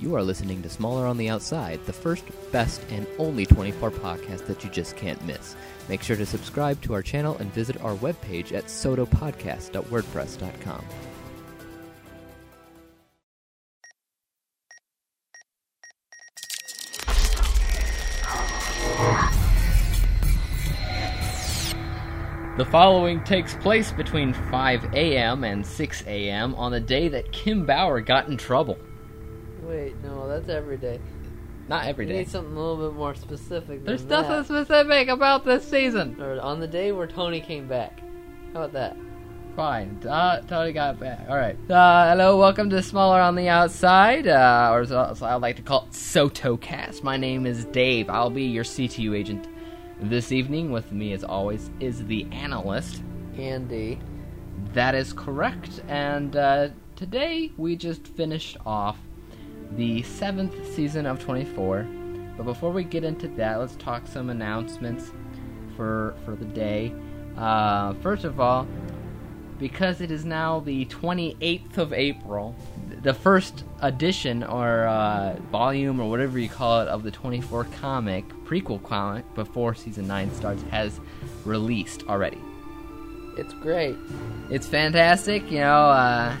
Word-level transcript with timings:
You 0.00 0.16
are 0.16 0.22
listening 0.22 0.62
to 0.62 0.70
Smaller 0.70 1.06
on 1.06 1.18
the 1.18 1.28
Outside, 1.28 1.84
the 1.84 1.92
first, 1.92 2.24
best, 2.52 2.80
and 2.88 3.06
only 3.18 3.44
24 3.44 3.90
podcast 3.90 4.46
that 4.46 4.64
you 4.64 4.70
just 4.70 4.96
can't 4.96 5.22
miss. 5.26 5.54
Make 5.90 6.02
sure 6.02 6.16
to 6.16 6.24
subscribe 6.24 6.80
to 6.82 6.94
our 6.94 7.02
channel 7.02 7.36
and 7.36 7.52
visit 7.52 7.78
our 7.82 7.94
webpage 7.96 8.54
at 8.54 8.64
sotopodcast.wordpress.com. 8.64 10.84
The 22.56 22.64
following 22.64 23.22
takes 23.24 23.54
place 23.56 23.92
between 23.92 24.32
5 24.32 24.94
a.m. 24.94 25.44
and 25.44 25.66
6 25.66 26.04
a.m. 26.06 26.54
on 26.54 26.72
the 26.72 26.80
day 26.80 27.08
that 27.08 27.32
Kim 27.32 27.66
Bauer 27.66 28.00
got 28.00 28.28
in 28.28 28.38
trouble. 28.38 28.78
Wait, 29.70 29.94
no, 30.02 30.26
that's 30.26 30.48
every 30.48 30.76
day. 30.76 30.98
Not 31.68 31.86
every 31.86 32.04
day. 32.04 32.12
We 32.14 32.18
need 32.18 32.28
something 32.28 32.56
a 32.56 32.60
little 32.60 32.88
bit 32.88 32.98
more 32.98 33.14
specific. 33.14 33.84
There's 33.84 34.00
than 34.00 34.08
nothing 34.08 34.54
that. 34.56 34.66
specific 34.66 35.06
about 35.06 35.44
this 35.44 35.64
season. 35.64 36.20
Or 36.20 36.40
on 36.40 36.58
the 36.58 36.66
day 36.66 36.90
where 36.90 37.06
Tony 37.06 37.40
came 37.40 37.68
back. 37.68 38.00
How 38.52 38.64
about 38.64 38.72
that? 38.72 38.96
Fine. 39.54 40.04
Uh, 40.04 40.40
Tony 40.40 40.72
got 40.72 40.98
back. 40.98 41.24
All 41.28 41.36
right. 41.36 41.56
Uh, 41.70 42.10
hello, 42.10 42.36
welcome 42.36 42.68
to 42.70 42.82
Smaller 42.82 43.20
on 43.20 43.36
the 43.36 43.48
Outside, 43.48 44.26
uh, 44.26 44.70
or 44.72 44.80
as 44.80 44.90
as 44.90 45.22
I 45.22 45.36
like 45.36 45.54
to 45.54 45.62
call 45.62 45.84
it, 45.84 45.92
SotoCast. 45.92 47.04
My 47.04 47.16
name 47.16 47.46
is 47.46 47.64
Dave. 47.66 48.10
I'll 48.10 48.28
be 48.28 48.46
your 48.46 48.64
CTU 48.64 49.16
agent 49.16 49.46
this 50.00 50.32
evening. 50.32 50.72
With 50.72 50.90
me, 50.90 51.12
as 51.12 51.22
always, 51.22 51.70
is 51.78 52.04
the 52.06 52.26
analyst. 52.32 53.04
Andy. 53.38 54.00
That 54.72 54.96
is 54.96 55.12
correct. 55.12 55.80
And 55.86 56.34
uh, 56.34 56.70
today 56.96 57.52
we 57.56 57.76
just 57.76 58.08
finished 58.08 58.56
off 58.66 58.98
the 59.72 60.02
seventh 60.02 60.74
season 60.74 61.06
of 61.06 61.20
24. 61.20 61.86
But 62.36 62.44
before 62.44 62.70
we 62.72 62.84
get 62.84 63.04
into 63.04 63.28
that, 63.28 63.58
let's 63.58 63.76
talk 63.76 64.06
some 64.06 64.30
announcements 64.30 65.12
for 65.76 66.14
for 66.24 66.34
the 66.34 66.44
day. 66.44 66.92
Uh, 67.36 67.94
first 67.94 68.24
of 68.24 68.40
all, 68.40 68.66
because 69.58 70.00
it 70.00 70.10
is 70.10 70.24
now 70.24 70.60
the 70.60 70.86
28th 70.86 71.76
of 71.76 71.92
April, 71.92 72.56
the 73.02 73.14
first 73.14 73.64
edition 73.82 74.42
or 74.42 74.86
uh, 74.86 75.36
volume 75.52 76.00
or 76.00 76.08
whatever 76.08 76.38
you 76.38 76.48
call 76.48 76.80
it 76.80 76.88
of 76.88 77.02
the 77.02 77.10
24 77.10 77.64
comic 77.80 78.26
prequel 78.44 78.82
comic 78.82 79.24
before 79.34 79.74
season 79.74 80.06
9 80.06 80.34
starts 80.34 80.62
has 80.64 80.98
released 81.44 82.04
already. 82.08 82.40
It's 83.36 83.52
great. 83.54 83.96
It's 84.50 84.66
fantastic, 84.66 85.50
you 85.50 85.60
know. 85.60 85.90
Uh, 85.90 86.36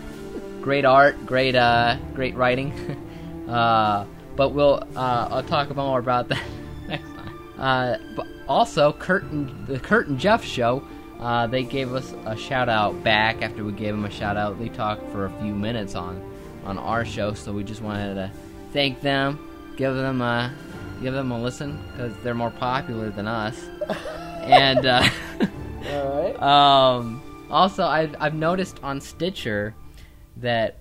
great 0.60 0.84
art, 0.84 1.24
great, 1.26 1.54
uh, 1.54 1.96
great 2.14 2.34
writing. 2.34 2.98
uh, 3.50 4.06
but 4.36 4.50
we'll 4.50 4.82
uh, 4.96 5.28
I'll 5.30 5.42
talk 5.42 5.74
more 5.74 5.98
about 5.98 6.28
that 6.28 6.42
next 6.88 7.04
time. 7.04 7.38
Uh, 7.58 7.96
but 8.16 8.26
also, 8.48 8.92
Kurt 8.92 9.24
and 9.24 9.66
the 9.66 9.78
Kurt 9.78 10.08
and 10.08 10.18
Jeff 10.18 10.44
show. 10.44 10.82
Uh, 11.18 11.46
they 11.46 11.62
gave 11.62 11.92
us 11.92 12.14
a 12.24 12.34
shout 12.34 12.70
out 12.70 13.04
back 13.04 13.42
after 13.42 13.62
we 13.62 13.72
gave 13.72 13.94
them 13.94 14.06
a 14.06 14.10
shout 14.10 14.38
out. 14.38 14.58
They 14.58 14.70
talked 14.70 15.06
for 15.12 15.26
a 15.26 15.30
few 15.42 15.54
minutes 15.54 15.94
on 15.94 16.22
on 16.64 16.78
our 16.78 17.04
show, 17.04 17.34
so 17.34 17.52
we 17.52 17.62
just 17.62 17.82
wanted 17.82 18.14
to 18.14 18.30
thank 18.72 19.00
them, 19.02 19.38
give 19.76 19.94
them 19.94 20.22
a 20.22 20.52
give 21.02 21.14
them 21.14 21.30
a 21.30 21.40
listen 21.40 21.78
because 21.92 22.14
they're 22.22 22.34
more 22.34 22.50
popular 22.50 23.10
than 23.10 23.26
us. 23.26 23.62
and 24.42 24.86
uh, 24.86 25.08
Alright. 25.86 26.42
um, 26.42 27.46
also, 27.50 27.84
I've 27.84 28.14
I've 28.18 28.34
noticed 28.34 28.80
on 28.82 29.00
Stitcher 29.00 29.74
that 30.38 30.78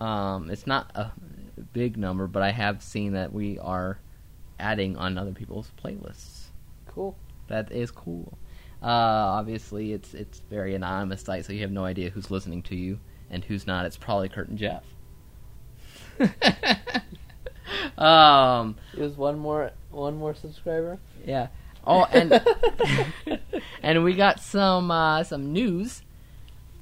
um, 0.00 0.50
it's 0.50 0.66
not 0.66 0.90
a 0.94 1.12
big 1.72 1.96
number, 1.96 2.26
but 2.26 2.42
I 2.42 2.50
have 2.50 2.82
seen 2.82 3.12
that 3.12 3.32
we 3.32 3.58
are 3.58 3.98
adding 4.58 4.96
on 4.96 5.16
other 5.18 5.32
people's 5.32 5.70
playlists. 5.82 6.46
cool. 6.86 7.16
That 7.48 7.72
is 7.72 7.90
cool. 7.90 8.36
Uh, 8.82 8.86
obviously, 8.86 9.92
it's 9.92 10.14
it's 10.14 10.40
very 10.50 10.74
anonymous 10.74 11.22
site, 11.22 11.44
so 11.44 11.52
you 11.52 11.62
have 11.62 11.70
no 11.72 11.84
idea 11.84 12.10
who's 12.10 12.30
listening 12.30 12.62
to 12.64 12.76
you 12.76 13.00
and 13.30 13.44
who's 13.44 13.66
not. 13.66 13.86
It's 13.86 13.96
probably 13.96 14.28
Kurt 14.28 14.48
and 14.48 14.58
Jeff. 14.58 14.84
um, 17.98 18.76
It 18.94 19.00
was 19.00 19.16
one 19.16 19.38
more 19.38 19.70
one 19.90 20.16
more 20.16 20.34
subscriber. 20.34 20.98
yeah. 21.24 21.48
Oh, 21.86 22.04
and 22.12 22.40
and 23.82 24.04
we 24.04 24.14
got 24.14 24.40
some 24.40 24.90
uh, 24.90 25.24
some 25.24 25.52
news 25.52 26.02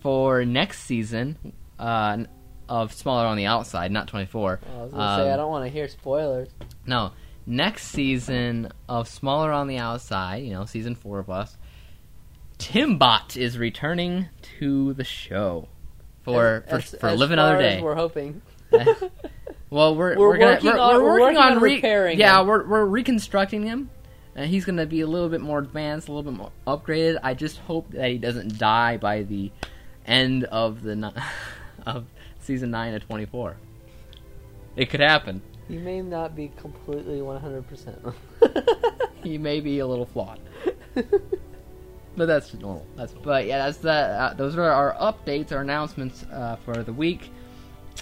for 0.01 0.45
next 0.45 0.81
season 0.81 1.37
uh, 1.79 2.25
of 2.69 2.93
Smaller 2.93 3.27
on 3.27 3.37
the 3.37 3.47
Outside, 3.47 3.91
not 3.93 4.09
24. 4.09 4.61
Oh, 4.65 4.79
I 4.79 4.83
was 4.83 4.91
gonna 4.93 5.17
say 5.23 5.29
Um, 5.29 5.35
I 5.35 5.37
don't 5.37 5.51
want 5.51 5.65
to 5.65 5.71
hear 5.71 5.89
spoilers. 5.89 6.49
No, 6.87 7.13
next 7.47 7.89
season 7.89 8.71
of 8.89 9.09
Smaller 9.09 9.53
on 9.53 9.67
the 9.69 9.79
Outside, 9.79 10.43
you 10.45 10.51
know, 10.53 10.65
season 10.65 10.95
four 10.95 11.19
of 11.19 11.31
us, 11.31 11.57
Timbot 12.59 13.37
is 13.37 13.59
returning 13.59 14.27
to 14.59 14.95
the 14.95 15.05
show 15.05 15.69
for 16.23 16.65
As- 16.67 16.71
for, 16.71 16.77
as- 16.77 17.01
for 17.01 17.09
as 17.09 17.19
live 17.21 17.31
another 17.31 17.59
day. 17.59 17.81
We're 17.83 17.95
hoping. 17.95 18.43
Well, 19.69 19.97
we're 19.97 20.17
We're 20.17 20.29
we're, 20.29 20.39
gonna, 20.39 20.53
working 20.55 20.71
we're, 20.71 20.79
on- 20.79 21.03
we're 21.03 21.21
working, 21.21 21.37
on, 21.39 21.59
re- 21.61 21.75
repairing 21.77 22.19
Yeah, 22.19 22.41
him. 22.41 22.47
we're 22.47 22.67
we're 22.67 22.85
reconstructing 22.85 23.65
him. 23.65 23.91
And 24.35 24.49
he's 24.51 24.65
gonna 24.65 24.87
be 24.87 25.01
a 25.01 25.07
little 25.07 25.29
bit 25.29 25.41
more 25.41 25.59
advanced, 25.59 26.09
a 26.09 26.13
little 26.13 26.31
bit 26.31 26.39
more 26.39 26.53
upgraded. 26.67 27.19
I 27.23 27.35
just 27.35 27.59
hope 27.59 27.91
that 27.93 28.11
he 28.11 28.19
doesn't 28.19 28.59
die 28.59 28.97
by 28.97 29.23
the 29.23 29.51
end 30.07 30.45
of 30.45 30.83
the 30.83 31.13
of 31.87 32.07
season 32.47 32.71
nine 32.71 32.95
of 32.95 33.07
twenty 33.07 33.27
four. 33.27 33.57
It 34.77 34.89
could 34.91 35.01
happen. 35.01 35.43
You 35.69 35.81
may 35.81 36.01
not 36.01 36.37
be 36.37 36.53
completely 36.57 37.19
100%. 37.19 38.15
He 39.25 39.37
may 39.39 39.59
be 39.61 39.81
a 39.81 39.87
little 39.87 40.07
flawed. 40.07 40.39
But 42.17 42.27
that's 42.27 42.55
normal. 42.55 42.87
That's 42.97 43.13
but 43.13 43.45
yeah, 43.45 43.59
that's 43.59 43.77
the 43.77 43.91
uh, 43.93 44.33
those 44.35 44.57
are 44.57 44.63
our 44.71 44.95
updates, 44.95 45.53
our 45.53 45.61
announcements 45.61 46.25
uh, 46.33 46.57
for 46.65 46.83
the 46.83 46.93
week. 46.93 47.31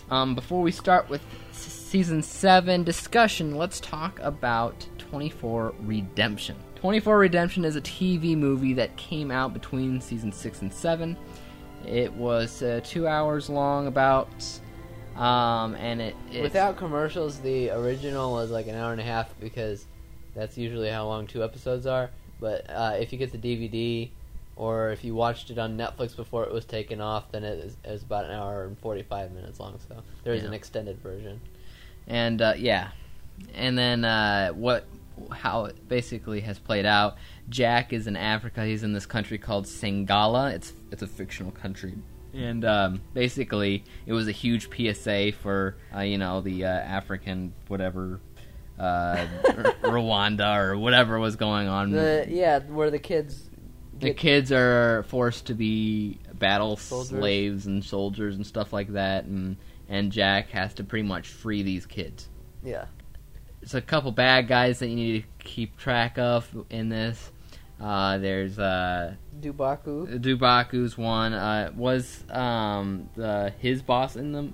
Um, 0.08 0.36
before 0.36 0.62
we 0.62 0.70
start 0.70 1.08
with 1.08 1.20
s- 1.50 1.58
season 1.58 2.22
seven 2.22 2.84
discussion, 2.84 3.56
let's 3.56 3.80
talk 3.80 4.20
about 4.20 4.86
Twenty 4.98 5.30
Four 5.30 5.74
Redemption. 5.80 6.54
Twenty 6.76 7.00
Four 7.00 7.18
Redemption 7.18 7.64
is 7.64 7.74
a 7.74 7.80
TV 7.80 8.36
movie 8.36 8.72
that 8.74 8.96
came 8.96 9.32
out 9.32 9.52
between 9.52 10.00
season 10.00 10.30
six 10.30 10.62
and 10.62 10.72
seven. 10.72 11.16
It 11.86 12.12
was 12.14 12.62
uh, 12.62 12.80
two 12.82 13.06
hours 13.06 13.48
long, 13.50 13.86
about, 13.86 14.28
um, 15.16 15.74
and 15.76 16.00
it 16.00 16.16
Without 16.40 16.76
commercials, 16.76 17.40
the 17.40 17.70
original 17.70 18.32
was 18.32 18.50
like 18.50 18.66
an 18.66 18.74
hour 18.74 18.92
and 18.92 19.00
a 19.00 19.04
half 19.04 19.38
because 19.38 19.86
that's 20.34 20.56
usually 20.58 20.88
how 20.90 21.06
long 21.06 21.26
two 21.26 21.44
episodes 21.44 21.86
are. 21.86 22.10
But 22.40 22.68
uh, 22.68 22.96
if 22.98 23.12
you 23.12 23.18
get 23.18 23.32
the 23.32 23.38
DVD 23.38 24.10
or 24.56 24.90
if 24.90 25.04
you 25.04 25.14
watched 25.14 25.50
it 25.50 25.58
on 25.58 25.76
Netflix 25.76 26.16
before 26.16 26.44
it 26.44 26.52
was 26.52 26.64
taken 26.64 27.00
off, 27.00 27.30
then 27.32 27.44
it 27.44 27.58
is, 27.58 27.76
it 27.84 27.90
was 27.90 28.02
about 28.02 28.24
an 28.24 28.32
hour 28.32 28.64
and 28.64 28.78
45 28.78 29.32
minutes 29.32 29.60
long. 29.60 29.78
So 29.88 30.02
there 30.24 30.32
is 30.34 30.42
Yeah. 30.42 30.48
an 30.48 30.54
extended 30.54 30.98
version. 30.98 31.40
and 32.06 32.40
uh, 32.42 32.54
yeah, 32.56 32.90
and 33.54 33.76
then 33.78 34.04
uh, 34.04 34.50
what 34.50 34.86
how 35.30 35.66
it 35.66 35.88
basically 35.88 36.40
has 36.40 36.58
played 36.58 36.84
out. 36.86 37.16
Jack 37.48 37.92
is 37.92 38.06
in 38.06 38.16
Africa. 38.16 38.64
He's 38.64 38.82
in 38.82 38.92
this 38.92 39.06
country 39.06 39.38
called 39.38 39.66
Sangala. 39.66 40.52
It's 40.54 40.72
it's 40.90 41.02
a 41.02 41.06
fictional 41.06 41.52
country, 41.52 41.94
and 42.32 42.64
um, 42.64 43.00
basically 43.12 43.84
it 44.06 44.12
was 44.12 44.28
a 44.28 44.32
huge 44.32 44.68
PSA 44.70 45.32
for 45.32 45.76
uh, 45.94 46.00
you 46.00 46.18
know 46.18 46.40
the 46.40 46.64
uh, 46.64 46.68
African 46.68 47.52
whatever. 47.68 48.20
Uh, 48.76 49.26
Rwanda 49.82 50.56
or 50.58 50.76
whatever 50.76 51.20
was 51.20 51.36
going 51.36 51.68
on. 51.68 51.92
The 51.92 52.26
yeah, 52.28 52.58
where 52.58 52.90
the 52.90 52.98
kids 52.98 53.48
the 54.00 54.14
kids 54.14 54.52
are 54.52 55.04
forced 55.04 55.46
to 55.46 55.54
be 55.54 56.18
battle 56.32 56.76
Soldiers. 56.76 57.08
slaves 57.10 57.66
and 57.66 57.84
soldiers 57.84 58.36
and 58.36 58.46
stuff 58.46 58.72
like 58.72 58.92
that, 58.94 59.24
and 59.24 59.56
and 59.88 60.10
Jack 60.10 60.50
has 60.50 60.74
to 60.74 60.84
pretty 60.84 61.06
much 61.06 61.28
free 61.28 61.62
these 61.62 61.86
kids. 61.86 62.28
yeah. 62.64 62.86
it's 63.62 63.74
a 63.74 63.80
couple 63.80 64.10
bad 64.12 64.48
guys 64.48 64.78
that 64.80 64.88
you 64.88 64.96
need 64.96 65.22
to 65.22 65.44
keep 65.44 65.76
track 65.76 66.18
of 66.18 66.48
in 66.70 66.88
this. 66.88 67.30
Uh, 67.84 68.16
there's 68.18 68.58
uh, 68.58 69.14
Dubaku. 69.40 70.18
Dubaku's 70.20 70.96
one. 70.96 71.34
Uh, 71.34 71.70
was 71.76 72.24
um, 72.30 73.10
the 73.14 73.52
his 73.58 73.82
boss 73.82 74.16
in 74.16 74.32
the 74.32 74.50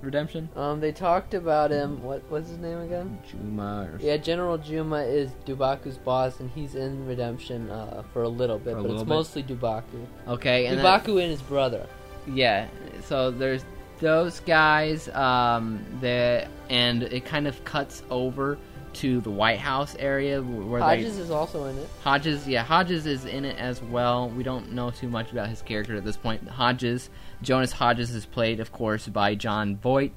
Redemption? 0.00 0.48
Um, 0.56 0.80
they 0.80 0.92
talked 0.92 1.34
about 1.34 1.70
him. 1.70 2.02
What 2.02 2.28
was 2.30 2.48
his 2.48 2.56
name 2.56 2.78
again? 2.80 3.18
Juma 3.30 3.90
or 3.92 3.98
Yeah, 4.00 4.16
General 4.16 4.56
Juma 4.56 5.00
is 5.02 5.30
Dubaku's 5.44 5.98
boss, 5.98 6.40
and 6.40 6.50
he's 6.52 6.74
in 6.74 7.06
Redemption 7.06 7.68
uh, 7.70 8.02
for 8.14 8.22
a 8.22 8.28
little 8.28 8.58
bit, 8.58 8.72
a 8.72 8.76
but 8.76 8.82
little 8.82 8.96
it's 8.96 9.04
bit? 9.04 9.08
mostly 9.14 9.42
Dubaku. 9.42 10.06
Okay, 10.26 10.64
and 10.66 10.78
then- 10.78 10.84
Dubaku 10.86 11.20
and 11.20 11.30
his 11.30 11.42
brother. 11.42 11.86
yeah 12.32 12.66
so 13.04 13.30
there's 13.30 13.64
those 13.98 14.40
guys 14.40 15.08
um 15.10 15.84
the 16.00 16.46
and 16.70 17.02
it 17.02 17.24
kind 17.24 17.46
of 17.46 17.62
cuts 17.64 18.02
over 18.10 18.56
to 18.94 19.20
the 19.20 19.30
white 19.30 19.58
house 19.58 19.94
area 19.98 20.42
where 20.42 20.80
Hodges 20.80 21.16
they 21.16 21.22
is 21.22 21.30
also 21.30 21.64
in 21.66 21.78
it. 21.78 21.88
hodges 22.02 22.46
yeah 22.48 22.62
hodges 22.64 23.06
is 23.06 23.24
in 23.24 23.44
it 23.44 23.56
as 23.58 23.82
well 23.82 24.28
we 24.28 24.42
don't 24.42 24.72
know 24.72 24.90
too 24.90 25.08
much 25.08 25.30
about 25.32 25.48
his 25.48 25.62
character 25.62 25.94
at 25.96 26.04
this 26.04 26.16
point 26.16 26.46
hodges 26.48 27.08
jonas 27.42 27.72
hodges 27.72 28.10
is 28.14 28.26
played 28.26 28.58
of 28.60 28.72
course 28.72 29.06
by 29.08 29.34
jon 29.34 29.76
voight 29.76 30.12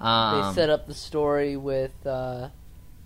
Um, 0.00 0.48
they 0.48 0.54
set 0.54 0.70
up 0.70 0.86
the 0.86 0.94
story 0.94 1.56
with 1.56 1.94
uh, 2.06 2.48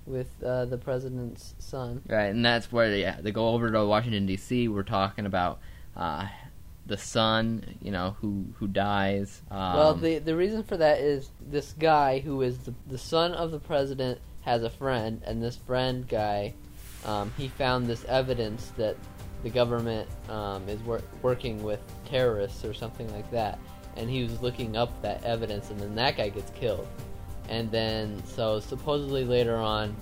with 0.07 0.29
uh, 0.43 0.65
the 0.67 0.79
president's 0.79 1.55
son. 1.59 2.01
Right, 2.09 2.27
and 2.27 2.45
that's 2.45 2.71
where 2.71 2.95
yeah, 2.95 3.21
they 3.21 3.33
go 3.33 3.49
over 3.49 3.71
to 3.71 3.85
Washington 3.85 4.25
D.C. 4.27 4.69
We're 4.69 4.83
talking 4.85 5.27
about 5.27 5.59
uh, 5.97 6.29
the 6.87 6.97
son, 6.97 7.77
you 7.83 7.91
know, 7.91 8.17
who 8.21 8.47
who 8.59 8.69
dies. 8.69 9.43
Um, 9.51 9.75
well, 9.75 9.95
the 9.95 10.19
the 10.21 10.37
reason 10.37 10.63
for 10.63 10.77
that 10.77 11.01
is 11.01 11.31
this 11.41 11.75
guy 11.79 12.21
who 12.21 12.41
is 12.43 12.57
the, 12.59 12.75
the 12.87 12.99
son 12.99 13.33
of 13.33 13.51
the 13.51 13.59
president 13.59 14.21
has 14.47 14.63
a 14.63 14.71
friend, 14.71 15.21
and 15.27 15.43
this 15.43 15.57
friend 15.57 16.09
guy, 16.09 16.55
um, 17.05 17.31
he 17.37 17.49
found 17.49 17.87
this 17.87 18.05
evidence 18.05 18.73
that 18.77 18.97
the 19.43 19.51
government 19.51 20.09
um, 20.31 20.67
is 20.69 20.81
wor- 20.83 21.03
working 21.21 21.63
with 21.63 21.81
terrorists 22.07 22.65
or 22.65 22.73
something 22.73 23.13
like 23.13 23.31
that, 23.31 23.59
and 23.97 24.09
he 24.09 24.23
was 24.23 24.41
looking 24.41 24.77
up 24.77 25.03
that 25.03 25.23
evidence, 25.25 25.71
and 25.71 25.79
then 25.81 25.95
that 25.97 26.17
guy 26.17 26.29
gets 26.29 26.51
killed, 26.53 26.87
and 27.49 27.71
then 27.71 28.23
so 28.25 28.61
supposedly 28.61 29.25
later 29.25 29.57
on, 29.57 29.95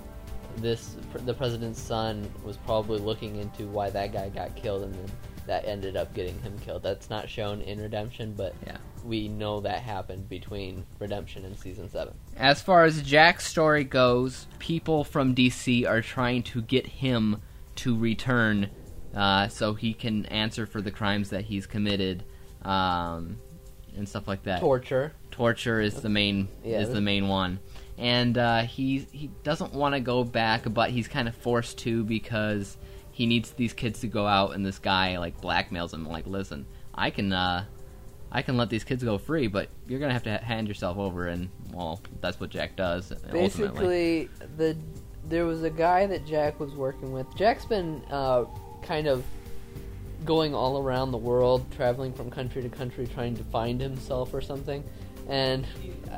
this 0.57 0.95
the 1.25 1.33
president's 1.33 1.81
son 1.81 2.31
was 2.45 2.55
probably 2.55 2.99
looking 2.99 3.37
into 3.37 3.65
why 3.67 3.89
that 3.89 4.13
guy 4.13 4.29
got 4.29 4.55
killed, 4.55 4.83
and 4.83 4.93
then 4.93 5.11
that 5.47 5.65
ended 5.65 5.95
up 5.95 6.13
getting 6.13 6.39
him 6.41 6.57
killed. 6.59 6.83
That's 6.83 7.09
not 7.09 7.29
shown 7.29 7.61
in 7.61 7.79
Redemption, 7.79 8.33
but 8.35 8.53
Yeah. 8.65 8.77
we 9.03 9.27
know 9.27 9.61
that 9.61 9.81
happened 9.81 10.27
between 10.29 10.85
Redemption 10.99 11.45
and 11.45 11.57
season 11.57 11.89
seven. 11.89 12.13
as 12.37 12.61
far 12.61 12.83
as 12.85 13.01
Jack's 13.01 13.45
story 13.47 13.83
goes, 13.83 14.47
people 14.59 15.03
from 15.03 15.33
DC 15.35 15.85
are 15.85 16.01
trying 16.01 16.43
to 16.43 16.61
get 16.61 16.85
him 16.87 17.41
to 17.75 17.95
return, 17.97 18.69
uh, 19.15 19.47
so 19.47 19.73
he 19.73 19.93
can 19.93 20.25
answer 20.27 20.65
for 20.65 20.81
the 20.81 20.91
crimes 20.91 21.29
that 21.29 21.45
he's 21.45 21.65
committed, 21.67 22.23
um, 22.63 23.37
and 23.95 24.07
stuff 24.09 24.27
like 24.27 24.43
that. 24.43 24.59
Torture. 24.59 25.13
torture 25.31 25.79
is 25.81 25.95
the 26.01 26.09
main 26.09 26.47
Yeah, 26.63 26.79
is 26.79 26.89
the 26.91 27.01
main 27.01 27.27
one 27.27 27.59
and 27.97 28.37
uh, 28.37 28.61
he 28.63 28.99
he 29.11 29.29
doesn't 29.43 29.73
want 29.73 29.93
to 29.95 29.99
go 30.01 30.23
back 30.23 30.63
but 30.73 30.89
he's 30.89 31.07
kind 31.09 31.27
of 31.29 31.35
forced 31.35 31.77
to 31.79 32.03
because 32.05 32.77
he 33.15 33.25
needs 33.25 33.51
these 33.51 33.71
kids 33.71 34.01
to 34.01 34.07
go 34.07 34.27
out 34.27 34.53
and 34.55 34.65
this 34.65 34.77
guy 34.77 35.17
like 35.17 35.39
blackmails 35.39 35.93
him 35.93 36.05
like 36.05 36.27
listen 36.27 36.65
i 36.93 37.09
can 37.09 37.31
uh 37.31 37.63
i 38.29 38.41
can 38.41 38.57
let 38.57 38.69
these 38.69 38.83
kids 38.83 39.03
go 39.03 39.17
free 39.17 39.47
but 39.47 39.69
you're 39.87 39.99
gonna 39.99 40.11
have 40.11 40.23
to 40.23 40.37
hand 40.37 40.67
yourself 40.67 40.97
over 40.97 41.27
and 41.27 41.49
well 41.71 42.01
that's 42.19 42.39
what 42.39 42.49
jack 42.49 42.75
does 42.75 43.13
ultimately 43.33 44.27
Basically, 44.27 44.29
the 44.57 44.77
there 45.29 45.45
was 45.45 45.63
a 45.63 45.69
guy 45.69 46.05
that 46.05 46.25
Jack 46.25 46.59
was 46.59 46.73
working 46.73 47.11
with. 47.11 47.25
Jack's 47.35 47.65
been 47.65 48.01
uh, 48.11 48.45
kind 48.81 49.07
of 49.07 49.23
going 50.23 50.53
all 50.53 50.77
around 50.77 51.11
the 51.11 51.17
world, 51.17 51.65
traveling 51.71 52.13
from 52.13 52.29
country 52.29 52.61
to 52.61 52.69
country, 52.69 53.07
trying 53.07 53.35
to 53.35 53.43
find 53.45 53.81
himself 53.81 54.33
or 54.33 54.41
something. 54.41 54.83
And 55.27 55.65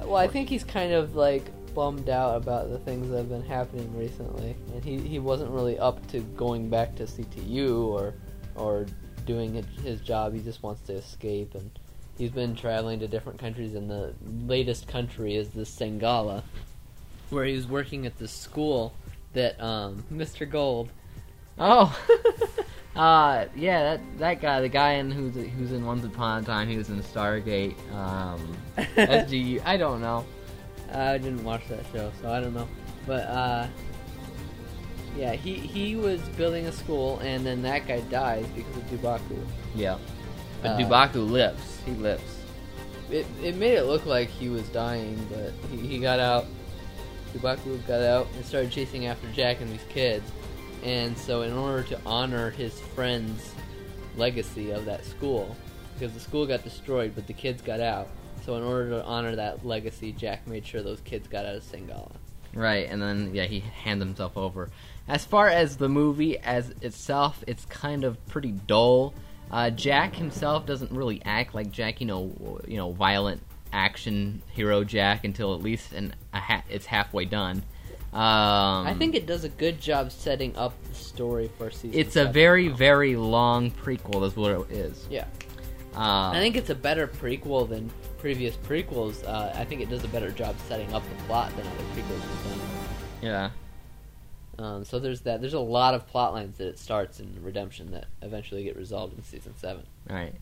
well, 0.03 0.17
I 0.17 0.27
think 0.27 0.49
he's 0.49 0.63
kind 0.63 0.91
of 0.91 1.15
like 1.15 1.45
bummed 1.77 2.09
out 2.09 2.35
about 2.35 2.71
the 2.71 2.79
things 2.79 3.07
that 3.07 3.17
have 3.17 3.29
been 3.29 3.45
happening 3.45 3.95
recently, 3.95 4.55
and 4.73 4.83
he, 4.83 4.97
he 4.97 5.19
wasn't 5.19 5.51
really 5.51 5.77
up 5.77 6.05
to 6.07 6.21
going 6.35 6.71
back 6.71 6.95
to 6.95 7.03
CTU 7.03 7.85
or 7.85 8.15
or 8.55 8.87
doing 9.27 9.63
his 9.83 10.01
job. 10.01 10.33
He 10.33 10.39
just 10.39 10.63
wants 10.63 10.81
to 10.87 10.93
escape, 10.93 11.53
and 11.53 11.69
he's 12.17 12.31
been 12.31 12.55
traveling 12.55 12.99
to 13.01 13.07
different 13.07 13.37
countries. 13.37 13.75
And 13.75 13.87
the 13.87 14.15
latest 14.47 14.87
country 14.87 15.35
is 15.35 15.49
the 15.49 15.61
Sangala, 15.61 16.41
where 17.29 17.45
he 17.45 17.53
was 17.53 17.67
working 17.67 18.07
at 18.07 18.17
this 18.17 18.31
school 18.31 18.91
that 19.33 19.61
um, 19.61 20.03
Mr. 20.11 20.49
Gold. 20.49 20.89
oh 21.59 21.95
uh 22.95 23.45
yeah 23.55 23.83
that 23.83 24.17
that 24.17 24.41
guy 24.41 24.61
the 24.61 24.69
guy 24.69 24.93
in 24.93 25.11
who's 25.11 25.35
who's 25.35 25.71
in 25.71 25.85
once 25.85 26.03
upon 26.03 26.41
a 26.41 26.45
time 26.45 26.67
he 26.67 26.77
was 26.77 26.89
in 26.89 26.99
stargate 27.03 27.75
um 27.93 28.57
sgu 28.77 29.61
i 29.65 29.77
don't 29.77 30.01
know 30.01 30.25
I 30.93 31.17
didn't 31.17 31.43
watch 31.43 31.67
that 31.69 31.85
show, 31.93 32.11
so 32.21 32.31
I 32.31 32.39
don't 32.39 32.53
know. 32.53 32.67
But 33.05 33.23
uh, 33.27 33.67
yeah, 35.17 35.33
he 35.33 35.55
he 35.55 35.95
was 35.95 36.21
building 36.37 36.67
a 36.67 36.71
school, 36.71 37.19
and 37.19 37.45
then 37.45 37.61
that 37.63 37.87
guy 37.87 38.01
dies 38.01 38.45
because 38.55 38.75
of 38.77 38.83
Dubaku. 38.89 39.39
yeah 39.75 39.97
but 40.61 40.71
Uh, 40.71 40.77
dubaku 40.79 41.29
lives 41.29 41.79
he 41.85 41.91
lives 41.91 42.35
It 43.11 43.25
it 43.43 43.55
made 43.55 43.75
it 43.75 43.83
look 43.85 44.05
like 44.05 44.29
he 44.29 44.49
was 44.49 44.67
dying, 44.69 45.15
but 45.31 45.53
he, 45.71 45.77
he 45.87 45.97
got 45.99 46.19
out. 46.19 46.45
Dubaku 47.33 47.85
got 47.87 48.01
out 48.01 48.27
and 48.35 48.43
started 48.45 48.71
chasing 48.71 49.05
after 49.05 49.27
Jack 49.31 49.61
and 49.61 49.71
these 49.71 49.85
kids. 49.89 50.29
And 50.83 51.17
so, 51.17 51.41
in 51.41 51.53
order 51.53 51.83
to 51.83 51.99
honor 52.05 52.49
his 52.51 52.79
friend's 52.95 53.53
legacy 54.15 54.71
of 54.71 54.85
that 54.85 55.05
school, 55.05 55.55
because 55.93 56.13
the 56.13 56.19
school 56.19 56.45
got 56.45 56.63
destroyed, 56.63 57.13
but 57.15 57.27
the 57.27 57.33
kids 57.33 57.61
got 57.61 57.79
out. 57.79 58.07
So, 58.47 58.55
in 58.55 58.63
order 58.63 58.91
to 58.91 59.03
honor 59.03 59.35
that 59.35 59.65
legacy, 59.65 60.13
Jack 60.13 60.47
made 60.47 60.65
sure 60.65 60.81
those 60.81 61.01
kids 61.01 61.27
got 61.27 61.45
out 61.45 61.55
of 61.55 61.63
Singala. 61.63 62.13
Right, 62.53 62.87
and 62.89 63.01
then 63.01 63.35
yeah, 63.35 63.43
he 63.43 63.59
hands 63.59 64.01
himself 64.01 64.37
over. 64.37 64.69
As 65.05 65.25
far 65.25 65.49
as 65.49 65.75
the 65.75 65.89
movie 65.89 66.39
as 66.39 66.73
itself, 66.81 67.43
it's 67.45 67.65
kind 67.65 68.05
of 68.05 68.25
pretty 68.27 68.53
dull. 68.53 69.13
Uh, 69.51 69.69
Jack 69.69 70.15
himself 70.15 70.65
doesn't 70.65 70.93
really 70.93 71.21
act 71.25 71.55
like 71.55 71.71
Jack, 71.71 71.99
you 71.99 72.07
know, 72.07 72.61
you 72.65 72.77
know, 72.77 72.93
violent 72.93 73.41
action 73.73 74.41
hero 74.53 74.85
Jack 74.85 75.25
until 75.25 75.53
at 75.53 75.61
least 75.61 75.91
an, 75.91 76.15
a 76.33 76.39
ha- 76.39 76.63
it's 76.69 76.85
halfway 76.85 77.25
done. 77.25 77.57
Um, 78.13 78.87
I 78.87 78.95
think 78.97 79.13
it 79.13 79.25
does 79.25 79.43
a 79.43 79.49
good 79.49 79.81
job 79.81 80.13
setting 80.13 80.55
up 80.55 80.73
the 80.87 80.95
story 80.95 81.51
for 81.57 81.69
season. 81.69 81.99
it's 81.99 82.15
a 82.15 82.19
seven. 82.19 82.31
very 82.31 82.69
very 82.69 83.17
long 83.17 83.71
prequel. 83.71 84.21
That's 84.21 84.37
what 84.37 84.71
it 84.71 84.71
is. 84.71 85.05
yeah. 85.09 85.25
Um, 85.95 86.31
I 86.31 86.39
think 86.39 86.55
it's 86.55 86.69
a 86.69 86.75
better 86.75 87.07
prequel 87.07 87.67
than 87.67 87.91
previous 88.17 88.55
prequels. 88.55 89.27
Uh, 89.27 89.51
I 89.55 89.65
think 89.65 89.81
it 89.81 89.89
does 89.89 90.03
a 90.03 90.07
better 90.07 90.31
job 90.31 90.55
setting 90.67 90.93
up 90.93 91.03
the 91.07 91.23
plot 91.23 91.55
than 91.55 91.65
other 91.67 91.83
prequels 91.95 92.19
have 92.19 92.43
done. 92.43 92.59
yeah. 93.21 93.49
Um, 94.59 94.83
so 94.83 94.99
there's 94.99 95.21
that. 95.21 95.41
There's 95.41 95.53
a 95.53 95.59
lot 95.59 95.93
of 95.93 96.07
plot 96.07 96.33
lines 96.33 96.57
that 96.57 96.67
it 96.67 96.79
starts 96.79 97.19
in 97.19 97.37
Redemption 97.41 97.91
that 97.91 98.05
eventually 98.21 98.63
get 98.63 98.75
resolved 98.75 99.15
in 99.17 99.23
season 99.23 99.53
seven. 99.57 99.85
Right. 100.09 100.33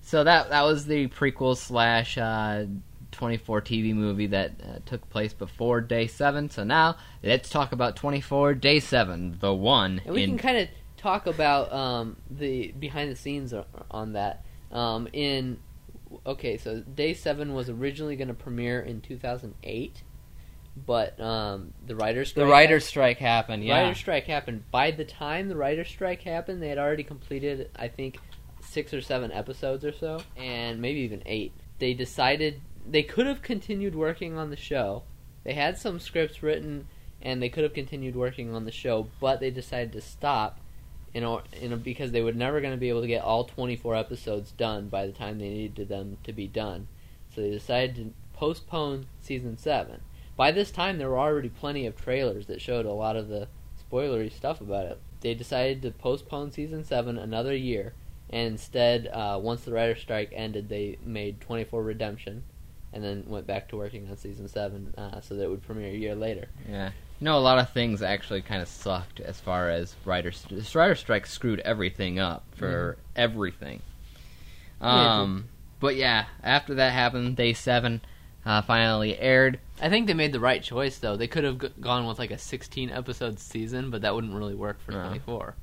So 0.00 0.24
that 0.24 0.50
that 0.50 0.62
was 0.62 0.86
the 0.86 1.08
prequel 1.08 1.56
slash 1.56 2.16
uh, 2.16 2.66
24 3.12 3.62
TV 3.62 3.94
movie 3.94 4.28
that 4.28 4.52
uh, 4.62 4.78
took 4.86 5.08
place 5.10 5.32
before 5.32 5.80
Day 5.80 6.06
Seven. 6.06 6.50
So 6.50 6.64
now 6.64 6.96
let's 7.22 7.48
talk 7.48 7.72
about 7.72 7.96
24 7.96 8.54
Day 8.54 8.80
Seven, 8.80 9.36
the 9.40 9.52
one. 9.52 10.00
And 10.04 10.14
we 10.14 10.22
in, 10.22 10.30
can 10.30 10.38
kind 10.38 10.58
of 10.58 10.68
talk 10.96 11.26
about 11.26 11.72
um, 11.72 12.16
the 12.30 12.72
behind 12.78 13.10
the 13.10 13.16
scenes 13.16 13.52
on 13.90 14.12
that. 14.12 14.44
Um, 14.70 15.08
in 15.12 15.58
okay, 16.28 16.58
so 16.58 16.80
Day 16.80 17.14
Seven 17.14 17.54
was 17.54 17.68
originally 17.70 18.16
going 18.16 18.28
to 18.28 18.34
premiere 18.34 18.80
in 18.80 19.00
2008, 19.00 20.02
but 20.86 21.18
um, 21.20 21.72
the 21.86 21.96
writers 21.96 22.32
the 22.32 22.42
strike 22.42 22.50
writer's 22.50 22.84
strike 22.84 23.18
happened. 23.18 23.64
Yeah. 23.64 23.80
Writer's 23.80 23.98
strike 23.98 24.26
happened. 24.26 24.70
By 24.70 24.90
the 24.90 25.04
time 25.04 25.48
the 25.48 25.56
writer's 25.56 25.88
strike 25.88 26.22
happened, 26.22 26.62
they 26.62 26.68
had 26.68 26.78
already 26.78 27.02
completed, 27.02 27.70
I 27.74 27.88
think, 27.88 28.18
six 28.60 28.92
or 28.92 29.00
seven 29.00 29.32
episodes 29.32 29.84
or 29.84 29.92
so, 29.92 30.20
and 30.36 30.80
maybe 30.80 31.00
even 31.00 31.22
eight. 31.26 31.52
They 31.78 31.94
decided 31.94 32.60
they 32.86 33.02
could 33.02 33.26
have 33.26 33.42
continued 33.42 33.94
working 33.94 34.36
on 34.36 34.50
the 34.50 34.56
show. 34.56 35.04
They 35.44 35.54
had 35.54 35.78
some 35.78 35.98
scripts 35.98 36.42
written, 36.42 36.88
and 37.22 37.42
they 37.42 37.48
could 37.48 37.64
have 37.64 37.72
continued 37.74 38.16
working 38.16 38.54
on 38.54 38.64
the 38.64 38.72
show, 38.72 39.08
but 39.20 39.40
they 39.40 39.50
decided 39.50 39.92
to 39.92 40.00
stop. 40.00 40.60
In 41.14 41.24
or, 41.24 41.42
in 41.60 41.72
a, 41.72 41.76
because 41.76 42.12
they 42.12 42.22
were 42.22 42.32
never 42.32 42.60
going 42.60 42.74
to 42.74 42.78
be 42.78 42.90
able 42.90 43.00
to 43.00 43.06
get 43.06 43.22
all 43.22 43.44
24 43.44 43.96
episodes 43.96 44.52
done 44.52 44.88
by 44.88 45.06
the 45.06 45.12
time 45.12 45.38
they 45.38 45.48
needed 45.48 45.88
them 45.88 46.18
to 46.24 46.32
be 46.32 46.46
done. 46.46 46.88
So 47.34 47.40
they 47.40 47.50
decided 47.50 47.96
to 47.96 48.12
postpone 48.38 49.06
season 49.20 49.58
7 49.58 50.00
by 50.36 50.52
this 50.52 50.70
time 50.70 50.96
there 50.96 51.10
were 51.10 51.18
already 51.18 51.48
plenty 51.48 51.86
of 51.86 51.96
trailers 52.00 52.46
that 52.46 52.60
showed 52.60 52.86
a 52.86 52.92
lot 52.92 53.16
of 53.16 53.28
the 53.28 53.48
spoilery 53.90 54.32
stuff 54.32 54.60
about 54.60 54.86
it 54.86 55.00
they 55.20 55.34
decided 55.34 55.82
to 55.82 55.90
postpone 55.90 56.52
season 56.52 56.84
7 56.84 57.18
another 57.18 57.54
year 57.54 57.94
and 58.30 58.46
instead 58.46 59.08
uh, 59.08 59.38
once 59.42 59.62
the 59.62 59.72
writer 59.72 59.96
strike 59.96 60.30
ended 60.32 60.68
they 60.68 60.96
made 61.04 61.40
24 61.40 61.82
redemption 61.82 62.44
and 62.92 63.02
then 63.02 63.24
went 63.26 63.46
back 63.46 63.68
to 63.68 63.76
working 63.76 64.08
on 64.08 64.16
season 64.16 64.46
7 64.46 64.94
uh, 64.96 65.20
so 65.20 65.34
that 65.34 65.42
it 65.42 65.50
would 65.50 65.62
premiere 65.62 65.90
a 65.90 65.96
year 65.96 66.14
later 66.14 66.48
Yeah. 66.70 66.90
You 67.20 67.24
know, 67.24 67.36
a 67.36 67.40
lot 67.40 67.58
of 67.58 67.70
things 67.70 68.00
actually 68.02 68.42
kind 68.42 68.62
of 68.62 68.68
sucked 68.68 69.18
as 69.20 69.40
far 69.40 69.70
as 69.70 69.96
writers. 70.04 70.44
This 70.50 70.74
writer 70.74 70.94
strike 70.94 71.26
screwed 71.26 71.58
everything 71.60 72.18
up 72.18 72.44
for 72.54 72.96
everything. 73.16 73.82
Yeah, 74.80 75.22
Um, 75.22 75.48
but 75.80 75.96
yeah, 75.96 76.26
after 76.44 76.74
that 76.76 76.92
happened, 76.92 77.36
day 77.36 77.52
seven 77.54 78.00
uh, 78.46 78.62
finally 78.62 79.18
aired. 79.18 79.58
i 79.82 79.88
think 79.90 80.06
they 80.06 80.14
made 80.14 80.32
the 80.32 80.40
right 80.40 80.62
choice 80.62 80.98
though 80.98 81.16
they 81.16 81.26
could 81.26 81.44
have 81.44 81.58
g- 81.60 81.68
gone 81.80 82.06
with 82.06 82.18
like 82.18 82.30
a 82.30 82.38
16 82.38 82.88
episode 82.90 83.38
season 83.38 83.90
but 83.90 84.00
that 84.02 84.14
wouldn't 84.14 84.32
really 84.32 84.54
work 84.54 84.80
for 84.80 84.92
No. 84.92 85.02
24 85.08 85.54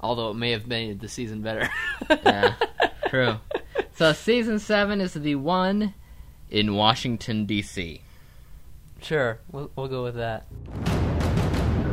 although 0.00 0.30
it 0.30 0.34
may 0.34 0.50
have 0.50 0.66
made 0.66 1.00
the 1.00 1.08
season 1.08 1.40
better 1.40 1.70
Yeah, 2.10 2.54
true. 3.08 3.36
So 3.94 4.12
season 4.12 4.58
seven 4.58 5.00
is 5.00 5.14
the 5.14 5.36
one 5.36 5.94
in 6.50 6.74
Washington 6.74 7.46
D.C. 7.46 8.02
sure 9.00 9.40
we'll, 9.52 9.70
we'll 9.76 9.88
go 9.88 10.02
with 10.02 10.16
that 10.16 10.46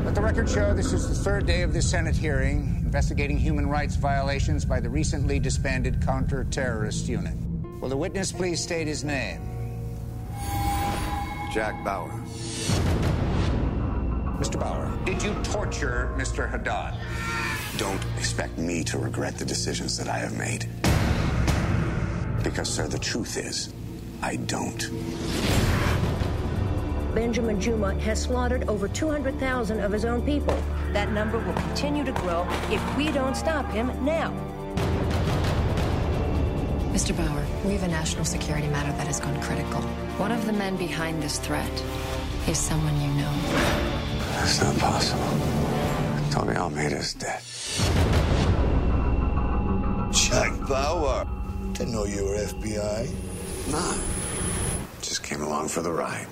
Let 0.04 0.16
the 0.16 0.22
record 0.22 0.50
show 0.50 0.74
this 0.74 0.94
is 0.94 1.08
the 1.08 1.16
third 1.16 1.46
day 1.46 1.62
of 1.62 1.74
the 1.74 1.82
Senate 1.82 2.16
hearing 2.16 2.76
investigating 2.86 3.38
human 3.38 3.68
rights 3.68 3.98
violations 3.98 4.64
by 4.64 4.80
the 4.80 4.90
recently 4.90 5.38
disbanded 5.38 6.02
counter-terrorist 6.02 7.10
unit. 7.10 7.36
Will 7.82 7.90
the 7.90 7.98
witness 7.98 8.32
please 8.32 8.64
state 8.64 8.88
his 8.88 9.04
name? 9.04 9.42
Jack 11.52 11.84
Bauer. 11.84 12.10
Mr. 14.40 14.58
Bauer, 14.58 14.98
did 15.06 15.22
you 15.22 15.34
torture 15.44 16.14
Mr. 16.18 16.50
Haddad? 16.50 16.94
Don't 17.78 18.02
expect 18.18 18.58
me 18.58 18.82
to 18.86 18.98
regret 18.98 19.38
the 19.38 19.46
decisions 19.46 19.98
that 19.98 20.08
I 20.08 20.20
have 20.20 20.38
made. 20.38 20.70
Because, 22.44 22.74
sir, 22.74 22.88
the 22.88 22.98
truth 23.00 23.36
is, 23.36 23.74
I 24.22 24.38
don't. 24.38 24.90
Benjamin 27.16 27.62
Juma 27.62 27.98
has 28.02 28.22
slaughtered 28.22 28.68
over 28.68 28.90
200,000 28.90 29.80
of 29.80 29.94
his 29.94 30.04
own 30.04 30.22
people. 30.24 30.62
That 30.92 31.14
number 31.14 31.40
will 31.40 31.54
continue 31.54 32.04
to 32.04 32.12
grow 32.12 32.46
if 32.70 32.98
we 32.98 33.10
don't 33.10 33.36
stop 33.36 33.66
him 33.72 33.88
now. 34.04 34.32
Mr. 36.92 37.16
Bauer, 37.16 37.46
we 37.64 37.72
have 37.72 37.84
a 37.84 37.88
national 37.88 38.26
security 38.26 38.68
matter 38.68 38.92
that 38.98 39.08
has 39.08 39.22
gone 39.22 39.42
critical. 39.42 39.82
One 40.18 40.34
of 40.34 40.46
the 40.46 40.52
men 40.52 40.76
behind 40.76 41.24
this 41.24 41.40
threat 41.40 41.72
is 42.50 42.58
someone 42.58 43.00
you 43.00 43.08
know. 43.14 43.32
That's 44.34 44.62
not 44.62 44.78
possible. 44.78 45.40
Tony 46.32 46.58
Almeida's 46.58 47.14
dead. 47.14 47.42
Jack 50.14 50.68
Bauer. 50.68 51.26
Didn't 51.72 51.94
know 51.94 52.04
you 52.04 52.26
were 52.26 52.36
FBI. 52.36 53.72
Nah. 53.72 53.98
Just 55.02 55.24
came 55.24 55.42
along 55.42 55.70
for 55.70 55.82
the 55.82 55.92
ride. 55.92 56.28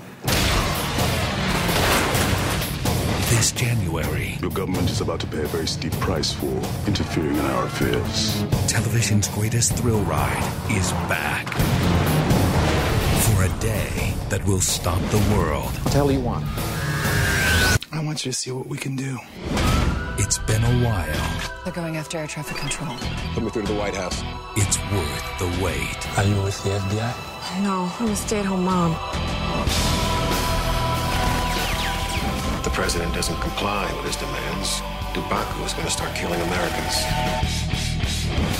This 3.33 3.51
January, 3.51 4.37
Your 4.41 4.51
government 4.51 4.89
is 4.91 5.01
about 5.01 5.19
to 5.21 5.27
pay 5.27 5.41
a 5.41 5.47
very 5.47 5.65
steep 5.67 5.91
price 5.93 6.31
for 6.31 6.53
interfering 6.87 7.35
in 7.35 7.45
our 7.55 7.65
affairs. 7.65 8.43
television's 8.67 9.27
greatest 9.29 9.73
thrill 9.75 10.01
ride 10.03 10.43
is 10.69 10.91
back. 11.09 11.47
For 13.25 13.43
a 13.43 13.49
day 13.59 14.13
that 14.29 14.45
will 14.45 14.61
stop 14.61 15.01
the 15.09 15.35
world. 15.35 15.73
Tell 15.91 16.11
you 16.11 16.19
what. 16.19 16.43
I 17.91 18.03
want 18.05 18.23
you 18.23 18.31
to 18.31 18.37
see 18.37 18.51
what 18.51 18.67
we 18.67 18.77
can 18.77 18.95
do. 18.95 19.17
It's 20.19 20.37
been 20.37 20.63
a 20.63 20.75
while. 20.85 21.63
They're 21.63 21.73
going 21.73 21.97
after 21.97 22.19
air 22.19 22.27
traffic 22.27 22.57
control. 22.57 22.95
Put 23.33 23.43
me 23.43 23.49
through 23.49 23.63
to 23.63 23.73
the 23.73 23.79
White 23.79 23.95
House. 23.95 24.21
It's 24.55 24.77
worth 24.93 25.25
the 25.39 25.49
wait. 25.63 25.99
Are 26.17 26.23
you 26.23 26.39
with 26.43 26.63
the 26.63 26.69
FBI? 26.69 27.63
No, 27.63 27.91
I'm 27.99 28.09
a 28.09 28.15
stay 28.15 28.39
at 28.39 28.45
home 28.45 28.63
mom. 28.63 28.95
President 32.73 33.13
doesn't 33.13 33.39
comply 33.39 33.85
with 33.95 34.05
his 34.05 34.15
demands, 34.17 34.81
Dubaku 35.13 35.63
is 35.63 35.73
going 35.73 35.85
to 35.85 35.91
start 35.93 36.13
killing 36.15 36.41
Americans. 36.41 37.05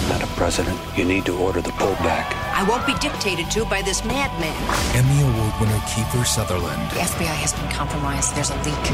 Madam 0.08 0.29
President, 0.38 0.79
you 0.96 1.03
need 1.03 1.25
to 1.25 1.36
order 1.36 1.62
the 1.62 1.74
pullback. 1.82 2.29
I 2.53 2.63
won't 2.70 2.86
be 2.86 2.93
dictated 3.01 3.50
to 3.51 3.65
by 3.65 3.82
this 3.82 4.05
madman. 4.05 4.53
Emmy 4.93 5.17
Award 5.25 5.53
winner 5.60 5.82
Kiefer 5.89 6.24
Sutherland 6.25 6.79
The 6.91 7.01
FBI 7.10 7.34
has 7.41 7.53
been 7.53 7.67
compromised. 7.74 8.36
There's 8.36 8.51
a 8.51 8.58
leak. 8.62 8.86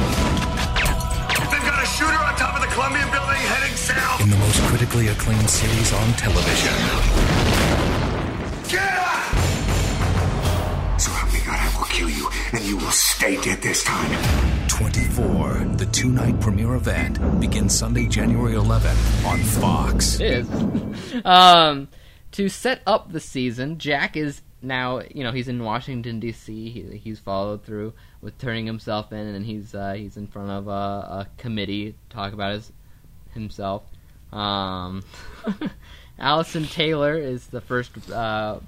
They've 1.52 1.68
got 1.68 1.84
a 1.84 1.90
shooter 2.00 2.16
on 2.16 2.34
top 2.40 2.56
of 2.56 2.62
the 2.64 2.72
Columbia 2.72 3.04
building 3.12 3.44
heading 3.44 3.76
south. 3.76 4.22
in 4.24 4.30
the 4.30 4.38
most 4.40 4.62
critically 4.72 5.08
acclaimed 5.10 5.50
series 5.50 5.92
on 5.92 6.08
television. 6.16 6.80
Get 8.72 8.88
up! 9.04 9.36
So 10.96 11.12
help 11.12 11.34
me 11.34 11.44
God, 11.44 11.60
I 11.60 11.68
will 11.76 11.92
kill 11.92 12.10
you, 12.10 12.30
and 12.54 12.64
you 12.64 12.78
will 12.78 12.96
stay 12.96 13.36
dead 13.42 13.62
this 13.62 13.84
time. 13.84 14.69
24, 14.80 15.74
the 15.76 15.86
two 15.88 16.08
night 16.08 16.40
premiere 16.40 16.76
event, 16.76 17.42
begins 17.42 17.78
Sunday, 17.78 18.08
January 18.08 18.54
11th 18.54 19.26
on 19.26 19.38
Fox. 19.40 20.22
It 20.22 20.46
is. 20.46 21.22
um, 21.26 21.90
to 22.32 22.48
set 22.48 22.82
up 22.88 23.12
the 23.12 23.20
season, 23.20 23.78
Jack 23.78 24.16
is 24.16 24.42
now, 24.62 25.02
you 25.14 25.26
know, 25.26 25.34
he's 25.34 25.50
in 25.50 25.62
Washington 25.62 26.22
D.C. 26.22 26.70
He, 26.70 26.98
he's 26.98 27.20
followed 27.20 27.66
through 27.66 27.92
with 28.22 28.38
turning 28.38 28.66
himself 28.66 29.12
in, 29.12 29.20
and 29.20 29.46
he's 29.46 29.76
uh, 29.76 29.96
he's 29.98 30.16
in 30.16 30.28
front 30.28 30.50
of 30.50 30.70
a, 30.70 30.72
a 30.72 31.28
committee 31.38 31.92
to 31.92 32.16
talk 32.16 32.32
about 32.32 32.54
his 32.54 32.72
himself. 33.34 33.84
Um, 34.32 35.04
Allison 36.20 36.64
Taylor 36.64 37.18
is 37.18 37.48
the 37.48 37.60
first 37.60 38.10
uh, 38.10 38.62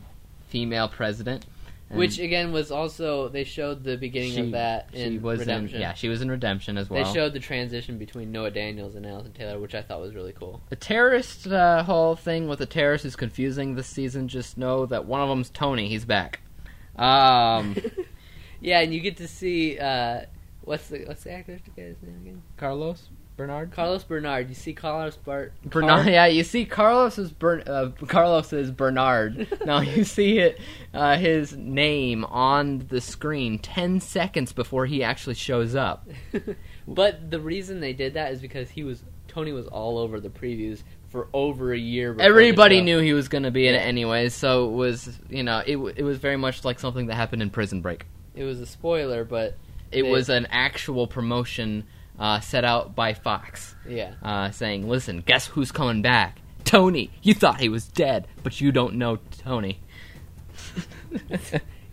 female 0.49 0.89
president. 0.89 1.45
And 1.91 1.99
Which 1.99 2.17
again 2.19 2.51
was 2.51 2.71
also 2.71 3.29
they 3.29 3.43
showed 3.43 3.83
the 3.83 3.97
beginning 3.97 4.31
she- 4.31 4.39
of 4.41 4.51
that 4.51 4.89
in 4.93 5.21
Redemption. 5.21 5.75
In, 5.75 5.81
yeah, 5.81 5.93
she 5.93 6.09
was 6.09 6.21
in 6.21 6.31
Redemption 6.31 6.77
as 6.77 6.89
well. 6.89 7.03
They 7.03 7.13
showed 7.13 7.33
the 7.33 7.39
transition 7.39 7.97
between 7.97 8.31
Noah 8.31 8.51
Daniels 8.51 8.95
and 8.95 9.05
Allison 9.05 9.33
Taylor, 9.33 9.59
which 9.59 9.75
I 9.75 9.81
thought 9.81 10.01
was 10.01 10.15
really 10.15 10.33
cool. 10.33 10.61
the 10.69 10.75
terrorist 10.75 11.47
uh, 11.47 11.83
whole 11.83 12.15
thing 12.15 12.47
with 12.47 12.59
the 12.59 12.65
terrorist 12.65 13.05
is 13.05 13.15
confusing 13.15 13.75
this 13.75 13.87
season. 13.87 14.27
Just 14.27 14.57
know 14.57 14.85
that 14.87 15.05
one 15.05 15.21
of 15.21 15.29
them's 15.29 15.49
Tony. 15.49 15.87
He's 15.89 16.05
back. 16.05 16.39
Um, 16.95 17.75
Yeah, 18.61 18.79
and 18.81 18.93
you 18.93 18.99
get 19.01 19.17
to 19.17 19.27
see 19.27 19.79
uh, 19.79 20.21
what's 20.61 20.87
the 20.87 21.03
what's 21.05 21.23
the 21.23 21.31
actor's 21.33 21.61
guy's 21.75 21.95
name 22.03 22.21
again? 22.21 22.41
Carlos 22.57 23.09
Bernard. 23.37 23.71
Carlos 23.71 24.03
Bernard. 24.03 24.49
You 24.49 24.55
see 24.55 24.73
Carlos 24.73 25.15
Bart 25.17 25.53
Bernard. 25.65 26.07
Yeah, 26.07 26.25
you 26.27 26.43
see 26.43 26.65
Carlos 26.65 27.17
is 27.17 27.31
Bern, 27.31 27.63
uh, 27.65 27.89
Carlos 28.07 28.53
is 28.53 28.69
Bernard. 28.71 29.47
now 29.65 29.79
you 29.81 30.03
see 30.03 30.37
it 30.39 30.59
uh, 30.93 31.17
his 31.17 31.55
name 31.55 32.23
on 32.25 32.85
the 32.89 33.01
screen 33.01 33.57
ten 33.59 33.99
seconds 33.99 34.53
before 34.53 34.85
he 34.85 35.03
actually 35.03 35.35
shows 35.35 35.75
up. 35.75 36.07
But 36.87 37.29
the 37.29 37.39
reason 37.39 37.79
they 37.79 37.93
did 37.93 38.15
that 38.15 38.31
is 38.33 38.41
because 38.41 38.69
he 38.69 38.83
was 38.83 39.03
Tony 39.27 39.53
was 39.53 39.67
all 39.67 39.97
over 39.99 40.19
the 40.19 40.29
previews 40.29 40.81
for 41.09 41.27
over 41.31 41.71
a 41.71 41.77
year. 41.77 42.13
before 42.13 42.27
Everybody 42.27 42.81
knew 42.81 42.97
he 42.99 43.13
was 43.13 43.29
going 43.29 43.43
to 43.43 43.51
be 43.51 43.67
in 43.67 43.75
it 43.75 43.79
anyway, 43.85 44.27
so 44.29 44.67
it 44.67 44.71
was 44.71 45.19
you 45.29 45.43
know 45.43 45.59
it 45.65 45.77
it 45.95 46.03
was 46.03 46.17
very 46.17 46.37
much 46.37 46.65
like 46.65 46.79
something 46.79 47.05
that 47.05 47.15
happened 47.15 47.41
in 47.43 47.49
Prison 47.49 47.81
Break. 47.81 48.05
it 48.35 48.43
was 48.43 48.59
a 48.59 48.65
spoiler, 48.65 49.23
but 49.23 49.57
It 49.91 50.01
They- 50.03 50.11
was 50.11 50.27
an 50.29 50.47
actual 50.49 51.05
promotion 51.07 51.85
uh, 52.21 52.39
set 52.39 52.63
out 52.63 52.95
by 52.95 53.13
Fox, 53.13 53.75
yeah. 53.87 54.13
uh, 54.23 54.51
saying, 54.51 54.87
"Listen, 54.87 55.23
guess 55.25 55.47
who's 55.47 55.71
coming 55.71 56.01
back? 56.01 56.39
Tony. 56.63 57.09
You 57.21 57.33
thought 57.33 57.59
he 57.59 57.67
was 57.67 57.85
dead, 57.87 58.27
but 58.43 58.61
you 58.61 58.71
don't 58.71 58.95
know 58.95 59.17
Tony." 59.43 59.79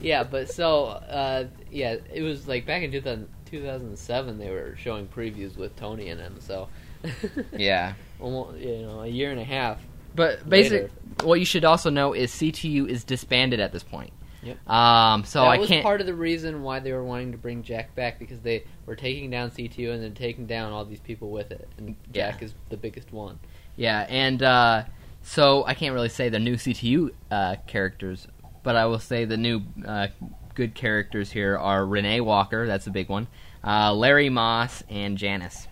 Yeah, 0.00 0.24
but 0.24 0.50
so 0.50 0.86
uh, 0.86 1.46
yeah, 1.70 1.96
it 2.12 2.22
was 2.22 2.46
like 2.46 2.66
back 2.66 2.82
in 2.82 2.92
2000, 2.92 3.28
2007 3.46 4.38
they 4.38 4.50
were 4.50 4.76
showing 4.76 5.06
previews 5.08 5.56
with 5.56 5.74
Tony 5.76 6.08
in 6.08 6.18
them. 6.18 6.36
So 6.40 6.68
yeah. 7.52 7.94
almost 8.20 8.58
you 8.58 8.82
know 8.82 9.00
a 9.00 9.06
year 9.06 9.30
and 9.30 9.40
a 9.40 9.44
half. 9.44 9.80
But 10.14 10.48
basically, 10.48 10.90
what 11.22 11.38
you 11.38 11.44
should 11.44 11.64
also 11.64 11.90
know 11.90 12.12
is 12.12 12.32
CTU 12.32 12.88
is 12.88 13.04
disbanded 13.04 13.60
at 13.60 13.72
this 13.72 13.82
point. 13.82 14.12
Yep. 14.42 14.68
Um, 14.70 15.24
so 15.24 15.40
that 15.40 15.48
I 15.48 15.58
was 15.58 15.68
can't. 15.68 15.82
part 15.82 16.00
of 16.00 16.06
the 16.06 16.14
reason 16.14 16.62
why 16.62 16.78
they 16.78 16.92
were 16.92 17.02
wanting 17.04 17.32
to 17.32 17.38
bring 17.38 17.62
Jack 17.62 17.94
back 17.96 18.18
because 18.18 18.40
they 18.40 18.64
were 18.86 18.94
taking 18.96 19.30
down 19.30 19.50
CTU 19.50 19.92
and 19.92 20.02
then 20.02 20.14
taking 20.14 20.46
down 20.46 20.72
all 20.72 20.84
these 20.84 21.00
people 21.00 21.30
with 21.30 21.50
it, 21.50 21.68
and 21.76 21.96
Yeah. 22.12 22.30
Jack 22.30 22.42
is 22.42 22.54
the 22.68 22.76
biggest 22.76 23.12
one. 23.12 23.38
yeah, 23.76 24.06
and 24.08 24.42
uh, 24.42 24.84
so 25.22 25.64
I 25.66 25.74
can't 25.74 25.92
really 25.92 26.08
say 26.08 26.28
the 26.28 26.38
new 26.38 26.54
CTU 26.54 27.10
uh, 27.30 27.56
characters, 27.66 28.28
but 28.62 28.76
I 28.76 28.86
will 28.86 29.00
say 29.00 29.24
the 29.24 29.36
new 29.36 29.62
uh, 29.86 30.06
good 30.54 30.74
characters 30.74 31.30
here 31.32 31.56
are 31.58 31.84
Renee 31.84 32.20
Walker. 32.20 32.66
That's 32.66 32.86
a 32.86 32.90
big 32.90 33.08
one. 33.08 33.26
Uh, 33.64 33.92
Larry 33.92 34.28
Moss 34.30 34.84
and 34.88 35.18
Janice. 35.18 35.66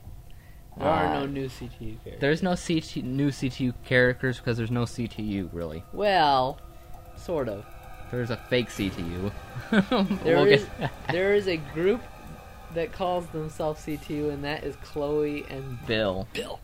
There 0.77 0.89
are 0.89 1.07
Uh, 1.07 1.21
no 1.21 1.27
new 1.27 1.47
CTU 1.49 1.97
characters. 2.03 2.21
There's 2.21 2.43
no 2.43 2.51
CT, 2.57 2.97
new 3.05 3.31
CTU 3.31 3.73
characters 3.85 4.39
because 4.39 4.57
there's 4.59 4.71
no 4.73 4.83
CTU 4.83 5.49
really. 5.53 5.83
Well, 5.93 6.61
sort 7.17 7.49
of. 7.49 7.65
There's 8.11 8.31
a 8.31 8.37
fake 8.37 8.69
CTU. 8.69 9.33
There 10.23 10.37
We'll 10.37 10.47
is 10.47 10.65
get- 10.79 10.91
there 11.11 11.35
is 11.35 11.49
a 11.49 11.57
group 11.57 12.01
that 12.75 12.93
calls 12.93 13.27
themselves 13.29 13.85
CTU, 13.85 14.31
and 14.33 14.45
that 14.45 14.63
is 14.65 14.77
Chloe 14.77 15.45
and 15.49 15.79
Bill. 15.87 16.29
Bill. 16.33 16.61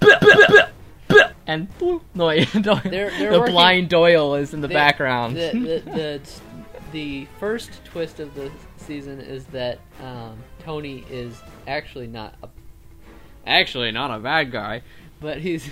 Bill. 0.00 0.16
Bill. 0.20 0.36
Bill. 0.48 0.66
Bill. 1.08 1.28
And 1.46 1.78
Blue. 1.78 2.00
No, 2.14 2.26
wait, 2.26 2.48
They're- 2.52 2.80
they're 2.82 3.10
the 3.32 3.38
working- 3.40 3.52
blind 3.52 3.88
Doyle 3.90 4.34
is 4.34 4.54
in 4.54 4.60
the 4.60 4.68
The- 4.68 4.74
background. 4.74 5.36
The, 5.36 5.50
the, 5.52 5.82
the, 5.90 6.20
the 6.92 7.26
first 7.38 7.70
twist 7.84 8.18
of 8.20 8.34
the 8.34 8.50
season 8.78 9.20
is 9.20 9.44
that 9.46 9.78
um, 10.02 10.36
Tony 10.64 11.04
is 11.10 11.40
actually 11.68 12.06
not 12.08 12.34
a, 12.42 12.48
actually 13.46 13.92
not 13.92 14.10
a 14.10 14.18
bad 14.18 14.50
guy, 14.50 14.82
but 15.20 15.38
he's 15.38 15.68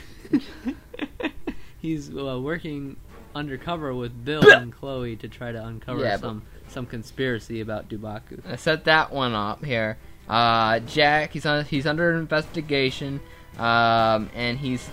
he's 1.81 2.11
uh, 2.14 2.38
working 2.40 2.97
undercover 3.34 3.94
with 3.94 4.25
Bill 4.25 4.42
and 4.50 4.72
Chloe 4.72 5.16
to 5.16 5.28
try 5.28 5.52
to 5.52 5.64
uncover 5.64 6.00
Yeah, 6.02 6.16
some 6.16 6.42
some 6.68 6.87
conspiracy 6.87 7.60
about 7.60 7.88
Dubaku. 7.88 8.40
I 8.46 8.56
set 8.56 8.84
that 8.84 9.12
one 9.12 9.34
up 9.34 9.64
here. 9.64 9.99
Uh, 10.28 10.78
Jack, 10.80 11.32
he's 11.32 11.44
on, 11.46 11.64
he's 11.64 11.87
under 11.87 12.12
investigation, 12.14 13.20
um, 13.58 14.30
and 14.34 14.58
he's 14.58 14.88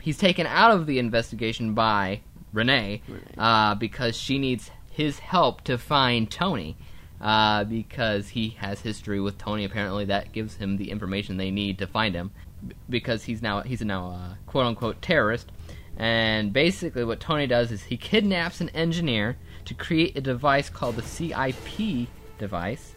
he's 0.00 0.18
taken 0.18 0.46
out 0.46 0.70
of 0.70 0.86
the 0.86 0.98
investigation 0.98 1.74
by 1.74 2.20
Renee, 2.52 3.02
uh, 3.38 3.74
because 3.74 4.16
she 4.16 4.38
needs 4.38 4.70
his 4.90 5.18
help 5.18 5.62
to 5.64 5.76
find 5.78 6.30
Tony. 6.30 6.76
Uh, 7.20 7.64
because 7.64 8.28
he 8.30 8.50
has 8.50 8.80
history 8.80 9.18
with 9.18 9.38
Tony, 9.38 9.64
apparently 9.64 10.04
that 10.04 10.30
gives 10.32 10.56
him 10.56 10.76
the 10.76 10.90
information 10.90 11.38
they 11.38 11.50
need 11.50 11.78
to 11.78 11.86
find 11.86 12.14
him. 12.14 12.30
B- 12.66 12.74
Because 12.90 13.24
he's 13.24 13.40
now 13.40 13.62
he's 13.62 13.80
now 13.80 14.06
a 14.08 14.38
quote 14.46 14.66
unquote 14.66 15.00
terrorist, 15.00 15.50
and 15.96 16.52
basically 16.52 17.04
what 17.04 17.20
Tony 17.20 17.46
does 17.46 17.70
is 17.70 17.84
he 17.84 17.96
kidnaps 17.96 18.60
an 18.60 18.68
engineer 18.70 19.36
to 19.64 19.74
create 19.74 20.16
a 20.16 20.20
device 20.20 20.68
called 20.68 20.96
the 20.96 21.02
CIP 21.02 22.08
device 22.38 22.94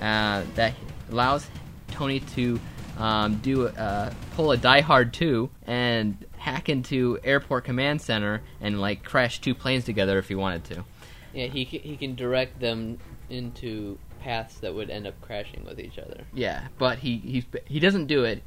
uh, 0.00 0.42
that 0.54 0.74
allows 1.10 1.46
Tony 1.88 2.20
to 2.20 2.60
um, 2.98 3.36
do 3.36 3.68
uh, 3.68 4.12
pull 4.34 4.52
a 4.52 4.56
Die 4.56 4.80
Hard 4.80 5.12
2 5.12 5.50
and 5.66 6.24
hack 6.36 6.68
into 6.68 7.18
Airport 7.24 7.64
Command 7.64 8.02
Center 8.02 8.42
and 8.60 8.80
like 8.80 9.04
crash 9.04 9.40
two 9.40 9.54
planes 9.54 9.84
together 9.84 10.18
if 10.18 10.28
he 10.28 10.34
wanted 10.34 10.64
to. 10.64 10.84
Yeah, 11.32 11.46
he 11.46 11.64
he 11.64 11.96
can 11.96 12.14
direct 12.14 12.60
them 12.60 12.98
into 13.28 13.98
paths 14.20 14.58
that 14.60 14.74
would 14.74 14.90
end 14.90 15.06
up 15.06 15.20
crashing 15.20 15.64
with 15.64 15.80
each 15.80 15.98
other. 15.98 16.24
Yeah, 16.32 16.68
but 16.78 16.98
he 16.98 17.18
he 17.18 17.44
he 17.64 17.80
doesn't 17.80 18.06
do 18.06 18.24
it. 18.24 18.42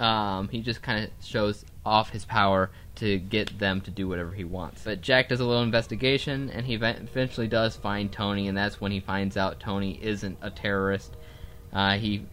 Um, 0.00 0.48
he 0.48 0.60
just 0.60 0.82
kind 0.82 1.04
of 1.04 1.10
shows 1.24 1.64
off 1.84 2.10
his 2.10 2.24
power 2.24 2.70
to 3.00 3.18
get 3.18 3.58
them 3.58 3.80
to 3.82 3.90
do 3.90 4.08
whatever 4.08 4.30
he 4.32 4.44
wants. 4.44 4.82
But 4.84 5.00
Jack 5.02 5.28
does 5.28 5.40
a 5.40 5.44
little 5.44 5.62
investigation, 5.62 6.48
and 6.50 6.64
he 6.64 6.74
eventually 6.74 7.48
does 7.48 7.76
find 7.76 8.10
Tony, 8.10 8.48
and 8.48 8.56
that's 8.56 8.80
when 8.80 8.92
he 8.92 9.00
finds 9.00 9.36
out 9.36 9.60
Tony 9.60 9.98
isn't 10.02 10.38
a 10.40 10.50
terrorist. 10.50 11.16
Uh, 11.72 11.96
he 11.98 12.24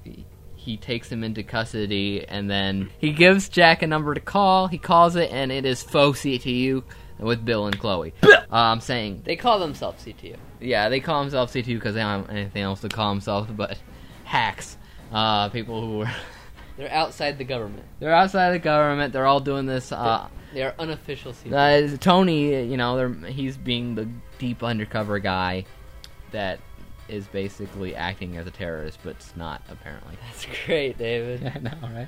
he 0.55 0.77
takes 0.77 1.09
him 1.11 1.23
into 1.23 1.43
custody, 1.43 2.25
and 2.27 2.49
then 2.49 2.89
he 2.99 3.11
gives 3.13 3.49
Jack 3.49 3.81
a 3.81 3.87
number 3.87 4.13
to 4.13 4.19
call. 4.19 4.67
He 4.67 4.77
calls 4.77 5.15
it, 5.15 5.31
and 5.31 5.51
it 5.51 5.65
is 5.65 5.81
faux 5.81 6.21
CTU 6.21 6.83
with 7.19 7.43
Bill 7.45 7.65
and 7.67 7.79
Chloe. 7.79 8.13
um, 8.51 8.79
saying 8.81 9.21
They 9.25 9.35
call 9.35 9.59
themselves 9.59 10.03
CTU. 10.05 10.35
yeah, 10.59 10.89
they 10.89 10.99
call 10.99 11.21
themselves 11.21 11.53
C2 11.53 11.65
because 11.75 11.93
they 11.95 12.01
don't 12.01 12.27
have 12.27 12.29
anything 12.29 12.61
else 12.63 12.81
to 12.81 12.89
call 12.89 13.09
themselves 13.09 13.49
but 13.51 13.77
hacks. 14.23 14.77
Uh, 15.11 15.49
people 15.49 15.81
who 15.81 16.01
are 16.01 16.11
They're 16.77 16.91
outside 16.91 17.37
the 17.37 17.43
government. 17.43 17.85
they're 17.99 18.13
outside 18.13 18.51
the 18.51 18.59
government. 18.59 19.13
They're 19.13 19.25
all 19.25 19.39
doing 19.39 19.65
this. 19.65 19.91
Uh, 19.91 20.27
They 20.57 20.63
are 20.63 20.73
unofficial 20.79 21.33
CTU. 21.33 21.93
uh, 21.93 21.97
Tony, 21.97 22.65
you 22.65 22.77
know, 22.77 23.13
he's 23.27 23.55
being 23.55 23.93
the 23.93 24.09
deep 24.39 24.63
undercover 24.63 25.19
guy 25.19 25.65
that 26.31 26.59
is 27.07 27.27
basically 27.27 27.95
acting 27.95 28.37
as 28.37 28.47
a 28.47 28.49
terrorist, 28.49 28.97
but 29.03 29.11
it's 29.11 29.35
not 29.35 29.61
apparently. 29.69 30.17
That's 30.25 30.47
great, 30.65 30.97
David. 30.97 31.45
I 31.55 31.59
know, 31.59 31.77
right? 31.83 32.07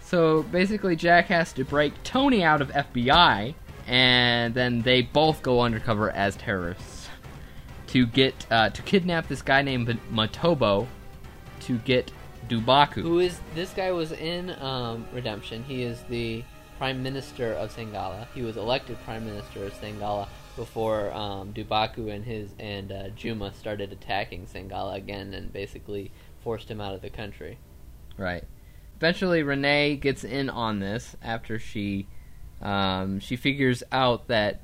So 0.00 0.42
basically, 0.42 0.96
Jack 0.96 1.26
has 1.26 1.52
to 1.52 1.64
break 1.64 1.92
Tony 2.02 2.42
out 2.42 2.60
of 2.60 2.68
FBI, 2.70 3.54
and 3.86 4.54
then 4.54 4.82
they 4.82 5.02
both 5.02 5.40
go 5.42 5.60
undercover 5.60 6.10
as 6.10 6.34
terrorists 6.34 7.08
to 7.86 8.06
get 8.06 8.44
uh, 8.50 8.70
to 8.70 8.82
kidnap 8.82 9.28
this 9.28 9.40
guy 9.40 9.62
named 9.62 9.86
Matobo 10.12 10.88
to 11.60 11.78
get 11.78 12.10
Dubaku. 12.48 13.02
Who 13.02 13.20
is 13.20 13.38
this 13.54 13.72
guy? 13.72 13.92
Was 13.92 14.10
in 14.10 14.50
um, 14.60 15.06
Redemption. 15.12 15.62
He 15.62 15.84
is 15.84 16.02
the 16.08 16.42
prime 16.78 17.02
minister 17.02 17.52
of 17.54 17.74
Sangala. 17.74 18.26
He 18.34 18.42
was 18.42 18.56
elected 18.56 19.02
prime 19.04 19.24
minister 19.24 19.64
of 19.64 19.74
Sangala 19.74 20.28
before 20.56 21.12
um, 21.12 21.52
Dubaku 21.52 22.12
and 22.14 22.24
his 22.24 22.50
and 22.58 22.92
uh, 22.92 23.08
Juma 23.10 23.52
started 23.52 23.92
attacking 23.92 24.46
Sangala 24.46 24.96
again 24.96 25.34
and 25.34 25.52
basically 25.52 26.10
forced 26.42 26.70
him 26.70 26.80
out 26.80 26.94
of 26.94 27.02
the 27.02 27.10
country. 27.10 27.58
Right. 28.16 28.44
Eventually, 28.96 29.42
Renee 29.42 29.96
gets 29.96 30.24
in 30.24 30.48
on 30.48 30.78
this 30.78 31.16
after 31.22 31.58
she 31.58 32.06
um, 32.62 33.20
she 33.20 33.36
figures 33.36 33.82
out 33.90 34.28
that 34.28 34.60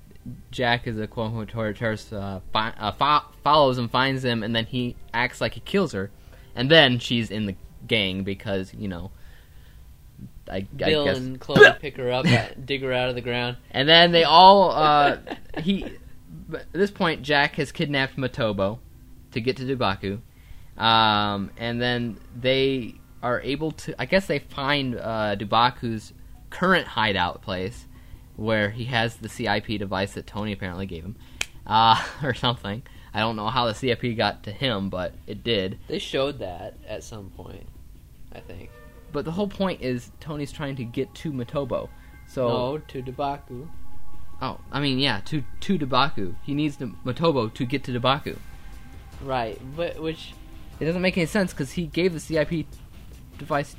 Jack 0.51 0.87
is 0.87 0.99
a 0.99 1.07
quote 1.07 1.33
unquote 1.35 1.77
terrorist. 1.77 2.13
Uh, 2.13 2.41
fi- 2.53 2.75
uh, 2.79 2.93
fo- 2.93 3.27
follows 3.43 3.79
and 3.79 3.91
finds 3.91 4.25
him, 4.25 4.43
and 4.43 4.55
then 4.55 4.67
he 4.67 4.97
acts 5.13 5.41
like 5.41 5.55
he 5.55 5.61
kills 5.61 5.93
her, 5.93 6.11
and 6.55 6.71
then 6.71 6.99
she's 6.99 7.31
in 7.31 7.47
the 7.47 7.57
gang 7.87 8.23
because 8.23 8.75
you 8.75 8.89
know. 8.89 9.11
I, 10.51 10.61
Bill 10.63 11.03
I 11.03 11.05
guess. 11.05 11.19
and 11.19 11.41
Chloe 11.41 11.73
pick 11.81 11.97
her 11.97 12.11
up, 12.11 12.27
dig 12.65 12.83
her 12.83 12.93
out 12.93 13.09
of 13.09 13.15
the 13.15 13.21
ground. 13.21 13.57
And 13.71 13.89
then 13.89 14.13
they 14.13 14.25
all 14.25 14.71
uh, 14.71 15.19
he 15.59 15.85
at 16.53 16.73
this 16.73 16.91
point 16.91 17.23
Jack 17.23 17.57
has 17.57 17.73
kidnapped 17.73 18.17
Matobo 18.17 18.79
to 19.33 19.41
get 19.41 19.57
to 19.59 19.65
Dubaku. 19.65 20.21
Um, 20.83 21.51
and 21.59 21.81
then 21.81 22.19
they 22.35 22.95
are 23.23 23.41
able 23.43 23.73
to 23.73 24.01
I 24.01 24.07
guess 24.07 24.27
they 24.27 24.39
find 24.39 24.97
uh, 24.97 25.37
Dubaku's 25.37 26.13
current 26.51 26.87
hideout 26.87 27.43
place 27.43 27.87
where 28.37 28.71
he 28.71 28.87
has 28.87 29.17
the 29.17 29.29
CIP 29.29 29.79
device 29.79 30.15
that 30.15 30.27
Tony 30.27 30.53
apparently 30.53 30.87
gave 30.87 31.05
him. 31.05 31.17
Uh, 31.67 32.03
or 32.23 32.35
something. 32.35 32.83
I 33.13 33.21
don't 33.21 33.37
know 33.37 33.49
how 33.49 33.67
the 33.67 33.75
CIP 33.75 34.17
got 34.17 34.45
to 34.45 34.53
him, 34.53 34.89
but 34.89 35.15
it 35.27 35.43
did. 35.43 35.79
They 35.89 35.99
showed 35.99 36.39
that 36.39 36.75
at 36.87 37.03
some 37.03 37.31
point, 37.31 37.67
I 38.33 38.41
think. 38.41 38.71
But 39.13 39.25
the 39.25 39.33
whole 39.33 39.49
point 39.49 39.81
is 39.83 40.11
Tony's 40.21 40.53
trying 40.53 40.77
to 40.77 40.85
get 40.85 41.15
to 41.17 41.33
Matobo. 41.33 41.89
So 42.27 42.49
No, 42.49 42.79
to 42.79 43.03
Dubaku. 43.03 43.69
Oh, 44.43 44.59
I 44.73 44.81
mean, 44.81 44.99
yeah, 44.99 45.21
to 45.27 45.45
to 45.61 45.79
Dubaku. 45.79 46.35
He 46.43 46.55
needs 46.55 46.77
the 46.77 46.87
Matobo 47.05 47.53
to 47.53 47.65
get 47.65 47.85
to 47.85 47.93
Dubaku. 47.93 48.39
Right, 49.23 49.61
but 49.77 50.01
which 50.01 50.35
It 50.79 50.87
doesn't 50.87 51.03
make 51.03 51.19
any 51.19 51.27
sense 51.27 51.53
because 51.53 51.73
he 51.73 51.87
gave 51.87 52.15
the 52.15 52.21
CIP 52.21 52.67
device 53.37 53.77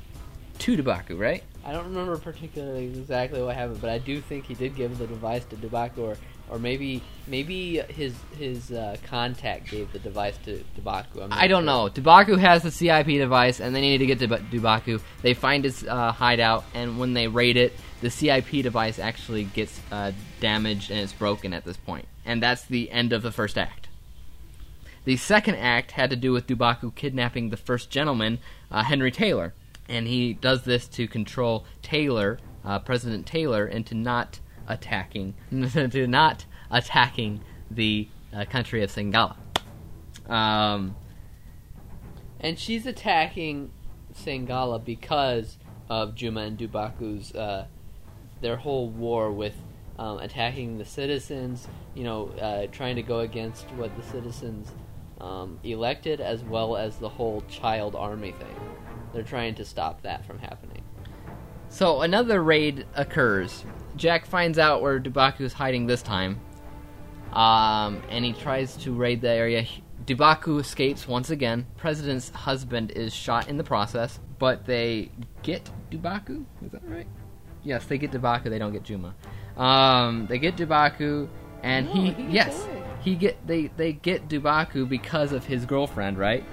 to 0.60 0.76
Dubaku, 0.76 1.18
right? 1.18 1.42
I 1.64 1.72
don't 1.72 1.84
remember 1.84 2.16
particularly 2.16 2.86
exactly 2.86 3.42
what 3.42 3.56
happened, 3.56 3.80
but 3.80 3.90
I 3.90 3.98
do 3.98 4.20
think 4.20 4.46
he 4.46 4.54
did 4.54 4.76
give 4.76 4.98
the 4.98 5.06
device 5.06 5.44
to 5.46 5.56
Dubaku, 5.56 5.98
or 5.98 6.16
or 6.52 6.58
maybe 6.58 7.02
maybe 7.26 7.78
his 7.88 8.14
his 8.38 8.70
uh, 8.70 8.96
contact 9.06 9.70
gave 9.70 9.90
the 9.92 9.98
device 9.98 10.36
to 10.44 10.62
Dubaku. 10.78 11.26
I 11.30 11.46
don't 11.46 11.62
sure. 11.62 11.66
know. 11.66 11.88
Dubaku 11.88 12.38
has 12.38 12.62
the 12.62 12.70
CIP 12.70 13.06
device, 13.06 13.58
and 13.58 13.74
they 13.74 13.80
need 13.80 13.98
to 13.98 14.06
get 14.06 14.18
to 14.18 14.28
Dubaku. 14.28 15.00
They 15.22 15.32
find 15.32 15.64
his 15.64 15.82
uh, 15.82 16.12
hideout, 16.12 16.64
and 16.74 16.98
when 16.98 17.14
they 17.14 17.26
raid 17.26 17.56
it, 17.56 17.72
the 18.02 18.10
CIP 18.10 18.62
device 18.62 18.98
actually 18.98 19.44
gets 19.44 19.80
uh, 19.90 20.12
damaged 20.40 20.90
and 20.90 21.00
it's 21.00 21.14
broken 21.14 21.54
at 21.54 21.64
this 21.64 21.78
point. 21.78 22.06
And 22.26 22.42
that's 22.42 22.64
the 22.64 22.90
end 22.90 23.14
of 23.14 23.22
the 23.22 23.32
first 23.32 23.56
act. 23.56 23.88
The 25.04 25.16
second 25.16 25.54
act 25.56 25.92
had 25.92 26.10
to 26.10 26.16
do 26.16 26.32
with 26.32 26.46
Dubaku 26.46 26.94
kidnapping 26.94 27.48
the 27.48 27.56
first 27.56 27.90
gentleman, 27.90 28.40
uh, 28.70 28.82
Henry 28.82 29.10
Taylor. 29.10 29.54
And 29.88 30.06
he 30.06 30.34
does 30.34 30.64
this 30.64 30.86
to 30.88 31.08
control 31.08 31.64
Taylor, 31.80 32.38
uh, 32.64 32.78
President 32.80 33.26
Taylor, 33.26 33.66
into 33.66 33.94
not 33.94 34.38
attacking, 34.72 35.34
to 35.50 36.06
not 36.06 36.44
attacking 36.70 37.40
the 37.70 38.08
uh, 38.34 38.44
country 38.46 38.82
of 38.82 38.90
Singala. 38.90 39.36
Um, 40.28 40.96
And 42.40 42.58
she's 42.58 42.86
attacking 42.86 43.70
Sangala 44.14 44.84
because 44.84 45.58
of 45.88 46.14
Juma 46.14 46.40
and 46.42 46.58
Dubaku's 46.58 47.34
uh, 47.34 47.66
their 48.40 48.56
whole 48.56 48.88
war 48.88 49.30
with 49.30 49.54
um, 49.98 50.18
attacking 50.18 50.78
the 50.78 50.84
citizens. 50.84 51.68
You 51.94 52.04
know, 52.04 52.28
uh, 52.40 52.66
trying 52.72 52.96
to 52.96 53.02
go 53.02 53.20
against 53.20 53.64
what 53.72 53.94
the 53.96 54.02
citizens 54.02 54.72
um, 55.20 55.58
elected, 55.62 56.20
as 56.20 56.42
well 56.42 56.76
as 56.76 56.96
the 56.96 57.08
whole 57.08 57.42
child 57.48 57.94
army 57.94 58.32
thing. 58.32 58.56
They're 59.12 59.22
trying 59.22 59.54
to 59.56 59.64
stop 59.64 60.02
that 60.02 60.24
from 60.26 60.38
happening. 60.38 60.71
So 61.72 62.02
another 62.02 62.42
raid 62.42 62.86
occurs. 62.94 63.64
Jack 63.96 64.26
finds 64.26 64.58
out 64.58 64.82
where 64.82 65.00
Dubaku 65.00 65.40
is 65.40 65.54
hiding 65.54 65.86
this 65.86 66.02
time, 66.02 66.38
um, 67.32 68.02
and 68.10 68.24
he 68.26 68.34
tries 68.34 68.76
to 68.78 68.92
raid 68.92 69.22
the 69.22 69.30
area. 69.30 69.66
Dubaku 70.04 70.60
escapes 70.60 71.08
once 71.08 71.30
again. 71.30 71.66
President's 71.78 72.28
husband 72.28 72.90
is 72.90 73.14
shot 73.14 73.48
in 73.48 73.56
the 73.56 73.64
process, 73.64 74.20
but 74.38 74.66
they 74.66 75.10
get 75.42 75.70
Dubaku. 75.90 76.44
Is 76.62 76.72
that 76.72 76.82
right? 76.86 77.06
Yes, 77.62 77.86
they 77.86 77.96
get 77.96 78.10
Dubaku. 78.10 78.44
They 78.44 78.58
don't 78.58 78.72
get 78.72 78.82
Juma. 78.82 79.14
Um, 79.56 80.26
they 80.26 80.38
get 80.38 80.56
Dubaku, 80.56 81.26
and 81.62 81.86
No, 81.86 81.92
he, 81.94 82.10
he 82.12 82.22
yes, 82.24 82.64
died. 82.64 82.82
he 83.00 83.14
get 83.14 83.46
they 83.46 83.68
they 83.78 83.94
get 83.94 84.28
Dubaku 84.28 84.86
because 84.86 85.32
of 85.32 85.46
his 85.46 85.64
girlfriend, 85.64 86.18
right? 86.18 86.44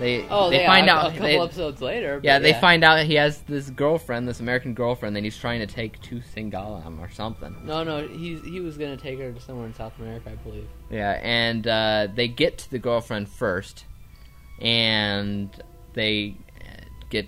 They 0.00 0.26
Oh, 0.28 0.50
they 0.50 0.62
yeah, 0.62 0.66
find 0.66 0.88
a, 0.88 0.92
out 0.92 1.06
a 1.06 1.10
couple 1.10 1.26
they- 1.26 1.38
episodes 1.38 1.80
later. 1.80 2.20
yeah, 2.24 2.38
but 2.38 2.42
they 2.42 2.54
find 2.54 2.82
out 2.82 3.04
he 3.04 3.14
has 3.16 3.38
this 3.42 3.70
girlfriend, 3.70 4.26
this 4.26 4.40
American 4.40 4.74
girlfriend, 4.74 5.16
and 5.16 5.24
he's 5.26 5.36
trying 5.36 5.60
to 5.60 5.66
take 5.66 6.00
to 6.02 6.20
Singalam 6.34 6.98
or 6.98 7.10
something. 7.10 7.54
No, 7.64 7.84
no, 7.84 8.08
he's 8.08 8.42
he 8.42 8.60
was 8.60 8.76
gonna 8.78 8.96
take 8.96 9.18
her 9.18 9.30
to 9.30 9.40
somewhere 9.40 9.66
in 9.66 9.74
South 9.74 9.92
America, 9.98 10.30
I 10.30 10.34
believe. 10.36 10.66
Yeah, 10.90 11.20
and 11.22 11.66
uh, 11.66 12.08
they 12.14 12.26
get 12.28 12.58
to 12.58 12.70
the 12.70 12.78
girlfriend 12.78 13.28
first, 13.28 13.84
and 14.60 15.50
they 15.92 16.36
get 17.10 17.26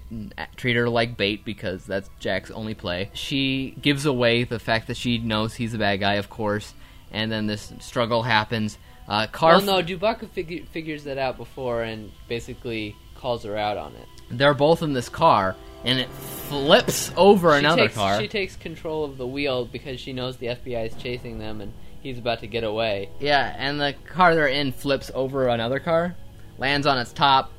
treat 0.57 0.77
her 0.77 0.89
like 0.89 1.17
bait 1.17 1.45
because 1.45 1.85
that's 1.85 2.09
Jack's 2.21 2.51
only 2.53 2.75
play. 2.75 3.11
She 3.15 3.77
gives 3.83 4.07
away 4.07 4.45
the 4.45 4.59
fact 4.61 4.87
that 4.87 4.97
she 4.97 5.19
knows 5.19 5.55
he's 5.55 5.75
a 5.75 5.79
bad 5.79 5.97
guy, 6.01 6.15
of 6.15 6.31
course, 6.31 6.73
and 7.11 7.31
then 7.33 7.47
this 7.47 7.73
struggle 7.81 8.23
happens. 8.23 8.79
Uh, 9.09 9.27
Car 9.27 9.59
well, 9.59 9.63
no, 9.63 9.83
Dubaku 9.83 10.27
figu- 10.29 10.67
figures 10.69 11.05
that 11.05 11.19
out 11.19 11.37
before 11.37 11.83
and 11.83 12.11
basically 12.29 12.95
calls 13.17 13.45
her 13.45 13.57
out 13.57 13.77
on 13.77 13.93
it. 13.97 14.07
they're 14.31 14.55
both 14.55 14.83
in 14.83 14.93
this 14.93 15.09
car, 15.09 15.55
and 15.85 15.99
it 15.99 16.09
flips 16.49 17.13
over 17.17 17.53
She 17.53 17.59
another 17.59 17.83
takes, 17.83 17.95
car. 17.95 18.21
She 18.21 18.29
takes 18.29 18.57
control 18.57 19.05
of 19.05 19.17
the 19.19 19.27
wheel 19.27 19.65
because 19.67 20.01
she 20.01 20.13
knows 20.13 20.37
the 20.37 20.47
FBI 20.47 20.87
is 20.87 20.95
chasing 21.03 21.39
them 21.39 21.61
and 21.61 21.73
he's 22.01 22.19
about 22.19 22.41
to 22.41 22.47
get 22.47 22.65
away. 22.65 23.09
Yeah, 23.21 23.55
and 23.59 23.81
the 23.81 23.95
car 24.07 24.35
they're 24.35 24.47
in 24.49 24.73
flips 24.73 25.11
over 25.15 25.49
another 25.49 25.79
car, 25.81 26.15
lands 26.59 26.87
on 26.87 26.99
its 26.99 27.13
top, 27.13 27.53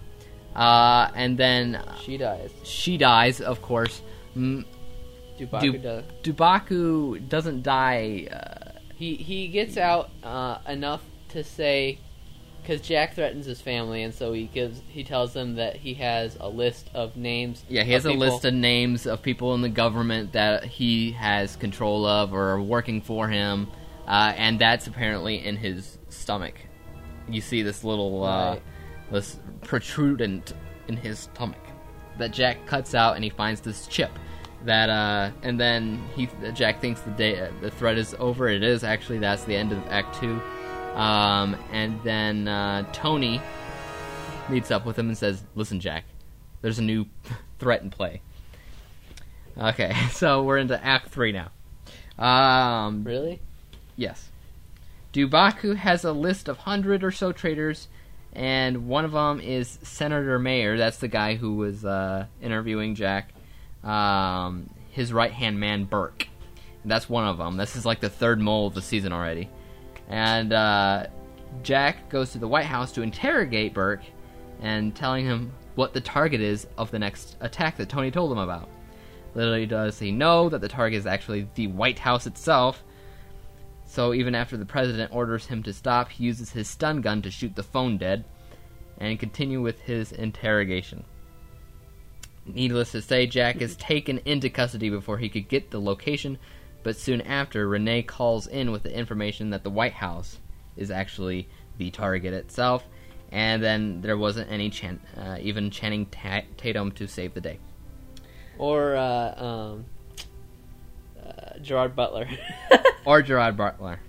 uh, 0.55 1.09
and 1.15 1.37
then 1.37 1.81
She 2.03 2.17
dies. 2.17 2.51
she 2.63 2.97
dies, 2.97 3.41
of 3.41 3.61
course. 3.61 4.01
Mm, 4.37 4.65
Dubaku 5.39 5.61
Du- 5.73 5.77
does. 5.77 6.03
Dubaku 6.23 7.29
doesn't 7.29 7.63
die. 7.63 8.27
Uh, 8.31 8.69
He 8.95 9.15
he 9.15 9.47
gets 9.49 9.75
out 9.77 10.09
uh, 10.23 10.57
enough 10.67 11.01
to 11.33 11.43
say, 11.43 11.99
because 12.61 12.81
Jack 12.81 13.13
threatens 13.15 13.45
his 13.45 13.59
family, 13.61 14.03
and 14.03 14.13
so 14.13 14.31
he 14.33 14.45
gives 14.45 14.81
he 14.87 15.03
tells 15.03 15.33
them 15.33 15.55
that 15.55 15.75
he 15.75 15.93
has 15.95 16.37
a 16.39 16.47
list 16.47 16.89
of 16.93 17.15
names. 17.17 17.63
Yeah, 17.69 17.83
he 17.83 17.91
has 17.91 18.05
a 18.05 18.09
people- 18.11 18.19
list 18.27 18.45
of 18.45 18.53
names 18.53 19.05
of 19.05 19.21
people 19.21 19.53
in 19.53 19.61
the 19.61 19.69
government 19.69 20.31
that 20.33 20.63
he 20.63 21.11
has 21.11 21.55
control 21.57 22.05
of 22.05 22.33
or 22.33 22.51
are 22.51 22.61
working 22.61 23.01
for 23.01 23.27
him, 23.27 23.67
uh, 24.07 24.33
and 24.37 24.57
that's 24.59 24.87
apparently 24.87 25.45
in 25.45 25.57
his 25.57 25.97
stomach. 26.09 26.55
You 27.29 27.41
see 27.41 27.61
this 27.63 27.83
little 27.83 28.23
uh, 28.23 28.51
Right. 28.53 28.61
this 29.11 29.39
protrudent 29.63 30.53
in 30.87 30.95
his 30.97 31.19
stomach 31.19 31.59
that 32.17 32.31
Jack 32.31 32.65
cuts 32.65 32.93
out, 32.95 33.15
and 33.15 33.23
he 33.23 33.29
finds 33.29 33.59
this 33.61 33.87
chip. 33.87 34.11
That 34.65 34.89
uh, 34.89 35.31
and 35.41 35.59
then 35.59 36.01
he 36.15 36.29
Jack 36.53 36.79
thinks 36.79 37.01
the 37.01 37.11
day 37.11 37.49
the 37.59 37.69
threat 37.71 37.97
is 37.97 38.15
over. 38.19 38.47
It 38.47 38.63
is 38.63 38.85
actually 38.85 39.17
that's 39.19 39.43
the 39.43 39.55
end 39.55 39.73
of 39.73 39.79
Act 39.89 40.17
Two, 40.21 40.41
um, 40.95 41.55
and 41.71 42.01
then 42.03 42.47
uh, 42.47 42.85
Tony 42.91 43.41
meets 44.49 44.71
up 44.71 44.85
with 44.85 44.97
him 44.97 45.07
and 45.07 45.17
says, 45.17 45.43
"Listen, 45.55 45.79
Jack, 45.79 46.05
there's 46.61 46.79
a 46.79 46.83
new 46.83 47.05
threat 47.59 47.81
in 47.81 47.89
play." 47.89 48.21
Okay, 49.57 49.93
so 50.11 50.43
we're 50.43 50.57
into 50.57 50.83
Act 50.83 51.09
Three 51.09 51.31
now. 51.31 51.51
Um, 52.23 53.03
really? 53.03 53.41
Yes. 53.95 54.29
Dubaku 55.13 55.75
has 55.75 56.03
a 56.03 56.11
list 56.11 56.47
of 56.47 56.57
hundred 56.57 57.03
or 57.03 57.11
so 57.11 57.31
traitors, 57.31 57.87
and 58.33 58.87
one 58.87 59.05
of 59.05 59.11
them 59.11 59.39
is 59.39 59.79
Senator 59.83 60.39
Mayer. 60.39 60.77
That's 60.77 60.97
the 60.97 61.07
guy 61.07 61.35
who 61.35 61.55
was 61.55 61.85
uh, 61.85 62.25
interviewing 62.41 62.95
Jack. 62.95 63.31
Um, 63.83 64.69
his 64.91 65.11
right 65.11 65.31
hand 65.31 65.59
man 65.59 65.85
Burke. 65.85 66.27
That's 66.85 67.09
one 67.09 67.25
of 67.25 67.37
them. 67.37 67.57
This 67.57 67.75
is 67.75 67.85
like 67.85 67.99
the 67.99 68.09
third 68.09 68.39
mole 68.39 68.67
of 68.67 68.73
the 68.73 68.81
season 68.81 69.11
already. 69.11 69.49
And 70.09 70.53
uh, 70.53 71.07
Jack 71.61 72.09
goes 72.09 72.31
to 72.31 72.37
the 72.37 72.47
White 72.47 72.65
House 72.65 72.91
to 72.93 73.01
interrogate 73.01 73.73
Burke 73.73 74.03
and 74.61 74.95
telling 74.95 75.25
him 75.25 75.53
what 75.75 75.93
the 75.93 76.01
target 76.01 76.41
is 76.41 76.67
of 76.77 76.91
the 76.91 76.99
next 76.99 77.37
attack 77.39 77.77
that 77.77 77.89
Tony 77.89 78.11
told 78.11 78.31
him 78.31 78.37
about. 78.37 78.69
Little 79.35 79.65
does 79.65 79.99
he 79.99 80.11
know 80.11 80.49
that 80.49 80.61
the 80.61 80.67
target 80.67 80.99
is 80.99 81.07
actually 81.07 81.47
the 81.55 81.67
White 81.67 81.99
House 81.99 82.27
itself. 82.27 82.83
So 83.85 84.13
even 84.13 84.35
after 84.35 84.57
the 84.57 84.65
president 84.65 85.13
orders 85.13 85.47
him 85.47 85.63
to 85.63 85.73
stop, 85.73 86.09
he 86.09 86.23
uses 86.23 86.51
his 86.51 86.69
stun 86.69 87.01
gun 87.01 87.21
to 87.23 87.31
shoot 87.31 87.55
the 87.55 87.63
phone 87.63 87.97
dead 87.97 88.25
and 88.99 89.19
continue 89.19 89.61
with 89.61 89.81
his 89.81 90.11
interrogation. 90.11 91.03
Needless 92.45 92.91
to 92.91 93.01
say, 93.01 93.25
Jack 93.25 93.61
is 93.61 93.75
taken 93.77 94.19
into 94.25 94.49
custody 94.49 94.89
before 94.89 95.17
he 95.17 95.29
could 95.29 95.47
get 95.47 95.71
the 95.71 95.79
location, 95.79 96.37
but 96.83 96.97
soon 96.97 97.21
after, 97.21 97.67
Renee 97.67 98.03
calls 98.03 98.47
in 98.47 98.71
with 98.71 98.83
the 98.83 98.95
information 98.95 99.49
that 99.51 99.63
the 99.63 99.69
White 99.69 99.93
House 99.93 100.39
is 100.75 100.91
actually 100.91 101.47
the 101.77 101.89
target 101.91 102.33
itself, 102.33 102.83
and 103.31 103.63
then 103.63 104.01
there 104.01 104.17
wasn't 104.17 104.51
any 104.51 104.69
chan- 104.69 105.01
uh, 105.17 105.37
even 105.41 105.71
Channing 105.71 106.05
Ta- 106.07 106.43
Tatum 106.57 106.91
to 106.93 107.07
save 107.07 107.33
the 107.33 107.41
day. 107.41 107.59
Or 108.57 108.95
uh, 108.95 109.43
um, 109.43 109.85
uh, 111.25 111.57
Gerard 111.61 111.95
Butler. 111.95 112.27
or 113.05 113.21
Gerard 113.21 113.57
Butler. 113.57 113.99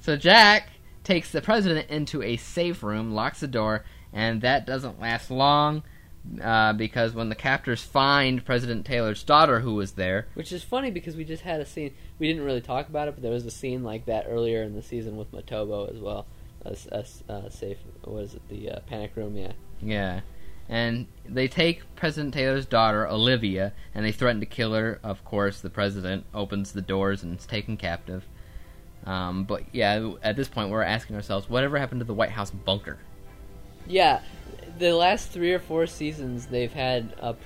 so 0.00 0.16
Jack 0.16 0.70
takes 1.04 1.32
the 1.32 1.42
president 1.42 1.90
into 1.90 2.22
a 2.22 2.36
safe 2.36 2.82
room, 2.82 3.12
locks 3.12 3.40
the 3.40 3.48
door, 3.48 3.84
and 4.12 4.40
that 4.42 4.66
doesn't 4.66 5.00
last 5.00 5.30
long 5.30 5.82
uh, 6.42 6.72
because 6.74 7.14
when 7.14 7.28
the 7.28 7.34
captors 7.34 7.82
find 7.82 8.44
President 8.44 8.86
Taylor's 8.86 9.22
daughter, 9.22 9.60
who 9.60 9.74
was 9.74 9.92
there, 9.92 10.28
Which 10.34 10.52
is 10.52 10.62
funny 10.62 10.90
because 10.90 11.16
we 11.16 11.24
just 11.24 11.42
had 11.42 11.60
a 11.60 11.66
scene. 11.66 11.94
We 12.18 12.28
didn't 12.28 12.44
really 12.44 12.60
talk 12.60 12.88
about 12.88 13.08
it, 13.08 13.14
but 13.14 13.22
there 13.22 13.32
was 13.32 13.46
a 13.46 13.50
scene 13.50 13.82
like 13.82 14.06
that 14.06 14.26
earlier 14.28 14.62
in 14.62 14.74
the 14.74 14.82
season 14.82 15.16
with 15.16 15.32
Matobo 15.32 15.92
as 15.92 16.00
well. 16.00 16.26
As 16.64 16.86
uh, 17.28 17.48
safe. 17.48 17.78
What 18.04 18.24
is 18.24 18.34
it? 18.34 18.42
The 18.48 18.70
uh, 18.70 18.80
panic 18.80 19.12
room. 19.16 19.34
Yeah. 19.34 19.52
yeah, 19.80 20.20
and 20.68 21.06
they 21.26 21.48
take 21.48 21.82
President 21.96 22.34
Taylor's 22.34 22.66
daughter, 22.66 23.08
Olivia, 23.08 23.72
and 23.94 24.04
they 24.04 24.12
threaten 24.12 24.40
to 24.40 24.46
kill 24.46 24.74
her. 24.74 25.00
Of 25.02 25.24
course, 25.24 25.60
the 25.60 25.70
president 25.70 26.26
opens 26.34 26.72
the 26.72 26.82
doors 26.82 27.22
and 27.22 27.38
is 27.38 27.46
taken 27.46 27.78
captive. 27.78 28.24
Um, 29.06 29.44
but 29.44 29.62
yeah, 29.72 30.12
at 30.22 30.36
this 30.36 30.48
point, 30.48 30.70
we're 30.70 30.82
asking 30.82 31.16
ourselves, 31.16 31.48
whatever 31.48 31.78
happened 31.78 32.00
to 32.00 32.04
the 32.04 32.14
White 32.14 32.30
House 32.30 32.50
bunker? 32.50 32.98
Yeah, 33.86 34.20
the 34.80 34.92
last 34.92 35.28
three 35.30 35.52
or 35.52 35.60
four 35.60 35.86
seasons 35.86 36.46
they've 36.46 36.72
had 36.72 37.14
a 37.20 37.36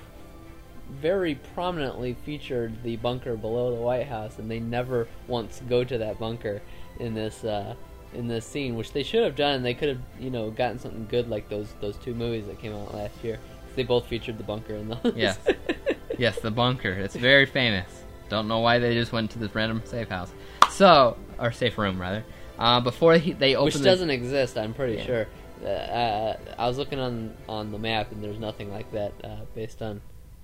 very 1.01 1.35
prominently 1.53 2.15
featured 2.25 2.81
the 2.83 2.95
bunker 2.97 3.35
below 3.35 3.75
the 3.75 3.81
White 3.81 4.07
House, 4.07 4.39
and 4.39 4.49
they 4.49 4.59
never 4.59 5.07
once 5.27 5.61
go 5.69 5.83
to 5.83 5.97
that 5.99 6.17
bunker 6.19 6.61
in 6.99 7.13
this 7.13 7.43
uh, 7.43 7.75
in 8.13 8.27
this 8.27 8.45
scene, 8.45 8.75
which 8.75 8.93
they 8.93 9.03
should 9.03 9.23
have 9.23 9.35
done. 9.35 9.61
They 9.63 9.73
could 9.73 9.89
have 9.89 10.01
you 10.19 10.29
know 10.29 10.49
gotten 10.49 10.79
something 10.79 11.05
good 11.09 11.29
like 11.29 11.49
those 11.49 11.73
those 11.81 11.97
two 11.97 12.15
movies 12.15 12.47
that 12.47 12.59
came 12.59 12.73
out 12.73 12.93
last 12.93 13.15
year. 13.23 13.39
They 13.75 13.83
both 13.83 14.07
featured 14.07 14.37
the 14.37 14.43
bunker 14.43 14.75
in 14.75 14.87
those. 14.89 15.13
Yes. 15.15 15.37
yes, 16.17 16.39
the 16.39 16.51
bunker. 16.51 16.91
It's 16.91 17.15
very 17.15 17.45
famous. 17.45 18.03
Don't 18.29 18.47
know 18.47 18.59
why 18.59 18.79
they 18.79 18.93
just 18.93 19.11
went 19.11 19.31
to 19.31 19.39
this 19.39 19.53
random 19.53 19.81
safe 19.85 20.07
house. 20.07 20.31
So, 20.71 21.17
or 21.37 21.51
safe 21.51 21.77
room 21.77 21.99
rather. 21.99 22.23
Uh, 22.57 22.79
before 22.79 23.15
he, 23.17 23.33
they 23.33 23.53
open 23.55 23.65
which 23.65 23.73
the- 23.75 23.83
doesn't 23.83 24.09
exist. 24.09 24.57
I'm 24.57 24.73
pretty 24.73 24.95
Yeah. 24.95 25.05
sure. 25.05 25.27
Uh, 25.65 25.69
uh, 25.69 26.37
I 26.59 26.67
was 26.67 26.77
looking 26.77 26.99
on 26.99 27.35
on 27.49 27.71
the 27.71 27.79
map, 27.79 28.11
and 28.11 28.23
there's 28.23 28.39
nothing 28.39 28.71
like 28.71 28.91
that 28.91 29.13
uh, 29.23 29.37
based 29.55 29.81
on 29.81 30.01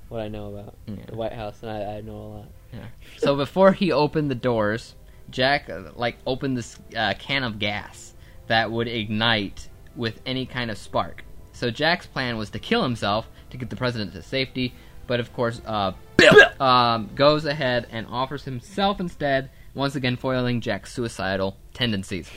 what 0.09 0.19
I 0.21 0.27
know 0.27 0.53
about 0.55 0.75
Yeah. 0.87 0.95
the 1.07 1.15
White 1.15 1.33
House, 1.33 1.61
and 1.61 1.71
I, 1.71 1.97
I 1.97 2.01
know 2.01 2.15
a 2.15 2.27
lot. 2.37 2.45
Yeah. 2.73 2.85
So 3.17 3.35
before 3.35 3.71
he 3.71 3.91
opened 3.91 4.31
the 4.31 4.35
doors, 4.35 4.95
Jack 5.29 5.69
uh, 5.69 5.91
like 5.95 6.17
opened 6.25 6.57
this 6.57 6.77
uh, 6.97 7.13
can 7.19 7.43
of 7.43 7.59
gas 7.59 8.13
that 8.47 8.71
would 8.71 8.87
ignite 8.87 9.69
with 9.95 10.19
any 10.25 10.45
kind 10.45 10.71
of 10.71 10.77
spark. 10.77 11.23
So 11.53 11.69
Jack's 11.69 12.07
plan 12.07 12.37
was 12.37 12.49
to 12.51 12.59
kill 12.59 12.81
himself 12.83 13.29
to 13.51 13.57
get 13.57 13.69
the 13.69 13.75
president 13.75 14.13
to 14.13 14.21
safety, 14.23 14.73
but 15.07 15.19
of 15.19 15.31
course, 15.33 15.61
uh, 15.65 15.91
Bill 16.17 16.33
um, 16.61 17.09
goes 17.15 17.45
ahead 17.45 17.87
and 17.91 18.07
offers 18.09 18.43
himself 18.45 18.99
instead, 18.99 19.49
once 19.73 19.95
again 19.95 20.15
foiling 20.17 20.61
Jack's 20.61 20.93
suicidal 20.93 21.57
tendencies. 21.73 22.29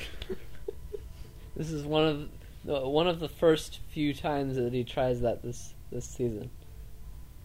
This 1.57 1.71
is 1.71 1.85
one 1.85 2.05
of 2.07 2.29
one 2.65 3.07
of 3.07 3.21
the 3.21 3.29
first 3.29 3.81
few 3.91 4.15
times 4.15 4.57
that 4.57 4.73
he 4.73 4.85
tries 4.85 5.21
that 5.21 5.43
this 5.43 5.75
this 5.91 6.05
season. 6.07 6.51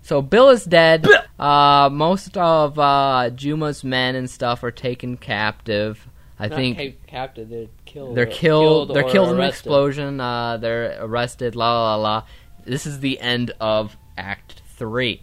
So 0.01 0.21
Bill 0.21 0.49
is 0.49 0.63
dead. 0.65 1.05
Uh, 1.37 1.89
most 1.91 2.37
of 2.37 2.77
uh, 2.79 3.29
Juma's 3.29 3.83
men 3.83 4.15
and 4.15 4.29
stuff 4.29 4.63
are 4.63 4.71
taken 4.71 5.17
captive. 5.17 6.07
I 6.37 6.47
Not 6.47 6.55
think 6.55 6.77
ca- 6.77 6.95
captive. 7.07 7.49
They're 7.49 7.67
killed. 7.85 8.15
they're 8.15 8.27
or- 8.27 8.31
killed. 8.31 8.93
they're 8.95 9.03
killed 9.09 9.29
in 9.29 9.41
an 9.41 9.47
explosion. 9.47 10.19
Uh, 10.21 10.57
they're 10.57 10.97
arrested. 11.01 11.55
La 11.55 11.71
la 11.83 11.95
la. 11.95 12.23
This 12.65 12.85
is 12.85 12.99
the 12.99 13.19
end 13.19 13.51
of 13.59 13.97
Act 14.17 14.61
Three, 14.75 15.21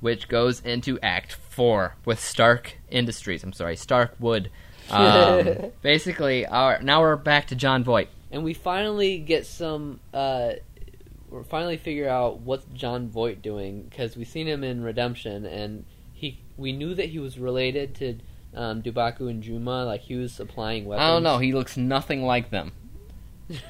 which 0.00 0.28
goes 0.28 0.60
into 0.60 0.98
Act 1.00 1.32
Four 1.32 1.96
with 2.04 2.20
Stark 2.20 2.78
Industries. 2.90 3.42
I'm 3.42 3.52
sorry, 3.52 3.76
Starkwood. 3.76 4.50
Um, 4.90 5.70
basically, 5.82 6.44
our 6.46 6.80
now 6.82 7.00
we're 7.00 7.16
back 7.16 7.46
to 7.48 7.54
Jon 7.54 7.82
Voight. 7.84 8.08
And 8.30 8.44
we 8.44 8.54
finally 8.54 9.18
get 9.18 9.46
some. 9.46 10.00
Uh, 10.14 10.52
we 11.30 11.42
finally 11.44 11.76
figure 11.76 12.08
out 12.08 12.40
what's 12.40 12.64
Jon 12.74 13.08
Voight 13.08 13.42
doing 13.42 13.82
because 13.82 14.16
we've 14.16 14.28
seen 14.28 14.46
him 14.46 14.64
in 14.64 14.82
Redemption, 14.82 15.46
and 15.46 15.84
he 16.12 16.40
we 16.56 16.72
knew 16.72 16.94
that 16.94 17.06
he 17.10 17.18
was 17.18 17.38
related 17.38 17.94
to 17.96 18.18
um, 18.54 18.82
Dubaku 18.82 19.30
and 19.30 19.42
Juma, 19.42 19.84
like 19.84 20.02
he 20.02 20.16
was 20.16 20.32
supplying 20.32 20.84
weapons. 20.86 21.04
I 21.04 21.08
don't 21.08 21.22
know. 21.22 21.38
He 21.38 21.52
looks 21.52 21.76
nothing 21.76 22.22
like 22.22 22.50
them. 22.50 22.72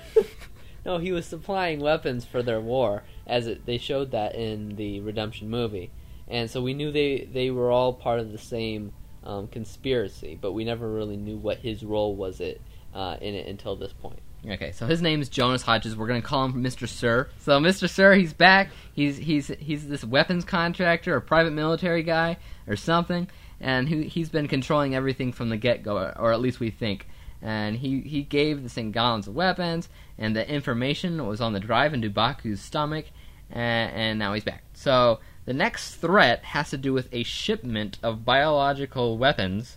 No, 0.85 0.99
he 0.99 1.12
was 1.12 1.27
supplying 1.27 1.81
weapons 1.81 2.25
for 2.25 2.42
their 2.42 2.61
war, 2.61 3.03
as 3.27 3.46
it, 3.46 3.66
they 3.66 3.79
showed 3.79 4.12
that 4.12 4.35
in 4.35 4.77
the 4.77 5.01
Redemption 5.01 5.51
movie, 5.51 5.90
and 6.27 6.51
so 6.51 6.62
we 6.62 6.75
knew 6.75 6.90
they 6.90 7.29
they 7.31 7.51
were 7.51 7.70
all 7.70 7.92
part 7.92 8.20
of 8.20 8.33
the 8.33 8.38
same 8.38 8.92
um, 9.23 9.46
conspiracy, 9.49 10.38
but 10.40 10.53
we 10.53 10.64
never 10.64 10.90
really 10.90 11.16
knew 11.16 11.37
what 11.37 11.59
his 11.59 11.85
role 11.85 12.14
was 12.14 12.40
it 12.40 12.61
uh, 12.94 13.16
in 13.20 13.35
it 13.35 13.46
until 13.46 13.77
this 13.77 13.92
point. 13.92 14.20
Okay, 14.48 14.72
so 14.72 14.87
his 14.87 15.03
name 15.03 15.20
is 15.20 15.29
Jonas 15.29 15.62
Hodges. 15.62 15.94
We're 15.94 16.07
gonna 16.07 16.22
call 16.22 16.46
him 16.46 16.62
Mr. 16.64 16.88
Sir. 16.88 17.29
So 17.40 17.61
Mr. 17.61 17.88
Sir, 17.88 18.14
he's 18.14 18.33
back. 18.33 18.70
He's 18.92 19.18
he's 19.18 19.48
he's 19.59 19.87
this 19.87 20.03
weapons 20.03 20.44
contractor 20.44 21.14
or 21.14 21.20
private 21.20 21.53
military 21.53 22.03
guy 22.03 22.38
or 22.66 22.76
something, 22.76 23.29
and 23.61 23.88
he 23.88 24.05
he's 24.05 24.31
been 24.31 24.48
controlling 24.48 24.94
everything 24.94 25.33
from 25.33 25.50
the 25.50 25.59
get 25.59 25.83
go, 25.83 26.12
or 26.16 26.33
at 26.33 26.40
least 26.40 26.59
we 26.59 26.70
think. 26.70 27.07
And 27.42 27.76
he 27.76 28.00
he 28.00 28.22
gave 28.22 28.62
the 28.62 28.83
gallons 28.85 29.29
of 29.29 29.35
weapons, 29.35 29.90
and 30.16 30.35
the 30.35 30.48
information 30.48 31.26
was 31.26 31.42
on 31.42 31.53
the 31.53 31.61
drive 31.61 31.92
in 31.92 32.00
Dubaku's 32.00 32.62
stomach, 32.62 33.07
and, 33.50 33.92
and 33.92 34.18
now 34.18 34.33
he's 34.33 34.44
back. 34.44 34.62
So 34.72 35.20
the 35.44 35.53
next 35.53 35.96
threat 35.96 36.44
has 36.44 36.70
to 36.70 36.79
do 36.79 36.94
with 36.94 37.09
a 37.12 37.24
shipment 37.24 37.98
of 38.03 38.24
biological 38.24 39.18
weapons 39.18 39.76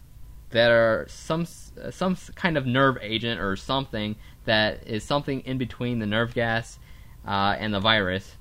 that 0.53 0.71
are 0.71 1.05
some 1.09 1.45
some 1.45 2.15
kind 2.35 2.57
of 2.57 2.65
nerve 2.65 2.97
agent 3.01 3.41
or 3.41 3.55
something 3.57 4.15
that 4.45 4.87
is 4.87 5.03
something 5.03 5.41
in 5.41 5.57
between 5.57 5.99
the 5.99 6.05
nerve 6.05 6.33
gas 6.33 6.79
uh, 7.27 7.55
and 7.57 7.73
the 7.73 7.79
virus, 7.79 8.35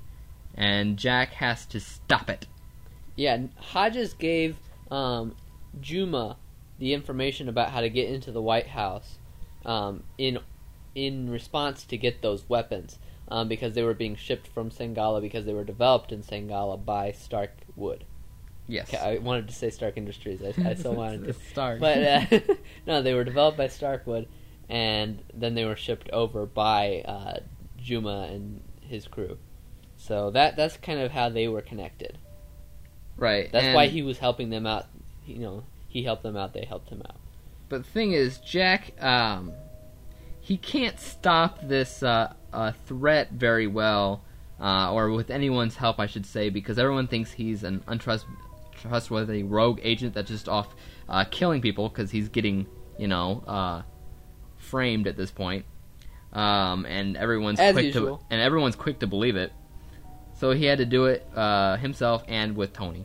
and 0.55 0.97
Jack 0.97 1.31
has 1.35 1.67
to 1.67 1.81
stop 1.81 2.29
it. 2.29 2.47
Yeah, 3.17 3.39
Hodges 3.57 4.15
gave 4.15 4.57
um, 4.91 5.35
Juma 5.81 6.37
the 6.79 6.95
information 6.95 7.49
about 7.49 7.71
how 7.71 7.81
to 7.81 7.89
get 7.89 8.09
into 8.09 8.33
the 8.33 8.43
White 8.43 8.69
House 8.69 9.19
um, 9.65 10.03
in 10.19 10.39
in 10.95 11.31
response 11.31 11.85
to 11.85 11.97
get 11.97 12.21
those 12.21 12.49
weapons 12.49 12.99
um, 13.29 13.49
because 13.49 13.73
they 13.73 13.83
were 13.83 13.95
being 13.95 14.17
shipped 14.17 14.47
from 14.47 14.71
Sangala 14.71 15.21
because 15.21 15.47
they 15.47 15.55
were 15.55 15.65
developed 15.65 16.13
in 16.13 16.23
Sangala 16.23 16.83
by 16.83 17.13
Stark 17.13 17.53
Wood. 17.77 18.05
Yes. 18.69 18.93
Okay, 18.93 18.99
I 18.99 19.19
wanted 19.19 19.49
to 19.49 19.55
say 19.55 19.71
Stark 19.71 19.97
Industries. 19.97 20.43
I, 20.43 20.71
I 20.71 20.75
still 20.75 20.95
wanted 20.97 21.25
to. 21.25 21.33
Stark. 21.33 21.81
But 21.81 21.99
uh, 21.99 22.41
no, 22.87 23.03
they 23.03 23.15
were 23.15 23.25
developed 23.25 23.57
by 23.57 23.69
Starkwood, 23.69 24.29
and 24.69 25.23
then 25.33 25.55
they 25.55 25.65
were 25.65 25.77
shipped 25.77 26.11
over 26.11 26.47
by 26.47 27.03
uh, 27.05 27.41
Juma 27.79 28.29
and 28.31 28.63
his 28.81 29.07
crew. 29.07 29.39
So 29.97 30.31
that 30.31 30.57
that's 30.57 30.77
kind 30.77 30.99
of 31.01 31.13
how 31.13 31.29
they 31.29 31.49
were 31.49 31.63
connected. 31.63 32.19
Right. 33.17 33.51
That's 33.53 33.67
and- 33.67 33.75
why 33.75 33.87
he 33.87 34.03
was 34.03 34.19
helping 34.19 34.51
them 34.51 34.67
out. 34.67 34.87
You 35.27 35.39
know, 35.39 35.65
he 35.89 36.03
helped 36.03 36.23
them 36.23 36.37
out. 36.37 36.55
They 36.55 36.65
helped 36.65 36.89
him 36.89 37.03
out. 37.07 37.17
But 37.69 37.85
the 37.85 37.91
thing 37.91 38.13
is, 38.13 38.39
Jack, 38.39 38.93
um, 39.03 39.53
he 40.41 40.57
can't 40.57 40.99
stop 40.99 41.61
this 41.63 42.03
uh, 42.03 42.35
uh, 42.53 42.73
threat 42.87 43.31
very 43.31 43.67
well, 43.67 44.25
uh, 44.61 44.93
or 44.93 45.11
with 45.11 45.31
anyone's 45.31 45.77
help, 45.77 45.99
I 45.99 46.07
should 46.07 46.27
say, 46.27 46.51
because 46.51 46.79
everyone 46.79 47.07
thinks 47.07 47.33
he's 47.33 47.63
an 47.63 47.83
untrustworthy 47.87 49.43
rogue 49.43 49.81
agent 49.83 50.15
that's 50.15 50.29
just 50.29 50.49
off 50.49 50.75
uh, 51.09 51.25
killing 51.31 51.63
people 51.63 51.89
because 51.89 52.11
he's 52.11 52.29
getting, 52.29 52.67
you 52.99 53.07
know, 53.07 53.43
uh, 53.47 53.83
framed 54.73 55.07
at 55.07 55.19
this 55.19 55.31
point. 55.31 55.67
Um, 56.33 56.87
and 56.87 57.15
everyone's 57.19 57.61
As 57.61 57.75
quick 57.75 57.85
usual. 57.85 58.17
to 58.17 58.25
and 58.31 58.41
everyone's 58.41 58.75
quick 58.75 59.01
to 59.01 59.07
believe 59.07 59.37
it. 59.37 59.53
So 60.33 60.53
he 60.53 60.65
had 60.65 60.79
to 60.79 60.87
do 60.87 61.05
it 61.05 61.29
uh, 61.37 61.77
himself 61.77 62.25
and 62.27 62.57
with 62.57 62.73
Tony. 62.73 63.05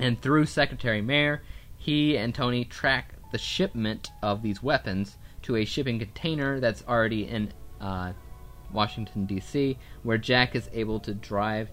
And 0.00 0.20
through 0.20 0.46
Secretary 0.46 1.00
Mayer, 1.00 1.42
he 1.76 2.16
and 2.16 2.34
Tony 2.34 2.64
track 2.64 3.14
the 3.30 3.38
shipment 3.38 4.10
of 4.22 4.42
these 4.42 4.60
weapons 4.60 5.18
to 5.42 5.54
a 5.54 5.64
shipping 5.64 6.00
container 6.00 6.58
that's 6.58 6.82
already 6.88 7.28
in 7.28 7.52
uh, 7.80 8.12
Washington, 8.72 9.26
D.C., 9.26 9.78
where 10.02 10.18
Jack 10.18 10.56
is 10.56 10.68
able 10.72 10.98
to 10.98 11.14
drive 11.14 11.70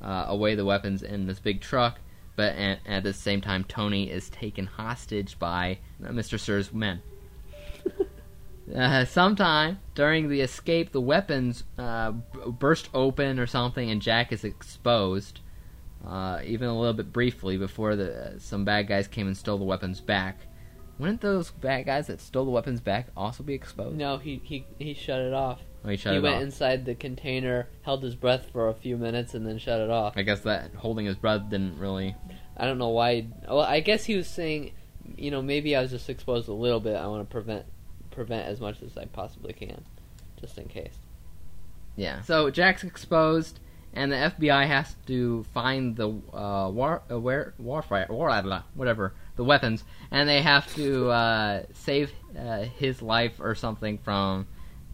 uh, 0.00 0.26
away 0.28 0.54
the 0.54 0.64
weapons 0.64 1.02
in 1.02 1.26
this 1.26 1.40
big 1.40 1.60
truck, 1.60 1.98
but 2.36 2.54
at, 2.54 2.78
at 2.86 3.02
the 3.02 3.12
same 3.12 3.40
time, 3.40 3.64
Tony 3.64 4.08
is 4.08 4.28
taken 4.28 4.66
hostage 4.66 5.36
by 5.38 5.78
uh, 6.04 6.10
Mr. 6.10 6.38
Sir's 6.38 6.72
men. 6.72 7.02
Uh, 8.72 9.04
sometime 9.04 9.78
during 9.94 10.28
the 10.28 10.40
escape, 10.40 10.92
the 10.92 11.00
weapons 11.00 11.64
uh, 11.78 12.12
b- 12.12 12.22
burst 12.58 12.88
open 12.94 13.38
or 13.38 13.46
something, 13.46 13.90
and 13.90 14.00
Jack 14.00 14.32
is 14.32 14.44
exposed. 14.44 15.40
Uh, 16.06 16.40
even 16.44 16.68
a 16.68 16.78
little 16.78 16.94
bit 16.94 17.12
briefly 17.12 17.56
before 17.56 17.96
the 17.96 18.34
some 18.38 18.64
bad 18.64 18.86
guys 18.86 19.08
came 19.08 19.26
and 19.26 19.36
stole 19.36 19.58
the 19.58 19.64
weapons 19.64 20.00
back. 20.00 20.38
Wouldn't 20.98 21.22
those 21.22 21.50
bad 21.50 21.86
guys 21.86 22.06
that 22.06 22.20
stole 22.20 22.44
the 22.44 22.50
weapons 22.50 22.80
back 22.80 23.08
also 23.16 23.42
be 23.42 23.54
exposed? 23.54 23.96
No, 23.96 24.18
he 24.18 24.40
he 24.44 24.66
he 24.78 24.94
shut 24.94 25.20
it 25.20 25.32
off. 25.32 25.60
Oh, 25.84 25.88
he 25.88 25.96
shut 25.96 26.14
he 26.14 26.20
went 26.20 26.36
off. 26.36 26.42
inside 26.42 26.84
the 26.84 26.94
container, 26.94 27.68
held 27.82 28.02
his 28.02 28.14
breath 28.14 28.48
for 28.52 28.68
a 28.68 28.74
few 28.74 28.96
minutes, 28.96 29.34
and 29.34 29.46
then 29.46 29.58
shut 29.58 29.80
it 29.80 29.90
off. 29.90 30.14
I 30.16 30.22
guess 30.22 30.40
that 30.40 30.74
holding 30.74 31.06
his 31.06 31.16
breath 31.16 31.48
didn't 31.50 31.78
really. 31.78 32.14
I 32.56 32.66
don't 32.66 32.78
know 32.78 32.90
why. 32.90 33.26
Well, 33.48 33.60
I 33.60 33.80
guess 33.80 34.04
he 34.04 34.14
was 34.16 34.28
saying, 34.28 34.72
you 35.16 35.30
know, 35.30 35.42
maybe 35.42 35.74
I 35.74 35.82
was 35.82 35.90
just 35.90 36.08
exposed 36.08 36.48
a 36.48 36.52
little 36.52 36.80
bit. 36.80 36.96
I 36.96 37.06
want 37.06 37.28
to 37.28 37.32
prevent 37.32 37.64
prevent 38.14 38.46
as 38.46 38.60
much 38.60 38.82
as 38.82 38.96
I 38.96 39.06
possibly 39.06 39.52
can, 39.52 39.84
just 40.40 40.58
in 40.58 40.68
case. 40.68 40.98
Yeah. 41.96 42.22
So 42.22 42.50
Jack's 42.50 42.84
exposed, 42.84 43.60
and 43.92 44.10
the 44.10 44.16
FBI 44.16 44.66
has 44.66 44.96
to 45.06 45.44
find 45.54 45.96
the 45.96 46.08
uh, 46.32 46.70
war, 46.70 47.02
uh, 47.10 47.18
where, 47.18 47.54
warfare, 47.58 48.06
war, 48.08 48.30
whatever, 48.74 49.14
the 49.36 49.44
weapons, 49.44 49.84
and 50.10 50.28
they 50.28 50.42
have 50.42 50.72
to 50.74 51.10
uh, 51.10 51.62
save 51.72 52.12
uh, 52.38 52.62
his 52.62 53.02
life 53.02 53.34
or 53.40 53.54
something 53.54 53.98
from. 53.98 54.46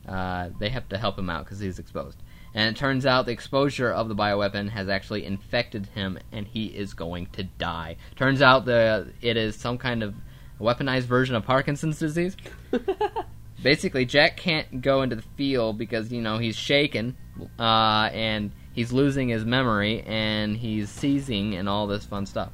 Uh, 0.08 0.48
they 0.58 0.70
have 0.70 0.88
to 0.88 0.98
help 0.98 1.18
him 1.18 1.28
out 1.28 1.44
because 1.44 1.60
he's 1.60 1.78
exposed. 1.78 2.18
And 2.54 2.74
it 2.74 2.78
turns 2.78 3.06
out 3.06 3.26
the 3.26 3.32
exposure 3.32 3.92
of 3.92 4.08
the 4.08 4.14
bioweapon 4.14 4.70
has 4.70 4.88
actually 4.88 5.24
infected 5.24 5.86
him, 5.94 6.18
and 6.32 6.46
he 6.46 6.66
is 6.66 6.94
going 6.94 7.26
to 7.32 7.44
die. 7.44 7.96
Turns 8.16 8.42
out 8.42 8.64
the 8.64 9.12
it 9.20 9.36
is 9.36 9.54
some 9.54 9.78
kind 9.78 10.02
of 10.02 10.14
weaponized 10.60 11.02
version 11.02 11.34
of 11.34 11.44
Parkinson's 11.44 11.98
disease. 11.98 12.36
Basically, 13.62 14.06
Jack 14.06 14.36
can't 14.36 14.80
go 14.80 15.02
into 15.02 15.16
the 15.16 15.24
field 15.36 15.76
because 15.76 16.10
you 16.12 16.22
know 16.22 16.38
he's 16.38 16.56
shaken, 16.56 17.16
uh, 17.58 18.08
and 18.12 18.52
he's 18.72 18.90
losing 18.92 19.28
his 19.28 19.44
memory, 19.44 20.02
and 20.06 20.56
he's 20.56 20.88
seizing, 20.88 21.54
and 21.54 21.68
all 21.68 21.86
this 21.86 22.04
fun 22.04 22.24
stuff. 22.24 22.50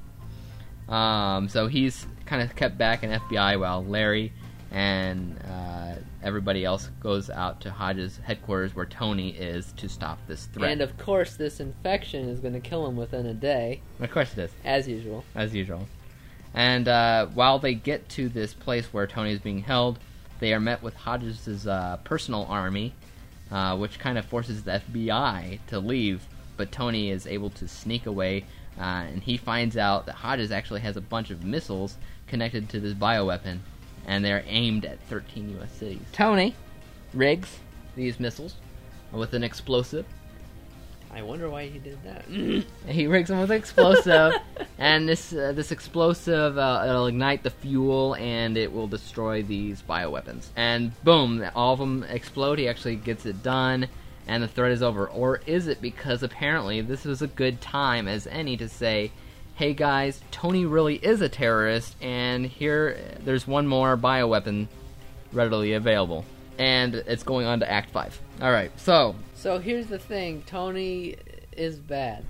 Um, 0.88 1.48
so 1.48 1.68
he's 1.68 2.06
kind 2.26 2.42
of 2.42 2.56
kept 2.56 2.76
back 2.76 3.02
in 3.02 3.10
FBI 3.10 3.58
while 3.60 3.84
Larry 3.84 4.32
and 4.70 5.38
uh, 5.48 5.94
everybody 6.22 6.64
else 6.64 6.90
goes 7.00 7.30
out 7.30 7.60
to 7.62 7.70
Hodges' 7.70 8.20
headquarters 8.22 8.74
where 8.74 8.86
Tony 8.86 9.30
is 9.30 9.72
to 9.78 9.88
stop 9.88 10.18
this 10.26 10.46
threat. 10.46 10.70
And 10.72 10.80
of 10.80 10.98
course, 10.98 11.36
this 11.36 11.60
infection 11.60 12.28
is 12.28 12.40
going 12.40 12.54
to 12.54 12.60
kill 12.60 12.86
him 12.86 12.96
within 12.96 13.26
a 13.26 13.34
day, 13.34 13.80
of 14.00 14.10
course 14.10 14.32
it 14.32 14.38
is. 14.38 14.50
as 14.64 14.88
usual. 14.88 15.24
as 15.34 15.54
usual. 15.54 15.86
And 16.56 16.88
uh, 16.88 17.26
while 17.26 17.58
they 17.58 17.74
get 17.74 18.08
to 18.10 18.30
this 18.30 18.54
place 18.54 18.86
where 18.86 19.06
Tony 19.06 19.32
is 19.32 19.40
being 19.40 19.60
held, 19.60 19.98
they 20.40 20.54
are 20.54 20.60
met 20.60 20.82
with 20.82 20.94
Hodges' 20.94 21.66
uh, 21.66 21.98
personal 22.02 22.46
army, 22.48 22.94
uh, 23.50 23.76
which 23.76 23.98
kind 23.98 24.16
of 24.16 24.24
forces 24.24 24.64
the 24.64 24.82
FBI 24.90 25.60
to 25.68 25.78
leave. 25.78 26.26
But 26.56 26.72
Tony 26.72 27.10
is 27.10 27.26
able 27.26 27.50
to 27.50 27.68
sneak 27.68 28.06
away, 28.06 28.44
uh, 28.78 29.04
and 29.12 29.22
he 29.22 29.36
finds 29.36 29.76
out 29.76 30.06
that 30.06 30.14
Hodges 30.14 30.50
actually 30.50 30.80
has 30.80 30.96
a 30.96 31.02
bunch 31.02 31.30
of 31.30 31.44
missiles 31.44 31.98
connected 32.26 32.70
to 32.70 32.80
this 32.80 32.94
bioweapon, 32.94 33.58
and 34.06 34.24
they're 34.24 34.44
aimed 34.46 34.86
at 34.86 34.98
13 35.10 35.50
U.S. 35.58 35.72
cities. 35.72 36.00
Tony 36.12 36.54
rigs 37.12 37.58
these 37.94 38.18
missiles 38.18 38.54
with 39.12 39.34
an 39.34 39.44
explosive 39.44 40.06
I 41.16 41.22
wonder 41.22 41.48
why 41.48 41.68
he 41.68 41.78
did 41.78 41.98
that. 42.04 42.26
he 42.92 43.06
rigs 43.06 43.30
them 43.30 43.40
with 43.40 43.50
explosive, 43.50 44.34
and 44.76 45.08
this 45.08 45.32
uh, 45.32 45.52
this 45.52 45.72
explosive 45.72 46.58
uh, 46.58 46.84
it'll 46.86 47.06
ignite 47.06 47.42
the 47.42 47.48
fuel 47.48 48.14
and 48.16 48.58
it 48.58 48.70
will 48.70 48.86
destroy 48.86 49.42
these 49.42 49.80
bioweapons. 49.80 50.48
And 50.56 50.92
boom, 51.04 51.42
all 51.54 51.72
of 51.72 51.78
them 51.78 52.04
explode. 52.10 52.58
He 52.58 52.68
actually 52.68 52.96
gets 52.96 53.24
it 53.24 53.42
done, 53.42 53.88
and 54.26 54.42
the 54.42 54.48
threat 54.48 54.72
is 54.72 54.82
over. 54.82 55.08
Or 55.08 55.40
is 55.46 55.68
it 55.68 55.80
because 55.80 56.22
apparently 56.22 56.82
this 56.82 57.06
was 57.06 57.22
a 57.22 57.28
good 57.28 57.62
time 57.62 58.08
as 58.08 58.26
any 58.26 58.58
to 58.58 58.68
say, 58.68 59.10
"Hey 59.54 59.72
guys, 59.72 60.20
Tony 60.30 60.66
really 60.66 60.96
is 60.96 61.22
a 61.22 61.30
terrorist, 61.30 61.96
and 62.02 62.44
here 62.44 62.98
there's 63.24 63.46
one 63.46 63.66
more 63.66 63.96
bioweapon 63.96 64.66
readily 65.32 65.72
available." 65.72 66.26
And 66.58 66.94
it's 66.94 67.22
going 67.22 67.46
on 67.46 67.60
to 67.60 67.70
Act 67.70 67.88
Five. 67.88 68.20
All 68.42 68.52
right, 68.52 68.70
so 68.78 69.14
so 69.46 69.60
here's 69.60 69.86
the 69.86 70.00
thing: 70.00 70.42
Tony 70.44 71.14
is 71.52 71.78
bad. 71.78 72.24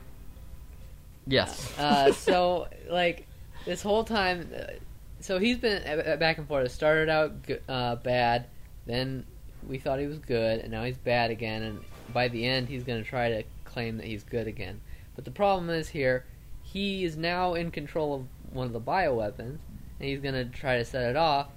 yes, 1.27 1.73
Uh, 1.79 2.13
so 2.13 2.69
like 2.91 3.27
this 3.65 3.81
whole 3.81 4.05
time, 4.05 4.51
uh, 4.55 4.73
so 5.21 5.39
he's 5.39 5.57
been 5.57 5.83
uh, 5.83 6.17
back 6.17 6.37
and 6.37 6.47
forth. 6.47 6.67
It 6.67 6.73
started 6.73 7.09
out 7.09 7.33
uh, 7.71 7.97
bad, 7.97 8.49
then 8.85 9.25
we 9.67 9.79
thought 9.79 9.99
he 9.99 10.05
was 10.05 10.19
good, 10.19 10.61
and 10.61 10.71
now 10.71 10.85
he's 10.85 10.99
bad 10.99 11.31
again. 11.31 11.63
And 11.63 11.81
by 12.13 12.29
the 12.29 12.45
end, 12.45 12.69
he's 12.69 12.85
going 12.85 13.03
to 13.03 13.09
try 13.09 13.31
to 13.31 13.45
claim 13.65 13.97
that 13.97 14.05
he's 14.05 14.23
good 14.23 14.47
again. 14.47 14.79
But 15.15 15.25
the 15.25 15.31
problem 15.31 15.71
is 15.71 15.89
here, 15.89 16.27
he 16.65 17.03
is 17.07 17.17
now 17.17 17.55
in 17.55 17.71
control 17.71 18.15
of 18.15 18.27
one 18.53 18.67
of 18.67 18.75
the 18.75 18.81
bioweapons, 18.81 19.39
and 19.39 20.01
he's 20.01 20.21
going 20.21 20.35
to 20.35 20.45
try 20.45 20.77
to 20.77 20.85
set 20.85 21.09
it 21.09 21.17
off. 21.17 21.49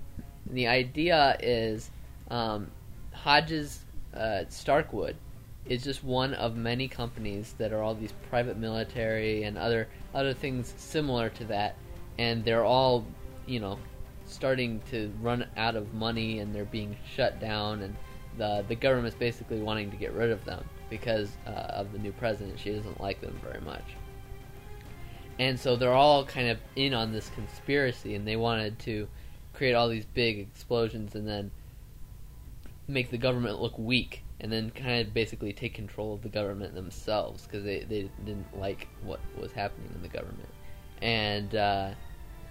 And 0.48 0.58
the 0.58 0.68
idea 0.68 1.36
is 1.42 1.92
um, 2.32 2.72
Hodges 3.12 3.82
uh, 4.14 4.46
Starkwood 4.48 5.18
is 5.70 5.84
just 5.84 6.04
one 6.04 6.34
of 6.34 6.56
many 6.56 6.88
companies 6.88 7.54
that 7.60 7.72
are 7.72 7.82
all 7.82 7.94
these 7.94 8.14
private 8.30 8.58
military 8.58 9.44
and 9.44 9.58
other 9.58 9.88
other 10.14 10.34
things 10.34 10.74
similar 10.78 11.30
to 11.30 11.46
that, 11.46 11.76
and 12.18 12.44
they're 12.44 12.66
all, 12.66 13.06
you 13.46 13.60
know, 13.60 13.78
starting 14.26 14.82
to 14.90 15.14
run 15.22 15.46
out 15.56 15.76
of 15.76 15.94
money 15.94 16.40
and 16.40 16.54
they're 16.54 16.66
being 16.66 16.98
shut 17.16 17.40
down, 17.40 17.84
and 17.84 17.96
the 18.38 18.66
the 18.68 18.76
government's 18.76 19.16
basically 19.16 19.62
wanting 19.62 19.92
to 19.92 19.98
get 19.98 20.12
rid 20.14 20.32
of 20.32 20.44
them 20.44 20.66
because 20.90 21.30
uh, 21.46 21.52
of 21.52 21.92
the 21.94 22.00
new 22.00 22.12
president. 22.14 22.60
She 22.60 22.72
doesn't 22.72 23.00
like 23.00 23.22
them 23.22 23.40
very 23.44 23.62
much, 23.62 23.86
and 25.38 25.60
so 25.60 25.76
they're 25.76 25.94
all 25.94 26.26
kind 26.26 26.50
of 26.50 26.58
in 26.76 26.96
on 26.96 27.14
this 27.14 27.30
conspiracy, 27.36 28.16
and 28.16 28.28
they 28.28 28.36
wanted 28.36 28.80
to 28.80 29.08
create 29.54 29.74
all 29.74 29.88
these 29.88 30.06
big 30.06 30.40
explosions 30.40 31.14
and 31.14 31.28
then 31.28 31.52
make 32.88 33.12
the 33.12 33.18
government 33.18 33.62
look 33.62 33.78
weak 33.78 34.24
and 34.42 34.52
then 34.52 34.70
kind 34.72 35.06
of 35.06 35.14
basically 35.14 35.52
take 35.54 35.74
control 35.74 36.14
of 36.14 36.22
the 36.22 36.30
government 36.30 36.74
themselves 36.74 37.44
because 37.46 37.64
they, 37.64 37.80
they 37.82 38.10
didn't 38.26 38.58
like 38.60 38.88
what 39.04 39.20
was 39.40 39.52
happening 39.52 39.90
in 39.96 40.02
the 40.02 40.08
government 40.08 40.50
and 41.02 41.56
uh, 41.56 41.90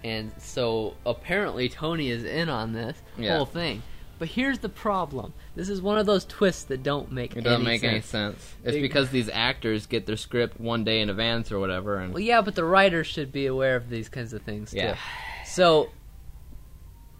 and 0.03 0.31
so 0.37 0.95
apparently 1.05 1.67
Tony 1.69 2.09
is 2.09 2.23
in 2.23 2.49
on 2.49 2.73
this 2.73 3.01
Yeah. 3.17 3.37
whole 3.37 3.45
thing 3.45 3.81
but 4.17 4.27
here's 4.27 4.59
the 4.59 4.69
problem 4.69 5.33
this 5.55 5.69
is 5.69 5.81
one 5.81 5.97
of 5.97 6.05
those 6.05 6.25
twists 6.25 6.63
that 6.65 6.83
don't 6.83 7.11
make 7.11 7.35
It 7.35 7.43
doesn't 7.43 7.61
any 7.61 7.63
make 7.65 7.81
sense. 7.81 7.91
any 7.91 8.01
sense. 8.01 8.55
It's 8.63 8.73
They- 8.73 8.81
because 8.81 9.09
these 9.11 9.29
actors 9.29 9.85
get 9.87 10.05
their 10.05 10.17
script 10.17 10.59
one 10.59 10.83
day 10.83 11.01
in 11.01 11.09
advance 11.09 11.51
or 11.51 11.59
whatever, 11.59 11.97
and 11.99 12.13
Well, 12.13 12.21
yeah, 12.21 12.41
but 12.41 12.55
the 12.55 12.65
writers 12.65 13.07
should 13.07 13.31
be 13.31 13.45
aware 13.45 13.75
of 13.75 13.89
these 13.89 14.09
kinds 14.09 14.33
of 14.33 14.41
things 14.43 14.73
Yeah. 14.73 14.93
too. 14.93 14.99
So, 15.45 15.89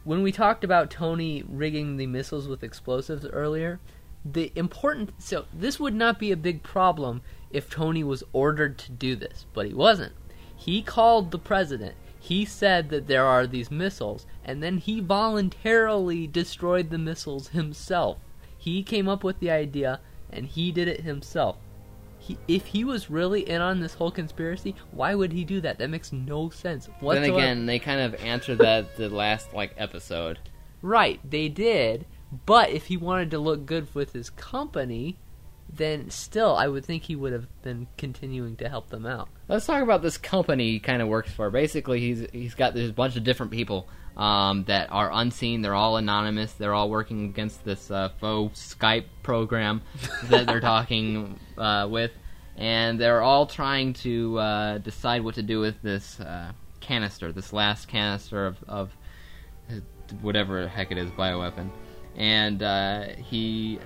when 0.03 0.21
we 0.23 0.31
talked 0.31 0.63
about 0.63 0.89
Tony 0.89 1.43
rigging 1.47 1.97
the 1.97 2.07
missiles 2.07 2.47
with 2.47 2.63
explosives 2.63 3.25
earlier, 3.25 3.79
the 4.25 4.51
important 4.55 5.11
so 5.17 5.45
this 5.53 5.79
would 5.79 5.95
not 5.95 6.19
be 6.19 6.31
a 6.31 6.37
big 6.37 6.61
problem 6.61 7.21
if 7.51 7.69
Tony 7.69 8.03
was 8.03 8.23
ordered 8.33 8.77
to 8.79 8.91
do 8.91 9.15
this, 9.15 9.45
but 9.53 9.65
he 9.65 9.73
wasn't. 9.73 10.13
He 10.55 10.81
called 10.81 11.31
the 11.31 11.39
president. 11.39 11.95
He 12.19 12.43
said 12.43 12.89
that 12.89 13.07
there 13.07 13.25
are 13.25 13.47
these 13.47 13.71
missiles, 13.71 14.25
and 14.43 14.61
then 14.61 14.77
he 14.77 14.99
voluntarily 14.99 16.27
destroyed 16.27 16.89
the 16.89 16.97
missiles 16.97 17.49
himself. 17.49 18.17
He 18.57 18.83
came 18.83 19.07
up 19.07 19.23
with 19.23 19.39
the 19.39 19.49
idea, 19.49 20.01
and 20.29 20.45
he 20.45 20.71
did 20.71 20.89
it 20.89 21.01
himself. 21.01 21.57
He, 22.19 22.37
if 22.47 22.67
he 22.67 22.83
was 22.83 23.09
really 23.09 23.49
in 23.49 23.61
on 23.61 23.79
this 23.79 23.93
whole 23.93 24.11
conspiracy, 24.11 24.75
why 24.91 25.15
would 25.15 25.31
he 25.31 25.45
do 25.45 25.61
that? 25.61 25.79
That 25.79 25.89
makes 25.89 26.11
no 26.11 26.49
sense. 26.49 26.87
Then 26.87 26.95
whatsoever. 26.99 27.37
again, 27.37 27.65
they 27.65 27.79
kind 27.79 28.01
of 28.01 28.13
answered 28.15 28.57
that 28.57 28.97
the 28.97 29.07
last 29.07 29.53
like 29.53 29.73
episode. 29.77 30.39
Right, 30.81 31.19
they 31.27 31.47
did. 31.47 32.05
But 32.45 32.69
if 32.69 32.87
he 32.87 32.97
wanted 32.97 33.31
to 33.31 33.39
look 33.39 33.65
good 33.65 33.93
with 33.95 34.13
his 34.13 34.29
company, 34.29 35.17
then 35.71 36.09
still, 36.09 36.55
I 36.55 36.67
would 36.67 36.85
think 36.85 37.03
he 37.03 37.15
would 37.15 37.33
have 37.33 37.47
been 37.61 37.87
continuing 37.97 38.55
to 38.57 38.69
help 38.69 38.89
them 38.89 39.05
out. 39.05 39.29
Let's 39.47 39.65
talk 39.65 39.81
about 39.81 40.01
this 40.01 40.17
company 40.17 40.71
he 40.71 40.79
kind 40.79 41.01
of 41.01 41.07
works 41.07 41.31
for. 41.31 41.49
Basically, 41.49 41.99
he's 41.99 42.25
he's 42.31 42.55
got 42.55 42.73
this 42.73 42.91
bunch 42.91 43.15
of 43.15 43.23
different 43.23 43.51
people 43.51 43.87
um, 44.17 44.63
that 44.65 44.91
are 44.91 45.09
unseen. 45.11 45.61
They're 45.61 45.75
all 45.75 45.97
anonymous. 45.97 46.53
They're 46.53 46.73
all 46.73 46.89
working 46.89 47.25
against 47.25 47.63
this 47.63 47.89
uh, 47.89 48.09
faux 48.19 48.75
Skype 48.75 49.05
program 49.23 49.81
that 50.25 50.47
they're 50.47 50.59
talking 50.59 51.39
uh, 51.57 51.87
with, 51.89 52.11
and 52.57 52.99
they're 52.99 53.21
all 53.21 53.45
trying 53.45 53.93
to 53.93 54.39
uh, 54.39 54.77
decide 54.79 55.23
what 55.23 55.35
to 55.35 55.43
do 55.43 55.59
with 55.59 55.81
this 55.81 56.19
uh, 56.19 56.51
canister, 56.79 57.31
this 57.31 57.53
last 57.53 57.87
canister 57.87 58.45
of, 58.47 58.57
of 58.67 58.91
whatever 60.21 60.63
the 60.63 60.69
heck 60.69 60.91
it 60.91 60.97
is, 60.97 61.09
bioweapon. 61.11 61.69
And 62.19 62.61
uh, 62.61 63.07
he 63.15 63.79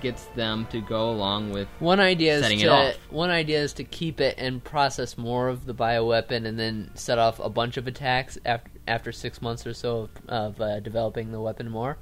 gets 0.00 0.24
them 0.36 0.66
to 0.70 0.80
go 0.80 1.10
along 1.10 1.50
with 1.50 1.68
One 1.78 2.00
idea 2.00 2.36
is 2.38 2.48
to 2.62 2.94
one 3.10 3.30
idea 3.30 3.60
is 3.60 3.72
to 3.74 3.84
keep 3.84 4.20
it 4.20 4.36
and 4.38 4.62
process 4.62 5.18
more 5.18 5.48
of 5.48 5.66
the 5.66 5.74
bioweapon, 5.74 6.46
and 6.46 6.58
then 6.58 6.90
set 6.94 7.18
off 7.18 7.38
a 7.38 7.50
bunch 7.50 7.76
of 7.76 7.86
attacks 7.86 8.38
after 8.46 8.70
after 8.88 9.12
six 9.12 9.40
months 9.40 9.66
or 9.66 9.74
so 9.74 9.98
of, 9.98 10.10
of 10.28 10.60
uh, 10.60 10.80
developing 10.80 11.30
the 11.30 11.40
weapon 11.40 11.70
more. 11.70 11.98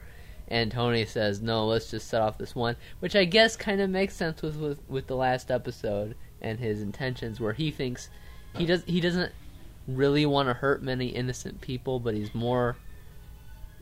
And 0.48 0.70
Tony 0.70 1.04
says, 1.04 1.40
"No, 1.40 1.66
let's 1.66 1.90
just 1.90 2.08
set 2.08 2.22
off 2.22 2.38
this 2.38 2.54
one," 2.54 2.76
which 3.00 3.16
I 3.16 3.24
guess 3.24 3.56
kind 3.56 3.80
of 3.80 3.90
makes 3.90 4.14
sense 4.14 4.42
with, 4.42 4.56
with 4.56 4.78
with 4.88 5.06
the 5.06 5.16
last 5.16 5.50
episode 5.50 6.14
and 6.40 6.58
his 6.58 6.82
intentions, 6.82 7.40
where 7.40 7.52
he 7.52 7.70
thinks 7.70 8.08
he 8.56 8.66
does 8.66 8.84
he 8.84 9.00
doesn't 9.00 9.32
really 9.86 10.26
want 10.26 10.48
to 10.48 10.54
hurt 10.54 10.82
many 10.82 11.06
innocent 11.06 11.60
people, 11.60 12.00
but 12.00 12.14
he's 12.14 12.34
more, 12.34 12.76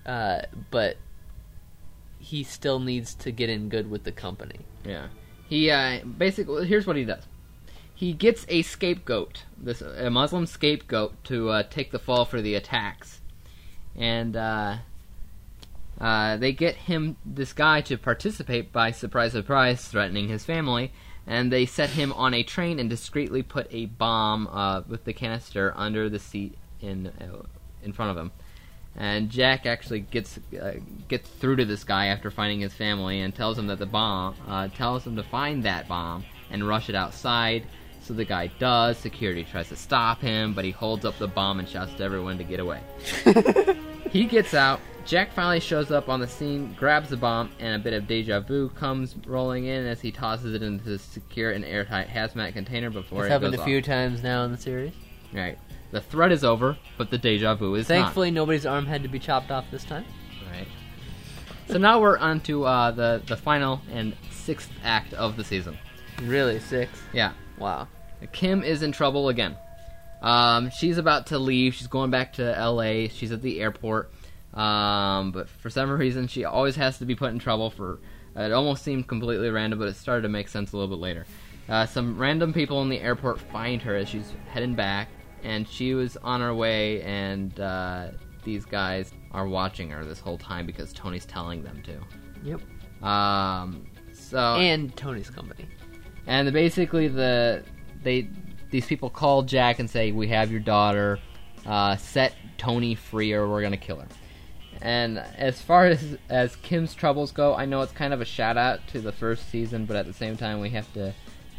uh, 0.06 0.42
but 0.70 0.96
he 2.28 2.44
still 2.44 2.78
needs 2.78 3.14
to 3.14 3.32
get 3.32 3.48
in 3.48 3.70
good 3.70 3.90
with 3.90 4.04
the 4.04 4.12
company. 4.12 4.60
Yeah. 4.84 5.08
He 5.48 5.70
uh, 5.70 6.00
basically 6.04 6.66
here's 6.66 6.86
what 6.86 6.96
he 6.96 7.04
does. 7.04 7.24
He 7.94 8.12
gets 8.12 8.44
a 8.48 8.62
scapegoat, 8.62 9.44
this 9.56 9.80
a 9.80 10.10
Muslim 10.10 10.46
scapegoat, 10.46 11.24
to 11.24 11.48
uh, 11.48 11.62
take 11.68 11.90
the 11.90 11.98
fall 11.98 12.24
for 12.24 12.40
the 12.40 12.54
attacks, 12.54 13.20
and 13.96 14.36
uh, 14.36 14.76
uh, 16.00 16.36
they 16.36 16.52
get 16.52 16.76
him 16.76 17.16
this 17.24 17.52
guy 17.52 17.80
to 17.80 17.96
participate 17.96 18.72
by 18.72 18.92
surprise, 18.92 19.32
surprise, 19.32 19.88
threatening 19.88 20.28
his 20.28 20.44
family, 20.44 20.92
and 21.26 21.50
they 21.50 21.66
set 21.66 21.90
him 21.90 22.12
on 22.12 22.34
a 22.34 22.42
train 22.42 22.78
and 22.78 22.88
discreetly 22.88 23.42
put 23.42 23.66
a 23.70 23.86
bomb 23.86 24.46
uh, 24.48 24.82
with 24.86 25.04
the 25.04 25.12
canister 25.12 25.72
under 25.76 26.08
the 26.08 26.18
seat 26.18 26.56
in 26.80 27.06
uh, 27.06 27.42
in 27.82 27.92
front 27.92 28.10
of 28.10 28.16
him. 28.18 28.30
And 28.98 29.30
Jack 29.30 29.64
actually 29.64 30.00
gets 30.00 30.40
uh, 30.60 30.74
gets 31.06 31.28
through 31.28 31.56
to 31.56 31.64
this 31.64 31.84
guy 31.84 32.06
after 32.06 32.32
finding 32.32 32.60
his 32.60 32.74
family 32.74 33.20
and 33.20 33.32
tells 33.32 33.56
him 33.56 33.68
that 33.68 33.78
the 33.78 33.86
bomb 33.86 34.34
uh, 34.48 34.68
tells 34.68 35.06
him 35.06 35.14
to 35.16 35.22
find 35.22 35.62
that 35.62 35.86
bomb 35.86 36.24
and 36.50 36.66
rush 36.66 36.88
it 36.88 36.96
outside. 36.96 37.64
So 38.02 38.12
the 38.12 38.24
guy 38.24 38.48
does. 38.58 38.98
Security 38.98 39.44
tries 39.44 39.68
to 39.68 39.76
stop 39.76 40.20
him, 40.20 40.52
but 40.52 40.64
he 40.64 40.72
holds 40.72 41.04
up 41.04 41.16
the 41.18 41.28
bomb 41.28 41.60
and 41.60 41.68
shouts 41.68 41.94
to 41.94 42.02
everyone 42.02 42.38
to 42.38 42.44
get 42.44 42.58
away. 42.58 42.80
he 44.10 44.24
gets 44.24 44.52
out. 44.52 44.80
Jack 45.04 45.32
finally 45.32 45.60
shows 45.60 45.90
up 45.90 46.08
on 46.08 46.20
the 46.20 46.26
scene, 46.26 46.74
grabs 46.78 47.08
the 47.08 47.16
bomb, 47.16 47.50
and 47.60 47.74
a 47.74 47.78
bit 47.78 47.94
of 47.94 48.06
deja 48.06 48.40
vu 48.40 48.68
comes 48.70 49.14
rolling 49.26 49.64
in 49.64 49.86
as 49.86 50.00
he 50.00 50.10
tosses 50.10 50.54
it 50.54 50.62
into 50.62 50.84
the 50.84 50.98
secure 50.98 51.52
and 51.52 51.64
airtight 51.64 52.08
hazmat 52.08 52.52
container 52.52 52.90
before 52.90 53.20
It's 53.20 53.28
it 53.28 53.32
happened 53.32 53.54
a 53.54 53.64
few 53.64 53.80
times 53.80 54.22
now 54.22 54.44
in 54.44 54.52
the 54.52 54.58
series. 54.58 54.92
Right. 55.32 55.58
The 55.90 56.00
threat 56.00 56.32
is 56.32 56.44
over, 56.44 56.76
but 56.98 57.10
the 57.10 57.18
deja 57.18 57.54
vu 57.54 57.74
is 57.74 57.88
not. 57.88 57.94
Thankfully, 57.94 58.30
nobody's 58.30 58.66
arm 58.66 58.86
had 58.86 59.02
to 59.02 59.08
be 59.08 59.18
chopped 59.18 59.50
off 59.50 59.64
this 59.70 59.84
time. 59.84 60.04
Right. 60.50 60.68
So 61.66 61.78
now 61.78 62.00
we're 62.00 62.18
on 62.18 62.40
to 62.40 62.64
uh, 62.64 62.90
the 62.90 63.22
the 63.26 63.36
final 63.36 63.80
and 63.90 64.14
sixth 64.30 64.70
act 64.84 65.14
of 65.14 65.36
the 65.36 65.44
season. 65.44 65.78
Really, 66.22 66.60
six? 66.60 66.90
Yeah. 67.12 67.32
Wow. 67.58 67.88
Kim 68.32 68.62
is 68.62 68.82
in 68.82 68.92
trouble 68.92 69.28
again. 69.28 69.56
Um, 70.20 70.70
she's 70.70 70.98
about 70.98 71.28
to 71.28 71.38
leave. 71.38 71.74
She's 71.74 71.86
going 71.86 72.10
back 72.10 72.34
to 72.34 72.58
L.A. 72.58 73.08
She's 73.08 73.30
at 73.32 73.42
the 73.42 73.60
airport. 73.60 74.10
Um, 74.54 75.30
but 75.30 75.48
for 75.48 75.70
some 75.70 75.90
reason, 75.90 76.26
she 76.26 76.44
always 76.44 76.76
has 76.76 76.98
to 76.98 77.04
be 77.04 77.14
put 77.14 77.32
in 77.32 77.38
trouble. 77.38 77.70
For 77.70 78.00
it 78.34 78.52
almost 78.52 78.82
seemed 78.82 79.06
completely 79.06 79.48
random, 79.50 79.78
but 79.78 79.88
it 79.88 79.96
started 79.96 80.22
to 80.22 80.28
make 80.28 80.48
sense 80.48 80.72
a 80.72 80.76
little 80.76 80.94
bit 80.94 81.00
later. 81.00 81.26
Uh, 81.68 81.86
some 81.86 82.18
random 82.18 82.52
people 82.52 82.80
in 82.82 82.88
the 82.88 83.00
airport 83.00 83.38
find 83.38 83.82
her 83.82 83.94
as 83.94 84.08
she's 84.08 84.32
heading 84.48 84.74
back, 84.74 85.08
and 85.42 85.66
she 85.68 85.94
was 85.94 86.16
on 86.18 86.40
her 86.40 86.54
way, 86.54 87.02
and 87.02 87.58
uh, 87.60 88.08
these 88.44 88.64
guys 88.64 89.12
are 89.32 89.46
watching 89.46 89.90
her 89.90 90.04
this 90.04 90.20
whole 90.20 90.38
time 90.38 90.66
because 90.66 90.92
Tony's 90.92 91.26
telling 91.26 91.62
them 91.62 91.82
to. 91.82 91.98
Yep. 92.44 92.60
Um, 93.04 93.86
so 94.12 94.38
And 94.56 94.94
Tony's 94.96 95.30
company. 95.30 95.66
and 96.26 96.52
basically 96.52 97.08
the 97.08 97.62
they 98.02 98.28
these 98.70 98.86
people 98.86 99.08
call 99.10 99.42
Jack 99.42 99.78
and 99.78 99.88
say 99.88 100.12
we 100.12 100.28
have 100.28 100.50
your 100.50 100.60
daughter, 100.60 101.18
uh, 101.66 101.96
set 101.96 102.34
Tony 102.58 102.94
free 102.94 103.32
or 103.32 103.48
we're 103.48 103.62
gonna 103.62 103.76
kill 103.76 103.96
her. 104.00 104.08
And 104.82 105.18
as 105.18 105.60
far 105.60 105.86
as 105.86 106.16
as 106.28 106.54
Kim's 106.56 106.94
troubles 106.94 107.32
go, 107.32 107.54
I 107.54 107.64
know 107.64 107.80
it's 107.82 107.92
kind 107.92 108.12
of 108.14 108.20
a 108.20 108.24
shout 108.24 108.56
out 108.56 108.86
to 108.88 109.00
the 109.00 109.12
first 109.12 109.48
season, 109.50 109.84
but 109.86 109.96
at 109.96 110.06
the 110.06 110.12
same 110.12 110.36
time 110.36 110.60
we 110.60 110.70
have 110.70 110.92
to 110.94 111.12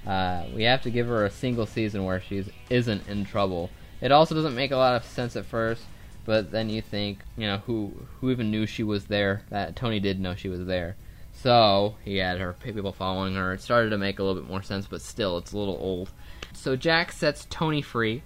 uh, 0.05 0.45
we 0.55 0.63
have 0.63 0.81
to 0.83 0.91
give 0.91 1.07
her 1.07 1.25
a 1.25 1.31
single 1.31 1.65
season 1.65 2.05
where 2.05 2.21
she 2.21 2.45
isn't 2.69 3.07
in 3.07 3.25
trouble. 3.25 3.69
It 4.01 4.11
also 4.11 4.35
doesn't 4.35 4.55
make 4.55 4.71
a 4.71 4.77
lot 4.77 4.95
of 4.95 5.03
sense 5.03 5.35
at 5.35 5.45
first, 5.45 5.83
but 6.25 6.51
then 6.51 6.69
you 6.69 6.81
think, 6.81 7.19
you 7.37 7.47
know, 7.47 7.57
who 7.65 7.91
who 8.19 8.31
even 8.31 8.51
knew 8.51 8.65
she 8.65 8.83
was 8.83 9.05
there? 9.05 9.43
That 9.49 9.75
Tony 9.75 9.99
did 9.99 10.19
know 10.19 10.35
she 10.35 10.49
was 10.49 10.65
there. 10.65 10.95
So 11.33 11.95
he 12.03 12.17
had 12.17 12.39
her 12.39 12.53
people 12.53 12.91
following 12.91 13.35
her. 13.35 13.53
It 13.53 13.61
started 13.61 13.91
to 13.91 13.97
make 13.97 14.19
a 14.19 14.23
little 14.23 14.41
bit 14.41 14.49
more 14.49 14.63
sense, 14.63 14.87
but 14.87 15.01
still, 15.01 15.37
it's 15.37 15.53
a 15.53 15.57
little 15.57 15.77
old. 15.79 16.11
So 16.53 16.75
Jack 16.75 17.11
sets 17.11 17.47
Tony 17.49 17.81
free, 17.81 18.23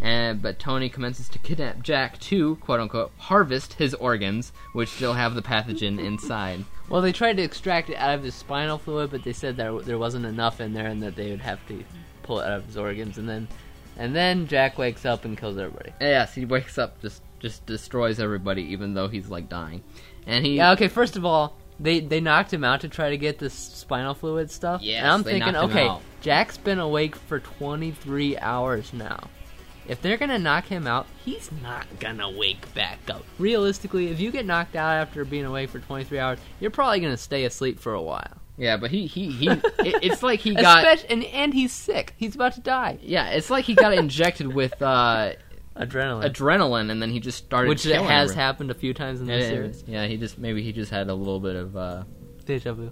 and 0.00 0.40
but 0.40 0.58
Tony 0.58 0.88
commences 0.88 1.28
to 1.30 1.38
kidnap 1.38 1.82
Jack 1.82 2.18
to 2.20 2.56
quote 2.56 2.80
unquote 2.80 3.12
harvest 3.18 3.74
his 3.74 3.94
organs, 3.94 4.52
which 4.72 4.88
still 4.88 5.14
have 5.14 5.34
the 5.34 5.42
pathogen 5.42 5.98
inside. 5.98 6.64
Well, 6.88 7.02
they 7.02 7.12
tried 7.12 7.36
to 7.36 7.42
extract 7.42 7.90
it 7.90 7.96
out 7.96 8.14
of 8.14 8.22
his 8.22 8.34
spinal 8.34 8.78
fluid, 8.78 9.10
but 9.10 9.22
they 9.22 9.32
said 9.32 9.56
that 9.58 9.84
there 9.84 9.98
wasn't 9.98 10.26
enough 10.26 10.60
in 10.60 10.72
there, 10.72 10.86
and 10.86 11.02
that 11.02 11.16
they 11.16 11.30
would 11.30 11.40
have 11.40 11.66
to 11.68 11.84
pull 12.22 12.40
it 12.40 12.46
out 12.46 12.58
of 12.58 12.66
his 12.66 12.76
organs. 12.76 13.18
And 13.18 13.28
then, 13.28 13.48
and 13.98 14.14
then 14.14 14.46
Jack 14.46 14.78
wakes 14.78 15.04
up 15.04 15.24
and 15.24 15.36
kills 15.36 15.58
everybody. 15.58 15.92
Yes, 16.00 16.34
he 16.34 16.44
wakes 16.44 16.78
up 16.78 17.00
just 17.02 17.22
just 17.40 17.64
destroys 17.66 18.20
everybody, 18.20 18.62
even 18.62 18.94
though 18.94 19.08
he's 19.08 19.28
like 19.28 19.48
dying. 19.48 19.82
And 20.26 20.44
he 20.44 20.56
Yeah. 20.56 20.72
Okay. 20.72 20.88
First 20.88 21.16
of 21.16 21.24
all, 21.24 21.56
they 21.78 22.00
they 22.00 22.20
knocked 22.20 22.52
him 22.52 22.64
out 22.64 22.80
to 22.80 22.88
try 22.88 23.10
to 23.10 23.18
get 23.18 23.38
this 23.38 23.54
spinal 23.54 24.14
fluid 24.14 24.50
stuff. 24.50 24.82
Yes, 24.82 25.02
And 25.02 25.12
I'm 25.12 25.24
thinking, 25.24 25.56
okay, 25.56 25.86
out. 25.86 26.02
Jack's 26.20 26.56
been 26.56 26.78
awake 26.78 27.16
for 27.16 27.40
23 27.40 28.38
hours 28.38 28.92
now. 28.92 29.20
If 29.88 30.02
they're 30.02 30.16
gonna 30.18 30.38
knock 30.38 30.66
him 30.66 30.86
out, 30.86 31.06
he's 31.24 31.50
not 31.62 31.86
gonna 31.98 32.30
wake 32.30 32.72
back 32.74 32.98
up. 33.10 33.24
Realistically, 33.38 34.08
if 34.08 34.20
you 34.20 34.30
get 34.30 34.44
knocked 34.46 34.76
out 34.76 34.90
after 35.00 35.24
being 35.24 35.44
awake 35.46 35.70
for 35.70 35.78
23 35.80 36.18
hours, 36.18 36.38
you're 36.60 36.70
probably 36.70 37.00
gonna 37.00 37.16
stay 37.16 37.44
asleep 37.44 37.80
for 37.80 37.94
a 37.94 38.02
while. 38.02 38.36
yeah, 38.58 38.76
but 38.76 38.90
he 38.90 39.06
he 39.06 39.30
he. 39.30 39.48
it, 39.48 39.62
it's 40.02 40.22
like 40.22 40.40
he 40.40 40.54
got 40.54 40.78
Especially, 40.84 41.08
and 41.14 41.24
and 41.24 41.54
he's 41.54 41.72
sick. 41.72 42.12
He's 42.18 42.34
about 42.34 42.52
to 42.54 42.60
die. 42.60 42.98
yeah, 43.02 43.30
it's 43.30 43.48
like 43.50 43.64
he 43.64 43.74
got 43.74 43.94
injected 43.94 44.52
with 44.52 44.80
uh, 44.82 45.32
Adrenaline, 45.76 46.24
adrenaline, 46.30 46.90
and 46.90 47.00
then 47.00 47.10
he 47.10 47.20
just 47.20 47.38
started. 47.38 47.68
which 47.68 47.84
killing 47.84 48.04
has 48.08 48.30
everyone. 48.32 48.44
happened 48.44 48.70
a 48.70 48.74
few 48.74 48.92
times 48.92 49.20
in 49.20 49.26
the 49.28 49.34
It 49.38 49.48
series. 49.48 49.76
is. 49.76 49.84
Yeah, 49.86 50.06
he 50.06 50.16
just 50.18 50.36
maybe 50.36 50.62
he 50.62 50.72
just 50.72 50.90
had 50.90 51.08
a 51.08 51.14
little 51.14 51.40
bit 51.40 51.56
of 51.56 51.76
uh, 51.76 52.02
Deja 52.44 52.72
vu. 52.74 52.90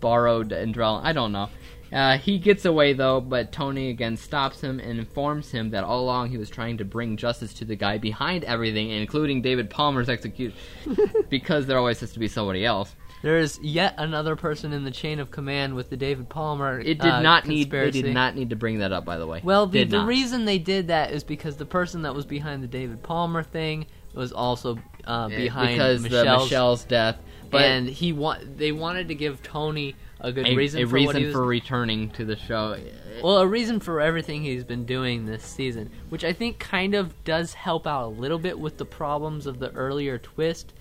borrowed 0.00 0.50
adrenaline. 0.50 1.02
I 1.04 1.12
don't 1.12 1.32
know. 1.32 1.48
Uh, 1.92 2.18
he 2.18 2.38
gets 2.38 2.64
away 2.64 2.92
though, 2.92 3.20
but 3.20 3.52
Tony 3.52 3.90
again 3.90 4.16
stops 4.16 4.60
him 4.60 4.78
and 4.78 4.98
informs 4.98 5.50
him 5.50 5.70
that 5.70 5.84
all 5.84 6.00
along 6.00 6.30
he 6.30 6.38
was 6.38 6.48
trying 6.48 6.78
to 6.78 6.84
bring 6.84 7.16
justice 7.16 7.52
to 7.54 7.64
the 7.64 7.76
guy 7.76 7.98
behind 7.98 8.44
everything, 8.44 8.90
including 8.90 9.42
David 9.42 9.70
Palmer's 9.70 10.08
execution, 10.08 10.56
because 11.28 11.66
there 11.66 11.78
always 11.78 12.00
has 12.00 12.12
to 12.12 12.18
be 12.18 12.28
somebody 12.28 12.64
else. 12.64 12.94
There's 13.22 13.58
yet 13.60 13.94
another 13.98 14.34
person 14.34 14.72
in 14.72 14.84
the 14.84 14.90
chain 14.90 15.18
of 15.18 15.30
command 15.30 15.74
with 15.74 15.90
the 15.90 15.96
David 15.96 16.30
Palmer. 16.30 16.80
It 16.80 17.00
did 17.00 17.10
uh, 17.10 17.20
not 17.20 17.46
need. 17.46 17.70
They 17.70 17.90
did 17.90 18.14
not 18.14 18.34
need 18.34 18.50
to 18.50 18.56
bring 18.56 18.78
that 18.78 18.92
up, 18.92 19.04
by 19.04 19.18
the 19.18 19.26
way. 19.26 19.40
Well, 19.44 19.66
the, 19.66 19.84
the 19.84 20.04
reason 20.04 20.46
they 20.46 20.58
did 20.58 20.88
that 20.88 21.10
is 21.10 21.22
because 21.22 21.56
the 21.56 21.66
person 21.66 22.02
that 22.02 22.14
was 22.14 22.24
behind 22.24 22.62
the 22.62 22.68
David 22.68 23.02
Palmer 23.02 23.42
thing 23.42 23.86
was 24.14 24.32
also 24.32 24.78
uh, 25.04 25.28
Yeah, 25.30 25.36
behind 25.36 25.72
because 25.72 26.02
Michelle's, 26.02 26.44
Michelle's 26.44 26.84
death, 26.84 27.18
but 27.50 27.60
and 27.60 27.88
he 27.88 28.12
want 28.14 28.56
they 28.56 28.72
wanted 28.72 29.08
to 29.08 29.14
give 29.14 29.42
Tony 29.42 29.96
a 30.20 30.32
good 30.32 30.46
a 30.46 30.54
reason 30.54 30.82
a 30.82 30.86
for 30.86 30.94
reason 30.94 31.06
what 31.06 31.16
he 31.16 31.24
was 31.26 31.34
for 31.34 31.44
returning 31.44 32.10
to 32.10 32.24
the 32.24 32.36
show. 32.36 32.76
well, 33.22 33.38
a 33.38 33.46
reason 33.46 33.80
for 33.80 34.00
everything 34.00 34.42
he's 34.42 34.64
been 34.64 34.84
doing 34.84 35.26
this 35.26 35.42
season, 35.42 35.90
which 36.08 36.24
I 36.24 36.32
think 36.32 36.58
kind 36.58 36.94
of 36.94 37.24
does 37.24 37.54
help 37.54 37.86
out 37.86 38.06
a 38.06 38.08
little 38.08 38.38
bit 38.38 38.58
with 38.58 38.76
the 38.78 38.84
problems 38.84 39.46
of 39.46 39.58
the 39.58 39.70
earlier 39.72 40.18
twist, 40.18 40.72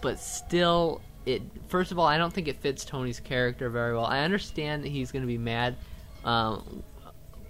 but 0.00 0.18
still, 0.18 1.00
it. 1.26 1.42
First 1.68 1.92
of 1.92 1.98
all, 1.98 2.06
I 2.06 2.18
don't 2.18 2.32
think 2.32 2.48
it 2.48 2.60
fits 2.60 2.84
Tony's 2.84 3.20
character 3.20 3.70
very 3.70 3.94
well. 3.94 4.06
I 4.06 4.20
understand 4.20 4.84
that 4.84 4.88
he's 4.88 5.12
going 5.12 5.22
to 5.22 5.28
be 5.28 5.38
mad 5.38 5.76
um, 6.24 6.82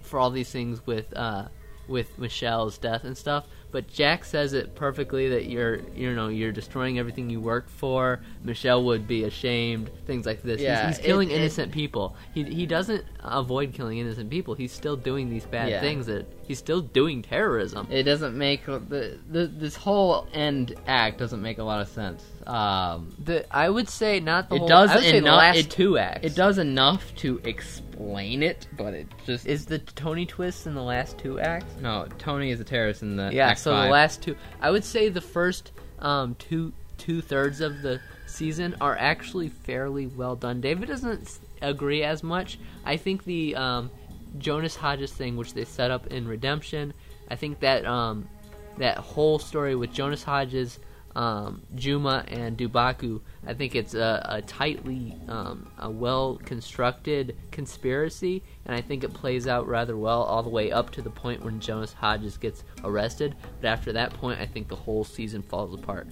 for 0.01 0.19
all 0.19 0.29
these 0.29 0.51
things 0.51 0.85
with 0.85 1.15
uh, 1.15 1.47
with 1.87 2.17
Michelle's 2.17 2.77
death 2.77 3.03
and 3.03 3.17
stuff, 3.17 3.45
but 3.71 3.87
Jack 3.87 4.25
says 4.25 4.53
it 4.53 4.75
perfectly 4.75 5.29
that 5.29 5.45
you're 5.45 5.79
you 5.95 6.13
know 6.13 6.27
you're 6.27 6.51
destroying 6.51 6.99
everything 6.99 7.29
you 7.29 7.39
worked 7.39 7.69
for. 7.69 8.19
Michelle 8.43 8.83
would 8.83 9.07
be 9.07 9.23
ashamed. 9.23 9.89
Things 10.05 10.25
like 10.25 10.41
this. 10.43 10.59
He's- 10.59 10.69
Yeah, 10.69 10.87
he's, 10.87 10.97
killing 10.97 11.29
it- 11.29 11.33
it- 11.33 11.37
innocent 11.41 11.71
people. 11.71 12.15
He 12.33 12.43
he 12.43 12.65
doesn't 12.65 13.03
avoid 13.23 13.73
killing 13.73 13.97
innocent 13.97 14.29
people. 14.29 14.53
He's 14.55 14.71
still 14.71 14.95
doing 14.95 15.29
these 15.29 15.45
bad 15.45 15.69
Yeah. 15.69 15.79
things. 15.81 16.05
That 16.07 16.25
he's 16.47 16.59
still 16.59 16.81
doing 16.81 17.21
terrorism. 17.21 17.87
It 17.89 18.03
doesn't 18.03 18.37
make 18.37 18.65
the, 18.65 19.17
the 19.29 19.47
this 19.47 19.75
whole 19.75 20.27
end 20.33 20.75
act 20.87 21.17
doesn't 21.17 21.41
make 21.41 21.57
a 21.59 21.63
lot 21.63 21.81
of 21.81 21.87
sense. 21.87 22.23
Um, 22.51 23.15
The 23.23 23.45
I 23.55 23.69
would 23.69 23.89
say 23.89 24.19
not 24.19 24.49
the 24.49 24.55
it 24.55 24.59
whole. 24.59 24.67
does 24.67 24.89
I 24.91 24.95
would 24.95 25.03
say 25.03 25.11
the 25.11 25.17
enough. 25.19 25.37
last 25.37 25.57
it, 25.57 25.69
two 25.71 25.97
acts. 25.97 26.25
It 26.25 26.35
does 26.35 26.57
enough 26.57 27.15
to 27.17 27.39
explain 27.43 28.43
it, 28.43 28.67
but 28.77 28.93
it 28.93 29.07
just 29.25 29.45
Is 29.47 29.65
the 29.65 29.79
Tony 29.79 30.25
twist 30.25 30.67
in 30.67 30.73
the 30.75 30.81
last 30.83 31.17
two 31.17 31.39
acts? 31.39 31.73
no. 31.81 32.07
Tony 32.17 32.51
is 32.51 32.59
a 32.59 32.63
terrorist 32.63 33.01
in 33.03 33.15
the 33.15 33.29
yeah. 33.33 33.49
act 33.49 33.59
So 33.59 33.71
five. 33.71 33.85
the 33.85 33.91
last 33.91 34.21
two, 34.21 34.35
I 34.59 34.69
would 34.71 34.83
say 34.83 35.09
the 35.09 35.21
first 35.21 35.71
um, 35.99 36.35
two 36.35 36.73
two 36.97 37.21
thirds 37.21 37.61
of 37.61 37.81
the 37.81 37.99
season 38.27 38.75
are 38.81 38.95
actually 38.97 39.49
fairly 39.49 40.07
well 40.07 40.35
done. 40.35 40.61
David 40.61 40.87
doesn't 40.89 41.39
agree 41.61 42.03
as 42.03 42.21
much. 42.23 42.59
I 42.85 42.97
think 42.97 43.23
the 43.23 43.55
um, 43.55 43.91
Jonas 44.37 44.75
Hodges 44.75 45.11
thing, 45.11 45.35
which 45.35 45.53
they 45.53 45.65
set 45.65 45.89
up 45.91 46.07
in 46.07 46.27
Redemption, 46.27 46.93
I 47.29 47.35
think 47.35 47.59
that 47.61 47.85
um, 47.85 48.27
that 48.77 48.97
whole 48.97 49.37
story 49.39 49.75
with 49.75 49.91
Jonas 49.93 50.23
Hodges, 50.23 50.79
um, 51.15 51.61
Juma, 51.75 52.23
and 52.27 52.57
Dubaku, 52.57 53.21
I 53.45 53.53
think 53.53 53.75
it's 53.75 53.93
a, 53.93 54.25
a 54.29 54.41
tightly, 54.41 55.17
um, 55.27 55.69
a 55.77 55.89
well 55.89 56.39
constructed 56.45 57.35
conspiracy, 57.51 58.43
and 58.65 58.75
I 58.75 58.81
think 58.81 59.03
it 59.03 59.13
plays 59.13 59.47
out 59.47 59.67
rather 59.67 59.97
well 59.97 60.23
all 60.23 60.43
the 60.43 60.49
way 60.49 60.71
up 60.71 60.91
to 60.91 61.01
the 61.01 61.09
point 61.09 61.43
when 61.43 61.59
Jonas 61.59 61.93
Hodges 61.93 62.37
gets 62.37 62.63
arrested. 62.83 63.35
But 63.59 63.67
after 63.67 63.93
that 63.93 64.13
point, 64.13 64.39
I 64.39 64.45
think 64.45 64.67
the 64.67 64.75
whole 64.75 65.03
season 65.03 65.41
falls 65.41 65.73
apart. 65.73 66.07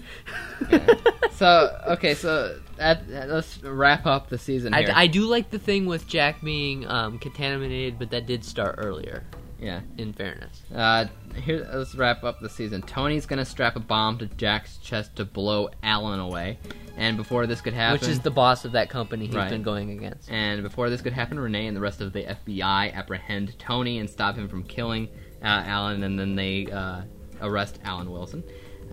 so 1.32 1.78
okay, 1.88 2.14
so 2.16 2.60
that, 2.78 3.08
that- 3.08 3.30
let's 3.30 3.62
wrap 3.64 4.06
up 4.06 4.30
the 4.30 4.38
season 4.38 4.74
I. 4.74 4.86
I 4.94 5.08
do 5.08 5.26
like 5.26 5.50
the 5.50 5.60
thing 5.60 5.86
with 5.86 6.08
Jack 6.08 6.42
being 6.42 6.86
um, 6.88 7.20
contaminated, 7.20 7.98
but 8.00 8.10
that 8.12 8.26
did 8.26 8.44
start 8.44 8.76
earlier. 8.78 9.24
Yeah. 9.62 9.82
In 9.98 10.14
fairness, 10.14 10.62
Uh, 10.74 11.06
here, 11.36 11.68
let's 11.74 11.96
wrap 11.96 12.24
up 12.24 12.40
the 12.40 12.50
season. 12.50 12.82
Tony's 12.82 13.26
gonna 13.26 13.46
strap 13.46 13.76
a 13.76 13.80
bomb 13.80 14.18
to 14.20 14.26
Jack's 14.28 14.78
chest 14.78 15.16
to 15.18 15.26
blow 15.26 15.70
Alan 15.84 16.20
away, 16.20 16.58
and 16.98 17.18
before 17.18 17.46
this 17.48 17.62
could 17.62 17.74
happen, 17.74 18.00
which 18.00 18.10
is 18.10 18.20
the 18.20 18.32
boss 18.32 18.66
of 18.66 18.72
that 18.74 18.90
company 18.90 19.26
he's 19.28 19.36
Right. 19.36 19.50
been 19.50 19.64
going 19.64 19.92
against. 19.92 20.32
And 20.32 20.64
before 20.64 20.90
this 20.90 21.02
could 21.02 21.14
happen, 21.14 21.40
Renee 21.40 21.68
and 21.68 21.76
the 21.76 21.82
rest 21.82 22.02
of 22.02 22.14
the 22.14 22.24
FBI 22.28 22.90
apprehend 22.94 23.58
Tony 23.60 24.00
and 24.00 24.10
stop 24.10 24.36
him 24.36 24.48
from 24.48 24.64
killing 24.64 25.08
uh, 25.42 25.64
Alan, 25.66 26.04
and 26.04 26.20
then 26.20 26.36
they 26.36 26.68
uh, 26.68 27.02
arrest 27.42 27.80
Alan 27.86 28.12
Wilson. 28.12 28.44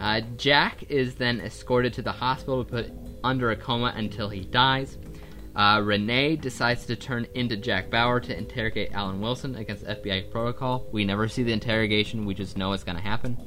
Uh, 0.00 0.20
Jack 0.36 0.84
is 0.90 1.14
then 1.14 1.40
escorted 1.40 1.92
to 1.94 2.02
the 2.02 2.12
hospital, 2.12 2.62
to 2.64 2.70
put 2.70 2.92
under 3.24 3.50
a 3.50 3.56
coma 3.56 3.92
until 3.96 4.28
he 4.28 4.40
dies. 4.40 4.98
Uh, 5.56 5.80
Renee 5.82 6.36
decides 6.36 6.84
to 6.84 6.96
turn 6.96 7.26
into 7.34 7.56
Jack 7.56 7.88
Bauer 7.90 8.20
to 8.20 8.36
interrogate 8.36 8.92
Alan 8.92 9.22
Wilson 9.22 9.56
against 9.56 9.86
FBI 9.86 10.30
protocol. 10.30 10.86
We 10.92 11.06
never 11.06 11.28
see 11.28 11.42
the 11.42 11.52
interrogation, 11.52 12.26
we 12.26 12.34
just 12.34 12.58
know 12.58 12.74
it's 12.74 12.84
going 12.84 12.98
to 12.98 13.02
happen. 13.02 13.38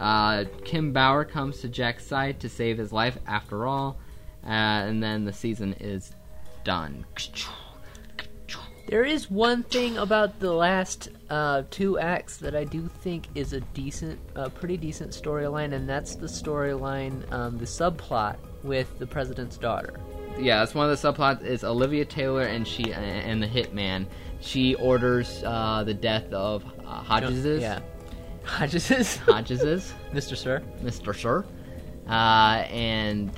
Uh, 0.00 0.44
Kim 0.64 0.92
Bauer 0.92 1.24
comes 1.24 1.60
to 1.60 1.68
Jack's 1.68 2.04
side 2.04 2.40
to 2.40 2.48
save 2.48 2.78
his 2.78 2.92
life 2.92 3.16
after 3.28 3.64
all, 3.68 3.96
uh, 4.44 4.48
and 4.48 5.00
then 5.00 5.24
the 5.24 5.32
season 5.32 5.74
is 5.78 6.12
done. 6.64 7.06
There 8.88 9.04
is 9.04 9.30
one 9.30 9.62
thing 9.62 9.96
about 9.96 10.40
the 10.40 10.52
last 10.52 11.10
uh, 11.30 11.62
two 11.70 12.00
acts 12.00 12.38
that 12.38 12.56
I 12.56 12.64
do 12.64 12.90
think 13.02 13.28
is 13.36 13.52
a 13.52 13.60
decent, 13.60 14.18
uh, 14.34 14.48
pretty 14.48 14.76
decent 14.76 15.12
storyline, 15.12 15.72
and 15.72 15.88
that's 15.88 16.16
the 16.16 16.26
storyline, 16.26 17.30
um, 17.32 17.56
the 17.58 17.64
subplot 17.64 18.36
with 18.64 18.98
the 18.98 19.06
president's 19.06 19.56
daughter. 19.56 19.94
Yeah, 20.38 20.58
that's 20.60 20.74
one 20.74 20.88
of 20.90 21.00
the 21.00 21.12
subplots. 21.12 21.42
Is 21.44 21.64
Olivia 21.64 22.04
Taylor 22.04 22.42
and 22.42 22.66
she 22.66 22.92
and 22.92 23.42
the 23.42 23.46
hitman. 23.48 24.06
She 24.40 24.74
orders 24.74 25.42
uh, 25.44 25.84
the 25.84 25.94
death 25.94 26.32
of 26.32 26.64
uh, 26.84 27.02
Hodges's. 27.02 27.62
Yeah. 27.62 27.80
Hodges's? 28.44 29.16
Hodges's, 29.26 29.94
Mr. 30.12 30.36
Sir. 30.36 30.62
Mr. 30.82 31.14
Sir, 31.14 31.44
uh, 32.08 32.64
and 32.68 33.30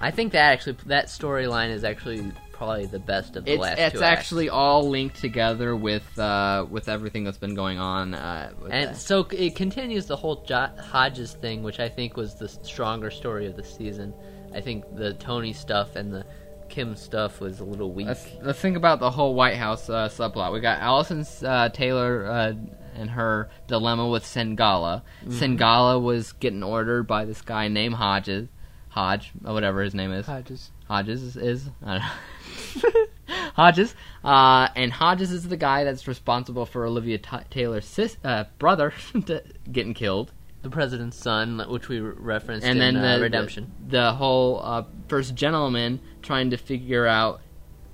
I 0.00 0.10
think 0.10 0.32
that 0.32 0.52
actually, 0.52 0.76
that 0.86 1.06
storyline 1.06 1.70
is 1.70 1.84
actually 1.84 2.32
probably 2.52 2.86
the 2.86 2.98
best 2.98 3.36
of 3.36 3.44
the 3.44 3.52
it's 3.52 3.60
last 3.60 3.78
it's 3.78 3.92
two 3.92 4.02
acts. 4.02 4.18
actually 4.20 4.48
all 4.48 4.88
linked 4.88 5.16
together 5.20 5.76
with 5.76 6.18
uh, 6.18 6.64
with 6.70 6.88
everything 6.88 7.24
that's 7.24 7.36
been 7.36 7.54
going 7.54 7.78
on. 7.78 8.14
Uh, 8.14 8.50
And 8.70 8.90
that. 8.90 8.96
so 8.96 9.26
it 9.30 9.54
continues 9.54 10.06
the 10.06 10.16
whole 10.16 10.42
jo- 10.44 10.70
Hodges 10.80 11.34
thing, 11.34 11.62
which 11.62 11.78
I 11.80 11.90
think 11.90 12.16
was 12.16 12.36
the 12.36 12.48
stronger 12.48 13.10
story 13.10 13.46
of 13.46 13.56
the 13.56 13.64
season. 13.64 14.14
I 14.56 14.60
think 14.62 14.96
the 14.96 15.12
Tony 15.14 15.52
stuff 15.52 15.96
and 15.96 16.12
the 16.12 16.24
Kim 16.68 16.96
stuff 16.96 17.40
was 17.40 17.60
a 17.60 17.64
little 17.64 17.92
weak. 17.92 18.06
Let's 18.08 18.26
let's 18.42 18.58
think 18.58 18.76
about 18.76 18.98
the 19.00 19.10
whole 19.10 19.34
White 19.34 19.56
House 19.56 19.88
uh, 19.88 20.08
subplot. 20.08 20.52
We 20.52 20.60
got 20.60 20.80
Allison 20.80 21.24
uh, 21.46 21.68
Taylor 21.68 22.26
uh, 22.26 22.52
and 22.94 23.10
her 23.10 23.50
dilemma 23.68 24.08
with 24.08 24.24
Sangala. 24.24 25.02
Mhm. 25.24 25.32
Sangala 25.58 26.02
was 26.02 26.32
getting 26.32 26.62
ordered 26.62 27.04
by 27.06 27.24
this 27.24 27.42
guy 27.42 27.68
named 27.68 27.94
Hodges, 27.94 28.48
Hodge, 28.88 29.30
or 29.44 29.52
whatever 29.52 29.82
his 29.82 29.94
name 29.94 30.10
is. 30.10 30.26
Hodges. 30.26 30.72
Hodges 30.88 31.22
is, 31.22 31.36
is 31.36 31.70
I 31.84 31.98
don't 31.98 32.82
know. 32.82 32.90
Hodges, 33.54 33.94
uh, 34.24 34.68
and 34.76 34.92
Hodges 34.92 35.32
is 35.32 35.48
the 35.48 35.56
guy 35.56 35.84
that's 35.84 36.06
responsible 36.08 36.66
for 36.66 36.84
Olivia 36.86 37.18
T- 37.18 37.36
Taylor's 37.50 37.86
sis- 37.86 38.16
uh, 38.24 38.44
brother 38.58 38.92
getting 39.72 39.94
killed. 39.94 40.32
The 40.66 40.70
president's 40.74 41.16
son, 41.16 41.64
which 41.68 41.88
we 41.88 42.00
re- 42.00 42.12
referenced 42.18 42.66
and 42.66 42.82
in 42.82 42.94
then 42.94 43.04
uh, 43.04 43.16
the, 43.16 43.22
Redemption. 43.22 43.72
The, 43.88 43.98
the 43.98 44.12
whole 44.14 44.60
uh, 44.62 44.82
first 45.06 45.34
gentleman 45.36 46.00
trying 46.22 46.50
to 46.50 46.56
figure 46.56 47.06
out 47.06 47.40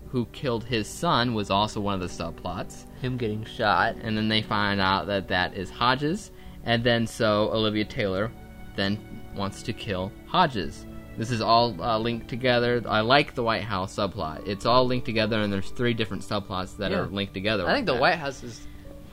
who 0.08 0.24
killed 0.26 0.64
his 0.64 0.88
son 0.88 1.34
was 1.34 1.50
also 1.50 1.80
one 1.80 1.94
of 1.94 2.00
the 2.00 2.06
subplots. 2.06 2.86
Him 3.00 3.18
getting 3.18 3.44
shot, 3.44 3.96
and 3.96 4.16
then 4.16 4.28
they 4.28 4.40
find 4.40 4.80
out 4.80 5.06
that 5.08 5.28
that 5.28 5.54
is 5.54 5.68
Hodges, 5.68 6.30
and 6.64 6.82
then 6.82 7.06
so 7.06 7.50
Olivia 7.52 7.84
Taylor 7.84 8.32
then 8.74 8.98
wants 9.36 9.62
to 9.64 9.72
kill 9.74 10.10
Hodges. 10.26 10.86
This 11.18 11.30
is 11.30 11.42
all 11.42 11.78
uh, 11.82 11.98
linked 11.98 12.28
together. 12.28 12.82
I 12.88 13.00
like 13.00 13.34
the 13.34 13.42
White 13.42 13.64
House 13.64 13.94
subplot. 13.96 14.48
It's 14.48 14.64
all 14.64 14.86
linked 14.86 15.04
together, 15.04 15.42
and 15.42 15.52
there's 15.52 15.68
three 15.70 15.92
different 15.92 16.22
subplots 16.22 16.78
that 16.78 16.90
Yeah. 16.90 17.00
are 17.00 17.06
linked 17.06 17.34
together. 17.34 17.68
I 17.68 17.74
think 17.74 17.84
the 17.84 17.92
that. 17.92 18.00
White 18.00 18.18
House 18.18 18.40
has 18.40 18.66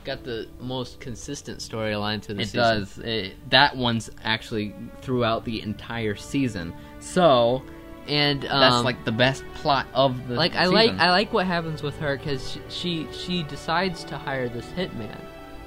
got 0.04 0.24
the 0.24 0.48
most 0.60 1.00
consistent 1.00 1.58
storyline 1.58 2.20
to 2.22 2.34
the 2.34 2.42
It 2.42 2.46
season. 2.46 2.60
does. 2.60 2.98
It, 2.98 3.50
that 3.50 3.76
one's 3.76 4.10
actually 4.24 4.74
throughout 5.02 5.44
the 5.44 5.62
entire 5.62 6.16
season. 6.16 6.74
So, 7.00 7.62
and 8.08 8.42
that's 8.42 8.76
um, 8.76 8.84
like 8.84 9.04
the 9.04 9.12
best 9.12 9.44
plot 9.54 9.86
of 9.94 10.28
the 10.28 10.34
like 10.34 10.54
I 10.54 10.66
like 10.66 10.92
I 10.92 11.10
like 11.10 11.32
what 11.32 11.46
happens 11.46 11.82
with 11.82 11.98
her 11.98 12.16
because 12.16 12.52
she, 12.52 12.60
she 12.68 13.08
she 13.12 13.42
decides 13.44 14.04
to 14.04 14.16
hire 14.16 14.48
this 14.48 14.66
hitman, 14.76 15.18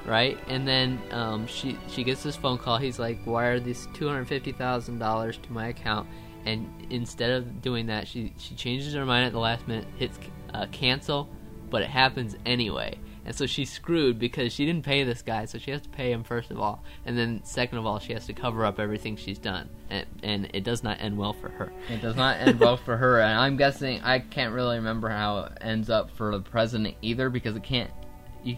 right? 0.05 0.37
And 0.47 0.67
then 0.67 1.01
um, 1.11 1.47
she 1.47 1.77
she 1.87 2.03
gets 2.03 2.23
this 2.23 2.35
phone 2.35 2.57
call. 2.57 2.77
He's 2.77 2.99
like, 2.99 3.19
"Wire 3.25 3.59
these 3.59 3.87
two 3.93 4.07
hundred 4.07 4.27
fifty 4.27 4.51
thousand 4.51 4.99
dollars 4.99 5.37
to 5.37 5.51
my 5.51 5.67
account." 5.67 6.07
And 6.45 6.67
instead 6.89 7.31
of 7.31 7.61
doing 7.61 7.85
that, 7.85 8.07
she 8.07 8.33
she 8.37 8.55
changes 8.55 8.93
her 8.93 9.05
mind 9.05 9.27
at 9.27 9.31
the 9.31 9.39
last 9.39 9.65
minute, 9.67 9.87
hits 9.97 10.19
uh, 10.53 10.65
cancel, 10.71 11.29
but 11.69 11.81
it 11.81 11.89
happens 11.89 12.35
anyway. 12.45 12.97
And 13.25 13.33
so 13.33 13.45
she's 13.45 13.71
screwed 13.71 14.19
because 14.19 14.51
she 14.51 14.65
didn't 14.65 14.83
pay 14.83 15.03
this 15.05 15.21
guy, 15.21 15.45
so 15.45 15.57
she 15.57 15.71
has 15.71 15.81
to 15.83 15.89
pay 15.89 16.11
him 16.11 16.23
first 16.23 16.51
of 16.51 16.59
all, 16.59 16.83
and 17.05 17.17
then 17.17 17.41
second 17.45 17.77
of 17.77 17.85
all, 17.85 17.99
she 17.99 18.11
has 18.13 18.25
to 18.25 18.33
cover 18.33 18.65
up 18.65 18.79
everything 18.79 19.15
she's 19.15 19.39
done, 19.39 19.69
and 19.89 20.05
and 20.23 20.49
it 20.53 20.63
does 20.65 20.83
not 20.83 20.99
end 20.99 21.17
well 21.17 21.31
for 21.33 21.47
her. 21.49 21.71
It 21.89 22.01
does 22.01 22.15
not 22.17 22.39
end 22.41 22.59
well 22.59 22.75
for 22.75 22.97
her, 22.97 23.21
and 23.21 23.39
I'm 23.39 23.55
guessing 23.55 24.01
I 24.01 24.19
can't 24.19 24.53
really 24.53 24.75
remember 24.75 25.07
how 25.09 25.39
it 25.45 25.57
ends 25.61 25.89
up 25.89 26.11
for 26.11 26.31
the 26.31 26.41
president 26.41 26.95
either 27.01 27.29
because 27.29 27.55
it 27.55 27.63
can't. 27.63 27.91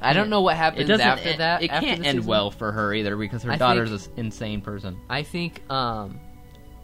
I 0.02 0.14
don't 0.14 0.32
know 0.32 0.42
what 0.42 0.56
happens 0.58 0.90
after 0.90 1.30
en- 1.30 1.38
that, 1.38 1.62
It 1.62 1.68
can't 1.70 2.04
end 2.04 2.18
season. 2.18 2.26
well 2.26 2.50
for 2.50 2.72
her 2.72 2.92
either 2.92 3.16
because 3.16 3.44
her 3.44 3.52
I 3.52 3.58
daughter's 3.58 4.08
think- 4.08 4.18
an 4.18 4.26
insane 4.26 4.62
person. 4.62 5.00
I 5.12 5.22
think 5.22 5.62
um 5.72 6.20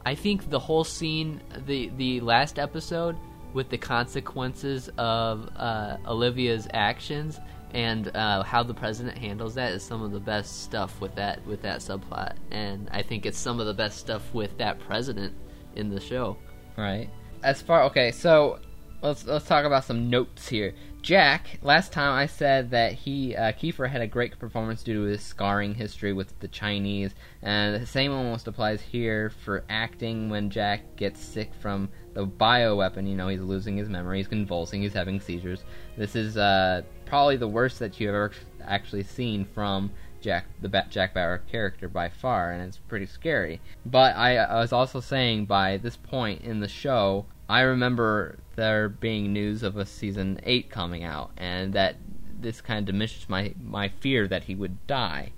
I 0.05 0.13
think 0.13 0.51
the 0.51 0.59
whole 0.59 0.83
scene 0.83 1.41
the 1.65 1.89
the 1.97 2.19
last 2.19 2.59
episode 2.59 3.15
with 3.53 3.69
the 3.69 3.77
consequences 3.79 4.87
of 4.99 5.49
uh, 5.57 5.97
Olivia's 6.07 6.67
actions 6.73 7.39
and 7.73 8.15
uh, 8.15 8.43
how 8.43 8.63
the 8.63 8.73
president 8.73 9.17
handles 9.17 9.55
that 9.55 9.71
is 9.71 9.83
some 9.83 10.01
of 10.01 10.11
the 10.11 10.19
best 10.19 10.63
stuff 10.63 10.99
with 11.01 11.15
that 11.15 11.45
with 11.45 11.61
that 11.61 11.79
subplot, 11.79 12.35
and 12.51 12.89
I 12.91 13.01
think 13.01 13.25
it's 13.25 13.37
some 13.39 13.59
of 13.59 13.65
the 13.65 13.73
best 13.73 13.97
stuff 13.97 14.33
with 14.33 14.57
that 14.57 14.79
president 14.79 15.33
in 15.75 15.89
the 15.89 15.99
show. 15.99 16.37
Right. 16.77 17.09
As 17.43 17.61
far 17.61 17.83
okay, 17.83 18.11
so 18.11 18.59
let's 19.01 19.25
let's 19.25 19.45
talk 19.45 19.65
about 19.65 19.83
some 19.83 20.09
notes 20.09 20.47
here. 20.47 20.73
Jack, 21.01 21.57
last 21.63 21.91
time 21.91 22.13
I 22.13 22.27
said 22.27 22.69
that 22.71 22.93
he 22.93 23.35
uh, 23.35 23.53
Kiefer 23.53 23.89
had 23.89 24.01
a 24.01 24.07
great 24.07 24.37
performance 24.37 24.83
due 24.83 24.93
to 24.93 25.01
his 25.01 25.23
scarring 25.23 25.73
history 25.73 26.13
with 26.13 26.39
the 26.39 26.47
Chinese, 26.47 27.15
and 27.41 27.81
the 27.81 27.87
same 27.87 28.11
almost 28.11 28.47
applies 28.47 28.81
here 28.81 29.31
for 29.31 29.63
acting 29.67 30.29
when 30.29 30.51
Jack 30.51 30.95
gets 30.97 31.19
sick 31.19 31.55
from 31.55 31.89
the 32.13 32.27
bioweapon. 32.27 33.09
You 33.09 33.15
know, 33.15 33.29
he's 33.29 33.41
losing 33.41 33.77
his 33.77 33.89
memory, 33.89 34.19
he's 34.19 34.27
convulsing, 34.27 34.83
he's 34.83 34.93
having 34.93 35.19
seizures. 35.19 35.63
This 35.97 36.15
is 36.15 36.37
uh, 36.37 36.83
probably 37.11 37.35
the 37.35 37.45
worst 37.45 37.77
that 37.79 37.99
you've 37.99 38.07
ever 38.07 38.31
actually 38.63 39.03
seen 39.03 39.43
from 39.43 39.91
Jack, 40.21 40.45
the 40.61 40.69
ba- 40.69 40.87
Jack 40.89 41.13
Bauer 41.13 41.41
character 41.51 41.89
by 41.89 42.07
far, 42.07 42.53
and 42.53 42.61
it's 42.61 42.77
pretty 42.77 43.05
scary. 43.05 43.59
But 43.85 44.15
I, 44.15 44.37
I 44.37 44.61
was 44.61 44.71
also 44.71 45.01
saying 45.01 45.43
by 45.43 45.75
this 45.75 45.97
point 45.97 46.41
in 46.41 46.61
the 46.61 46.69
show, 46.69 47.25
I 47.49 47.61
remember 47.63 48.39
there 48.55 48.87
being 48.87 49.33
news 49.33 49.61
of 49.61 49.75
a 49.75 49.85
season 49.85 50.39
eight 50.43 50.69
coming 50.69 51.03
out, 51.03 51.31
and 51.35 51.73
that 51.73 51.97
this 52.39 52.61
kind 52.61 52.79
of 52.79 52.85
diminished 52.85 53.29
my 53.29 53.53
my 53.61 53.89
fear 53.89 54.25
that 54.29 54.45
he 54.45 54.55
would 54.55 54.87
die. 54.87 55.33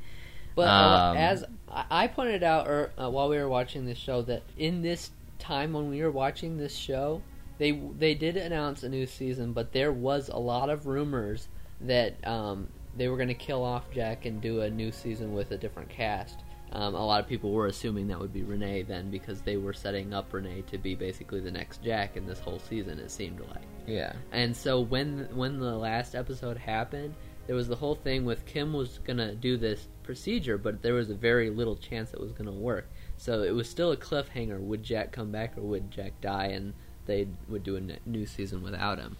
But 0.54 0.68
uh, 0.68 1.10
um, 1.10 1.18
as 1.18 1.44
I 1.72 2.06
pointed 2.06 2.44
out 2.44 2.68
er, 2.68 2.92
uh, 3.02 3.10
while 3.10 3.30
we 3.30 3.38
were 3.38 3.50
watching 3.50 3.88
this 3.88 3.98
show, 3.98 4.22
that 4.22 4.44
in 4.60 4.84
this 4.84 5.10
time 5.40 5.74
when 5.74 5.90
we 5.90 6.04
were 6.04 6.12
watching 6.12 6.58
this 6.58 6.76
show, 6.76 7.24
they 7.58 7.72
they 7.72 8.14
did 8.14 8.38
announce 8.38 8.84
a 8.84 8.90
new 8.90 9.08
season, 9.08 9.54
but 9.54 9.72
there 9.72 9.92
was 9.92 10.30
a 10.30 10.38
lot 10.38 10.70
of 10.70 10.86
rumors 10.86 11.48
that 11.84 12.16
um, 12.28 12.68
they 12.96 13.08
were 13.08 13.18
going 13.18 13.30
to 13.30 13.34
kill 13.34 13.64
off 13.64 13.90
Jack 13.92 14.26
and 14.26 14.42
do 14.42 14.62
a 14.62 14.70
new 14.70 14.92
season 14.92 15.34
with 15.34 15.52
a 15.52 15.58
different 15.58 15.90
cast. 15.90 16.40
Um, 16.72 16.96
a 16.96 17.06
lot 17.06 17.20
of 17.20 17.28
people 17.28 17.52
were 17.52 17.68
assuming 17.68 18.08
that 18.08 18.20
would 18.20 18.34
be 18.34 18.42
Renee 18.42 18.82
then 18.82 19.12
because 19.12 19.42
they 19.42 19.58
were 19.58 19.74
setting 19.74 20.12
up 20.12 20.34
Renee 20.34 20.64
to 20.72 20.80
be 20.80 20.96
basically 20.96 21.40
the 21.40 21.52
next 21.52 21.84
Jack 21.84 22.18
in 22.18 22.26
this 22.26 22.40
whole 22.40 22.58
season. 22.58 23.00
It 23.00 23.12
seemed 23.12 23.40
like. 23.42 23.62
Yeah. 23.86 24.14
And 24.32 24.56
so 24.56 24.80
when 24.80 25.28
when 25.36 25.60
the 25.60 25.78
last 25.78 26.16
episode 26.16 26.58
happened, 26.58 27.14
there 27.46 27.56
was 27.56 27.68
the 27.68 27.76
whole 27.76 27.94
thing 27.94 28.26
with 28.26 28.46
Kim 28.48 28.74
was 28.74 29.00
gonna 29.04 29.36
do 29.36 29.56
this 29.56 29.88
procedure, 30.02 30.58
but 30.58 30.82
there 30.82 30.96
was 30.96 31.12
a 31.12 31.16
very 31.16 31.52
little 31.52 31.76
chance 31.76 32.12
it 32.12 32.20
was 32.20 32.32
gonna 32.32 32.52
work. 32.52 32.90
So 33.18 33.44
it 33.44 33.54
was 33.54 33.70
still 33.70 33.92
a 33.92 33.98
cliffhanger: 33.98 34.60
would 34.60 34.82
Jack 34.82 35.12
come 35.12 35.32
back 35.32 35.56
or 35.56 35.62
would 35.62 35.92
Jack 35.92 36.20
die? 36.22 36.48
And 36.48 36.74
they 37.06 37.28
would 37.50 37.64
do 37.64 37.76
a 37.76 38.10
new 38.10 38.26
season 38.26 38.64
without 38.64 38.98
him 38.98 39.18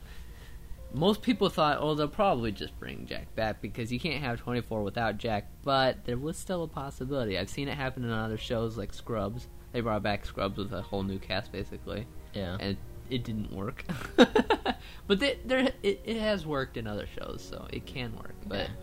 most 0.94 1.22
people 1.22 1.50
thought, 1.50 1.78
oh, 1.80 1.96
they'll 1.96 2.08
probably 2.08 2.52
just 2.52 2.78
bring 2.80 3.06
Jack 3.06 3.34
back 3.36 3.62
because 3.62 3.92
you 3.92 4.00
can't 4.00 4.24
have 4.24 4.40
24 4.40 4.84
without 4.84 5.18
Jack, 5.18 5.50
but 5.64 6.06
there 6.06 6.18
was 6.18 6.38
still 6.38 6.64
a 6.64 6.68
possibility. 6.68 7.38
I've 7.38 7.50
seen 7.50 7.68
it 7.68 7.76
happen 7.76 8.04
in 8.04 8.12
other 8.12 8.38
shows 8.38 8.78
like 8.78 8.94
Scrubs. 8.94 9.48
They 9.72 9.82
brought 9.82 10.04
back 10.04 10.26
Scrubs 10.26 10.58
with 10.58 10.72
a 10.72 10.82
whole 10.82 11.04
new 11.04 11.18
cast, 11.18 11.52
basically. 11.52 12.06
Yeah. 12.34 12.58
And 12.60 12.78
it 13.10 13.24
didn't 13.24 13.52
work. 13.52 13.84
but 15.08 15.20
they, 15.20 15.40
there, 15.46 15.72
it, 15.82 16.02
it 16.04 16.18
has 16.18 16.46
worked 16.46 16.78
in 16.78 16.86
other 16.86 17.08
shows, 17.08 17.46
so 17.48 17.66
it 17.72 17.86
can 17.86 18.16
work. 18.16 18.36
But 18.46 18.70
yeah. 18.70 18.76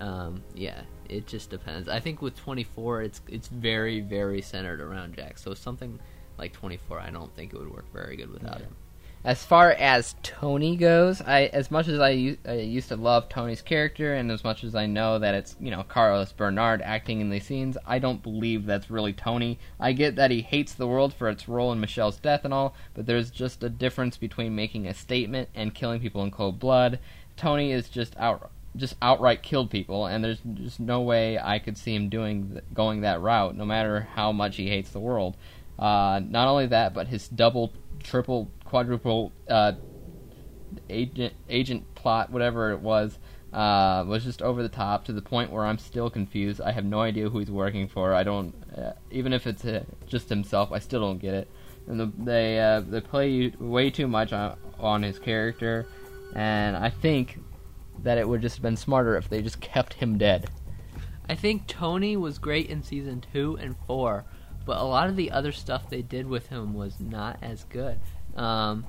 Um, 0.00 0.42
yeah, 0.54 0.82
it 1.08 1.26
just 1.26 1.50
depends. 1.50 1.88
I 1.88 2.00
think 2.00 2.22
with 2.22 2.34
24, 2.36 3.02
it's 3.02 3.20
it's 3.28 3.48
very 3.48 4.00
very 4.00 4.40
centered 4.40 4.80
around 4.80 5.14
Jack. 5.14 5.36
So 5.36 5.52
something 5.52 6.00
like 6.38 6.54
24, 6.54 6.98
I 6.98 7.10
don't 7.10 7.34
think 7.36 7.52
it 7.52 7.58
would 7.58 7.70
work 7.70 7.92
very 7.92 8.16
good 8.16 8.32
without 8.32 8.60
yeah. 8.60 8.66
him. 8.66 8.76
As 9.22 9.44
far 9.44 9.70
as 9.72 10.14
Tony 10.22 10.76
goes, 10.76 11.20
I 11.20 11.50
as 11.52 11.70
much 11.70 11.88
as 11.88 12.00
I, 12.00 12.38
I 12.46 12.54
used 12.54 12.88
to 12.88 12.96
love 12.96 13.28
Tony's 13.28 13.60
character, 13.60 14.14
and 14.14 14.30
as 14.30 14.42
much 14.42 14.64
as 14.64 14.74
I 14.74 14.86
know 14.86 15.18
that 15.18 15.34
it's 15.34 15.56
you 15.60 15.70
know 15.70 15.82
Carlos 15.82 16.32
Bernard 16.32 16.80
acting 16.80 17.20
in 17.20 17.28
these 17.28 17.44
scenes, 17.44 17.76
I 17.86 17.98
don't 17.98 18.22
believe 18.22 18.64
that's 18.64 18.90
really 18.90 19.12
Tony. 19.12 19.58
I 19.78 19.92
get 19.92 20.16
that 20.16 20.30
he 20.30 20.40
hates 20.40 20.72
the 20.72 20.86
world 20.86 21.12
for 21.12 21.28
its 21.28 21.48
role 21.48 21.70
in 21.70 21.80
Michelle's 21.80 22.16
death 22.16 22.46
and 22.46 22.54
all, 22.54 22.74
but 22.94 23.04
there's 23.04 23.30
just 23.30 23.62
a 23.62 23.68
difference 23.68 24.16
between 24.16 24.54
making 24.54 24.86
a 24.86 24.94
statement 24.94 25.50
and 25.54 25.74
killing 25.74 26.00
people 26.00 26.22
in 26.22 26.30
cold 26.30 26.58
blood. 26.58 26.98
Tony 27.36 27.72
is 27.72 27.90
just 27.90 28.16
out 28.16 28.50
just 28.74 28.96
outright 29.02 29.42
killed 29.42 29.70
people, 29.70 30.06
and 30.06 30.24
there's 30.24 30.40
just 30.54 30.80
no 30.80 31.02
way 31.02 31.38
I 31.38 31.58
could 31.58 31.76
see 31.76 31.94
him 31.94 32.08
doing 32.08 32.58
going 32.72 33.02
that 33.02 33.20
route, 33.20 33.54
no 33.54 33.66
matter 33.66 34.08
how 34.14 34.32
much 34.32 34.56
he 34.56 34.68
hates 34.68 34.90
the 34.90 34.98
world. 34.98 35.36
Uh, 35.78 36.20
not 36.26 36.48
only 36.48 36.66
that, 36.68 36.94
but 36.94 37.08
his 37.08 37.28
double, 37.28 37.72
triple 38.02 38.50
quadruple 38.70 39.32
uh, 39.48 39.72
agent 40.88 41.34
agent 41.48 41.94
plot, 41.96 42.30
whatever 42.30 42.70
it 42.70 42.80
was, 42.80 43.18
uh, 43.52 44.04
was 44.06 44.22
just 44.22 44.42
over 44.42 44.62
the 44.62 44.68
top 44.68 45.04
to 45.06 45.12
the 45.12 45.20
point 45.20 45.50
where 45.50 45.64
I'm 45.64 45.78
still 45.78 46.08
confused. 46.08 46.60
I 46.60 46.70
have 46.70 46.84
no 46.84 47.00
idea 47.00 47.28
who 47.28 47.40
he's 47.40 47.50
working 47.50 47.88
for. 47.88 48.14
I 48.14 48.22
don't, 48.22 48.54
uh, 48.78 48.92
even 49.10 49.32
if 49.32 49.46
it's 49.46 49.64
uh, 49.64 49.84
just 50.06 50.28
himself, 50.28 50.70
I 50.70 50.78
still 50.78 51.00
don't 51.00 51.18
get 51.18 51.34
it. 51.34 51.50
And 51.88 51.98
the, 51.98 52.12
they 52.16 52.60
uh, 52.60 52.80
they 52.80 53.00
play 53.00 53.52
way 53.58 53.90
too 53.90 54.06
much 54.06 54.32
on, 54.32 54.56
on 54.78 55.02
his 55.02 55.18
character, 55.18 55.88
and 56.36 56.76
I 56.76 56.90
think 56.90 57.40
that 58.04 58.18
it 58.18 58.28
would 58.28 58.40
just 58.40 58.56
have 58.56 58.62
been 58.62 58.76
smarter 58.76 59.16
if 59.16 59.28
they 59.28 59.42
just 59.42 59.60
kept 59.72 59.94
him 59.94 60.16
dead. 60.16 60.48
I 61.28 61.34
think 61.34 61.66
Tony 61.66 62.16
was 62.16 62.38
great 62.38 62.68
in 62.70 62.82
season 62.84 63.24
two 63.32 63.58
and 63.60 63.74
four, 63.88 64.24
but 64.64 64.78
a 64.78 64.84
lot 64.84 65.08
of 65.08 65.16
the 65.16 65.32
other 65.32 65.50
stuff 65.50 65.90
they 65.90 66.02
did 66.02 66.26
with 66.26 66.48
him 66.48 66.74
was 66.74 67.00
not 67.00 67.38
as 67.42 67.64
good. 67.64 67.98
Um, 68.36 68.86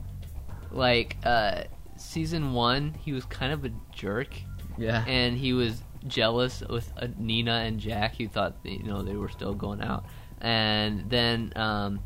like 0.71 1.17
uh, 1.23 1.63
season 1.97 2.53
one, 2.53 2.93
he 2.93 3.13
was 3.13 3.25
kind 3.25 3.51
of 3.51 3.65
a 3.65 3.71
jerk. 3.91 4.33
Yeah. 4.77 5.03
And 5.07 5.37
he 5.37 5.53
was 5.53 5.83
jealous 6.07 6.63
with 6.69 6.91
uh, 6.97 7.07
Nina 7.17 7.51
and 7.65 7.79
Jack. 7.79 8.15
He 8.15 8.27
thought 8.27 8.57
you 8.63 8.83
know 8.83 9.01
they 9.01 9.15
were 9.15 9.29
still 9.29 9.53
going 9.53 9.81
out. 9.81 10.05
And 10.41 11.09
then 11.09 11.53
um, 11.55 11.99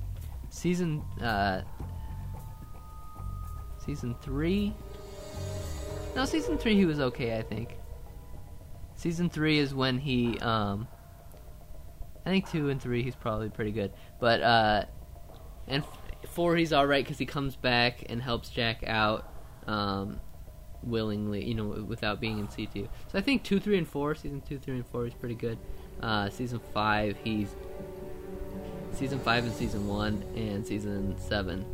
season 0.49 1.01
uh, 1.21 1.61
season 3.85 4.15
three. 4.21 4.73
No, 6.15 6.25
season 6.25 6.57
three 6.57 6.75
he 6.75 6.85
was 6.85 6.99
okay. 6.99 7.37
I 7.37 7.41
think. 7.41 7.77
Season 8.95 9.29
three 9.29 9.59
is 9.59 9.73
when 9.73 9.97
he. 9.97 10.39
Um, 10.39 10.87
I 12.25 12.29
think 12.29 12.49
two 12.49 12.69
and 12.69 12.81
three 12.81 13.03
he's 13.03 13.15
probably 13.15 13.49
pretty 13.49 13.71
good, 13.71 13.93
but 14.19 14.41
uh, 14.41 14.85
and 15.67 15.83
he's 16.35 16.73
all 16.73 16.85
right 16.85 17.03
because 17.03 17.17
he 17.17 17.25
comes 17.25 17.55
back 17.55 18.05
and 18.09 18.21
helps 18.21 18.49
Jack 18.49 18.83
out 18.85 19.31
um, 19.67 20.19
willingly, 20.83 21.43
you 21.45 21.55
know, 21.55 21.65
without 21.87 22.19
being 22.19 22.39
in 22.39 22.47
CT. 22.47 22.89
So 23.11 23.17
I 23.17 23.21
think 23.21 23.43
two, 23.43 23.59
three, 23.59 23.77
and 23.77 23.87
four, 23.87 24.15
season 24.15 24.41
two, 24.41 24.59
three, 24.59 24.75
and 24.75 24.85
four, 24.85 25.05
is 25.05 25.13
pretty 25.13 25.35
good. 25.35 25.57
Uh, 26.01 26.29
season 26.29 26.59
five, 26.73 27.17
he's 27.23 27.55
season 28.93 29.19
five 29.19 29.43
and 29.43 29.53
season 29.53 29.87
one 29.87 30.23
and 30.35 30.65
season 30.65 31.15
seven 31.19 31.65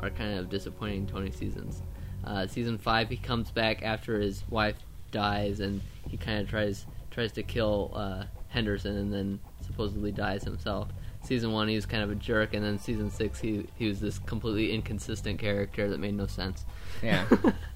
are 0.00 0.10
kind 0.10 0.38
of 0.38 0.48
disappointing 0.48 1.06
Tony 1.06 1.30
seasons. 1.30 1.82
Uh, 2.24 2.46
season 2.46 2.78
five, 2.78 3.08
he 3.08 3.16
comes 3.16 3.50
back 3.50 3.82
after 3.82 4.20
his 4.20 4.42
wife 4.50 4.76
dies, 5.10 5.60
and 5.60 5.80
he 6.08 6.16
kind 6.16 6.40
of 6.40 6.48
tries 6.48 6.86
tries 7.10 7.32
to 7.32 7.42
kill 7.42 7.92
uh, 7.94 8.24
Henderson, 8.48 8.96
and 8.96 9.12
then 9.12 9.40
supposedly 9.62 10.12
dies 10.12 10.44
himself 10.44 10.88
season 11.26 11.52
one 11.52 11.68
he 11.68 11.74
was 11.74 11.86
kind 11.86 12.02
of 12.02 12.10
a 12.10 12.14
jerk, 12.14 12.54
and 12.54 12.64
then 12.64 12.78
season 12.78 13.10
six 13.10 13.40
he 13.40 13.68
he 13.76 13.88
was 13.88 14.00
this 14.00 14.18
completely 14.18 14.72
inconsistent 14.72 15.38
character 15.38 15.88
that 15.90 15.98
made 15.98 16.14
no 16.14 16.26
sense. 16.26 16.64
Yeah. 17.02 17.26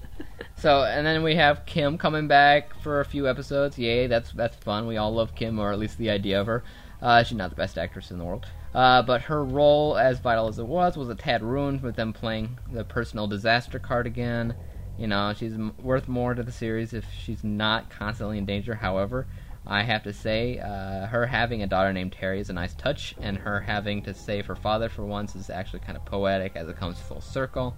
so 0.55 0.83
and 0.83 1.05
then 1.05 1.23
we 1.23 1.35
have 1.35 1.65
Kim 1.65 1.97
coming 1.97 2.27
back 2.27 2.73
for 2.81 2.99
a 2.99 3.05
few 3.05 3.27
episodes. 3.27 3.77
Yay, 3.77 4.07
that's 4.07 4.31
that's 4.31 4.55
fun. 4.57 4.87
We 4.87 4.97
all 4.97 5.13
love 5.13 5.35
Kim, 5.35 5.59
or 5.59 5.71
at 5.71 5.79
least 5.79 5.97
the 5.97 6.09
idea 6.09 6.39
of 6.39 6.47
her. 6.47 6.63
Uh, 7.01 7.23
she's 7.23 7.37
not 7.37 7.49
the 7.49 7.55
best 7.55 7.77
actress 7.77 8.11
in 8.11 8.19
the 8.19 8.23
world, 8.23 8.45
uh, 8.75 9.01
but 9.01 9.21
her 9.23 9.43
role, 9.43 9.97
as 9.97 10.19
vital 10.19 10.47
as 10.47 10.59
it 10.59 10.67
was, 10.67 10.95
was 10.95 11.09
a 11.09 11.15
tad 11.15 11.41
ruined 11.41 11.81
with 11.81 11.95
them 11.95 12.13
playing 12.13 12.59
the 12.71 12.83
personal 12.83 13.27
disaster 13.27 13.79
card 13.79 14.05
again. 14.05 14.55
You 14.97 15.07
know, 15.07 15.33
she's 15.35 15.53
m- 15.53 15.73
worth 15.81 16.07
more 16.07 16.35
to 16.35 16.43
the 16.43 16.51
series 16.51 16.93
if 16.93 17.05
she's 17.11 17.43
not 17.43 17.89
constantly 17.89 18.37
in 18.37 18.45
danger. 18.45 18.75
However, 18.75 19.25
I 19.65 19.83
have 19.83 20.03
to 20.03 20.13
say, 20.13 20.57
uh, 20.59 21.05
her 21.05 21.27
having 21.27 21.61
a 21.61 21.67
daughter 21.67 21.93
named 21.93 22.15
Teri 22.19 22.39
is 22.39 22.49
a 22.49 22.53
nice 22.53 22.73
touch, 22.73 23.13
and 23.21 23.37
her 23.37 23.59
having 23.59 24.01
to 24.03 24.13
save 24.13 24.47
her 24.47 24.55
father 24.55 24.89
for 24.89 25.05
once 25.05 25.35
is 25.35 25.49
actually 25.49 25.79
kind 25.81 25.95
of 25.95 26.03
poetic 26.05 26.55
as 26.55 26.67
it 26.67 26.77
comes 26.77 26.99
full 26.99 27.21
circle. 27.21 27.75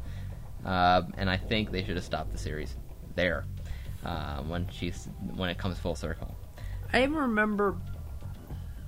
Uh, 0.66 1.04
and 1.18 1.30
I 1.30 1.36
think 1.36 1.72
they 1.72 1.84
should 1.84 1.96
have 1.96 2.06
stopped 2.06 2.32
the 2.32 2.38
series 2.38 2.78
there 3.16 3.46
uh, 4.06 4.42
when 4.44 4.70
she's 4.70 5.10
when 5.36 5.50
it 5.50 5.58
comes 5.58 5.78
full 5.78 5.96
circle. 5.96 6.36
I 6.94 7.04
remember, 7.04 7.76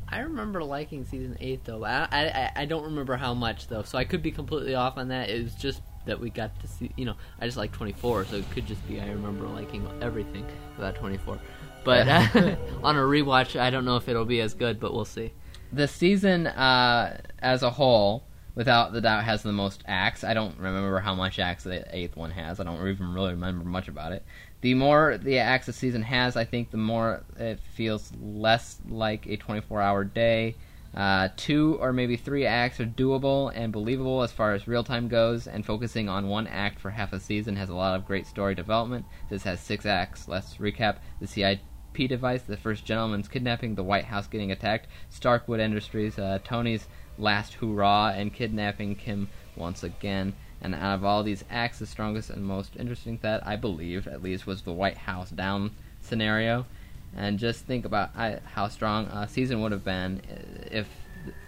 I 0.08 0.20
remember 0.20 0.64
liking 0.64 1.04
season 1.04 1.36
eight 1.42 1.66
though. 1.66 1.84
I, 1.84 2.08
I 2.12 2.52
I 2.56 2.66
don't 2.66 2.84
remember 2.84 3.18
how 3.18 3.34
much 3.34 3.68
though, 3.68 3.84
so 3.84 3.98
I 3.98 4.06
could 4.06 4.22
be 4.22 4.32
completely 4.32 4.76
off 4.76 4.98
on 4.98 5.10
that. 5.10 5.30
It 5.30 5.44
was 5.44 5.56
just 5.56 5.82
that 6.06 6.20
we 6.20 6.30
got 6.30 6.58
to 6.62 6.68
see. 6.68 6.92
You 6.96 7.06
know, 7.06 7.16
I 7.42 7.46
just 7.46 7.58
like 7.58 7.72
24, 7.72 8.26
so 8.26 8.38
it 8.38 8.50
could 8.52 8.66
just 8.66 8.88
be 8.88 9.02
I 9.02 9.10
remember 9.10 9.48
liking 9.48 9.86
everything 10.02 10.46
about 10.78 10.96
24. 10.96 11.40
But 11.86 12.08
uh, 12.08 12.28
on 12.84 12.98
a 12.98 13.02
rewatch, 13.02 13.58
I 13.58 13.70
don't 13.70 13.86
know 13.86 13.96
if 13.96 14.10
it'll 14.10 14.26
be 14.26 14.42
as 14.42 14.54
good, 14.54 14.80
but 14.80 14.94
we'll 14.94 15.06
see. 15.06 15.32
The 15.72 15.88
season 15.88 16.48
uh, 16.48 17.22
as 17.40 17.64
a 17.64 17.70
whole, 17.70 18.26
without 18.56 18.92
the 18.92 19.02
doubt, 19.02 19.24
has 19.24 19.44
the 19.44 19.54
most 19.54 19.84
acts. 19.86 20.24
I 20.24 20.34
don't 20.34 20.58
remember 20.58 21.00
how 21.00 21.16
much 21.16 21.40
acts 21.40 21.64
the 21.64 21.86
eighth 21.96 22.18
one 22.18 22.32
has. 22.32 22.60
I 22.60 22.64
don't 22.64 22.86
even 22.88 23.14
really 23.14 23.32
remember 23.32 23.64
much 23.64 23.88
about 23.88 24.12
it. 24.12 24.26
the 24.62 24.74
more 24.74 25.18
the 25.18 25.38
acts 25.38 25.68
a 25.68 25.74
season 25.74 26.02
has, 26.02 26.36
I 26.36 26.44
think 26.44 26.72
the 26.72 26.78
more 26.78 27.24
it 27.38 27.60
feels 27.76 28.12
less 28.20 28.82
like 28.90 29.26
a 29.28 29.38
24-hour 29.38 30.06
day. 30.06 30.56
Uh, 30.96 31.28
two 31.36 31.78
or 31.82 31.92
maybe 31.92 32.16
three 32.16 32.46
acts 32.46 32.80
are 32.80 32.86
doable 32.86 33.52
and 33.54 33.74
believable 33.74 34.22
as 34.24 34.32
far 34.32 34.54
as 34.54 34.66
real 34.66 34.84
time 34.84 35.10
goes, 35.10 35.46
and 35.46 35.66
focusing 35.66 36.08
on 36.08 36.30
one 36.30 36.48
act 36.48 36.80
for 36.80 36.90
half 36.90 37.12
a 37.12 37.20
season 37.20 37.58
has 37.58 37.70
a 37.70 37.76
lot 37.76 37.96
of 37.96 38.06
great 38.06 38.26
story 38.26 38.56
development. 38.56 39.06
This 39.30 39.44
has 39.44 39.60
six 39.60 39.86
acts. 39.86 40.30
Let's 40.30 40.56
recap 40.56 41.00
the 41.20 41.28
Device, 41.96 42.44
the 42.44 42.58
first 42.58 42.86
gentleman's 42.86 43.28
kidnapping, 43.28 43.76
the 43.76 43.84
White 43.84 44.06
House 44.06 44.28
getting 44.28 44.52
attacked, 44.52 44.88
Starkwood 45.10 45.60
Industries, 45.60 46.20
uh, 46.20 46.40
Tony's 46.44 46.88
last 47.18 47.56
hurrah, 47.56 48.10
and 48.10 48.34
kidnapping 48.34 48.96
Kim 48.96 49.30
once 49.56 49.84
again. 49.84 50.34
And 50.62 50.76
out 50.76 50.96
of 50.96 51.06
all 51.06 51.24
these 51.24 51.44
acts, 51.50 51.80
the 51.80 51.86
strongest 51.86 52.30
and 52.30 52.44
most 52.44 52.76
interesting 52.78 53.20
that 53.22 53.46
I 53.48 53.56
believe, 53.56 54.08
at 54.08 54.22
least, 54.22 54.46
was 54.46 54.62
the 54.62 54.74
White 54.74 54.98
House 54.98 55.30
down 55.30 55.72
scenario 56.02 56.66
and 57.16 57.40
just 57.40 57.66
think 57.66 57.86
about 57.86 58.12
how 58.14 58.68
strong 58.68 59.06
a 59.08 59.28
season 59.28 59.62
would 59.62 59.72
have 59.72 59.84
been 59.84 60.22
if 60.72 60.88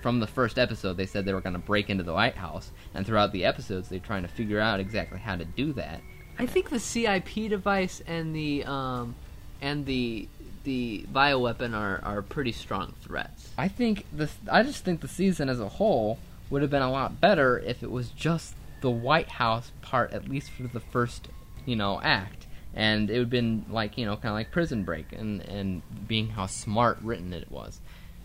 from 0.02 0.20
the 0.20 0.28
first 0.28 0.58
episode 0.58 0.98
they 0.98 1.06
said 1.06 1.26
they 1.26 1.34
were 1.34 1.42
going 1.42 1.54
to 1.54 1.60
break 1.60 1.90
into 1.90 2.04
the 2.04 2.14
White 2.14 2.36
House, 2.36 2.72
and 2.94 3.06
throughout 3.06 3.32
the 3.32 3.46
episodes 3.46 3.90
they're 3.90 4.00
trying 4.00 4.24
to 4.24 4.28
figure 4.28 4.60
out 4.60 4.80
exactly 4.80 5.20
how 5.20 5.36
to 5.36 5.46
do 5.46 5.74
that. 5.74 6.02
I 6.40 6.46
think 6.46 6.70
the 6.70 6.80
CIP 6.80 7.50
device 7.50 8.02
and 8.08 8.36
the 8.36 8.64
um, 8.64 9.16
and 9.62 9.86
the 9.86 10.28
the 10.68 11.06
bioweapon 11.14 11.74
are, 11.74 12.02
are 12.04 12.22
pretty 12.22 12.52
strong 12.52 12.94
threats. 13.02 13.52
I 13.58 13.70
think 13.70 14.04
the 14.12 14.30
I 14.52 14.64
just 14.64 14.84
think 14.84 15.00
the 15.00 15.08
season 15.08 15.48
as 15.48 15.62
a 15.62 15.70
whole 15.70 16.20
would 16.50 16.62
have 16.62 16.70
been 16.70 16.82
a 16.82 16.92
lot 16.92 17.22
better 17.22 17.58
if 17.58 17.82
it 17.84 17.90
was 17.90 18.10
just 18.10 18.54
the 18.82 18.90
White 18.90 19.30
House 19.30 19.72
part, 19.82 20.12
at 20.12 20.28
least 20.28 20.52
for 20.52 20.64
the 20.64 20.82
first 20.82 21.30
you 21.66 21.78
know 21.78 22.02
act. 22.04 22.48
And 22.74 23.10
it 23.10 23.14
would 23.14 23.20
have 23.22 23.30
been 23.30 23.64
like 23.70 23.98
you 23.98 24.06
know 24.06 24.18
kind 24.18 24.28
of 24.28 24.34
like 24.34 24.52
Prison 24.52 24.84
Break 24.84 25.14
and 25.14 25.42
and 25.44 25.84
being 26.06 26.28
how 26.28 26.48
smart 26.48 26.98
written 27.02 27.32
it 27.32 27.50
was, 27.50 27.80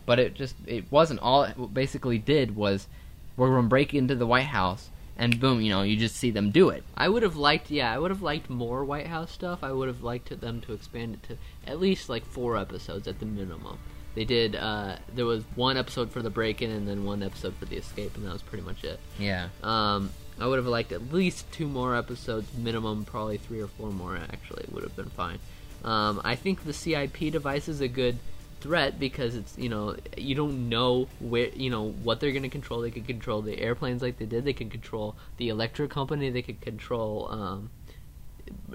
but 0.05 0.19
it 0.19 0.35
just 0.35 0.57
it 0.67 0.91
wasn't. 0.91 1.21
All 1.21 1.45
it 1.45 1.73
basically 1.73 2.19
did 2.19 2.57
was 2.57 2.89
we're 3.37 3.55
gonna 3.55 3.69
break 3.69 3.95
into 3.95 4.17
the 4.17 4.27
White 4.27 4.47
House 4.47 4.91
and 5.17 5.39
boom 5.39 5.61
you 5.61 5.71
know 5.71 5.83
you 5.83 5.97
just 5.97 6.17
see 6.17 6.31
them 6.31 6.51
do 6.51 6.69
it. 6.69 6.85
I 6.97 7.09
would 7.09 7.23
have 7.23 7.37
liked 7.37 7.71
yeah 7.71 7.93
I 7.93 7.99
would 7.99 8.11
have 8.11 8.23
liked 8.23 8.51
more 8.51 8.85
White 8.85 9.07
House 9.07 9.31
stuff. 9.31 9.63
I 9.63 9.73
would 9.73 9.89
have 9.89 10.03
liked 10.03 10.39
them 10.41 10.61
to 10.63 10.73
expand 10.73 11.15
it 11.15 11.23
to 11.29 11.39
at 11.67 11.81
least 11.81 12.09
like 12.09 12.25
four 12.25 12.57
episodes 12.57 13.07
at 13.09 13.19
the 13.19 13.27
minimum. 13.27 13.79
They 14.15 14.25
did. 14.25 14.57
Uh, 14.57 14.97
there 15.15 15.25
was 15.25 15.45
one 15.55 15.77
episode 15.77 16.11
for 16.11 16.21
the 16.21 16.31
break-in, 16.31 16.71
and 16.71 16.87
then 16.87 17.05
one 17.05 17.23
episode 17.23 17.55
for 17.57 17.65
the 17.65 17.77
escape, 17.77 18.15
and 18.17 18.27
that 18.27 18.33
was 18.33 18.43
pretty 18.43 18.65
much 18.65 18.85
it. 18.85 19.01
Yeah. 19.19 19.49
Um, 19.63 20.11
I 20.39 20.47
would 20.47 20.59
have 20.59 20.67
liked 20.67 20.93
at 20.93 21.13
least 21.13 21.51
two 21.53 21.67
more 21.67 21.97
episodes, 21.97 22.47
minimum, 22.57 23.05
probably 23.05 23.39
three 23.39 23.61
or 23.61 23.69
four 23.69 23.91
more. 23.91 24.17
Actually, 24.17 24.67
would 24.71 24.83
have 24.83 24.97
been 24.97 25.11
fine. 25.11 25.39
Um, 25.85 26.21
I 26.25 26.37
think 26.37 26.65
the 26.65 26.73
CIP 26.73 27.33
device 27.33 27.69
is 27.69 27.81
a 27.81 27.89
good 27.89 28.19
threat 28.63 28.99
because 28.99 29.35
it's 29.35 29.57
you 29.59 29.69
know 29.69 29.97
you 30.17 30.35
don't 30.35 30.69
know 30.69 31.09
where 31.21 31.49
you 31.49 31.71
know 31.71 31.91
what 32.03 32.21
they're 32.21 32.33
going 32.33 32.43
to 32.43 32.49
control. 32.49 32.81
They 32.81 32.91
could 32.91 33.07
control 33.07 33.43
the 33.43 33.59
airplanes 33.59 34.03
like 34.03 34.19
they 34.19 34.27
did. 34.27 34.45
They 34.45 34.53
could 34.53 34.71
control 34.71 35.17
the 35.37 35.49
electric 35.49 35.91
company. 35.91 36.31
They 36.31 36.43
could 36.43 36.61
control 36.61 37.29
um, 37.31 37.71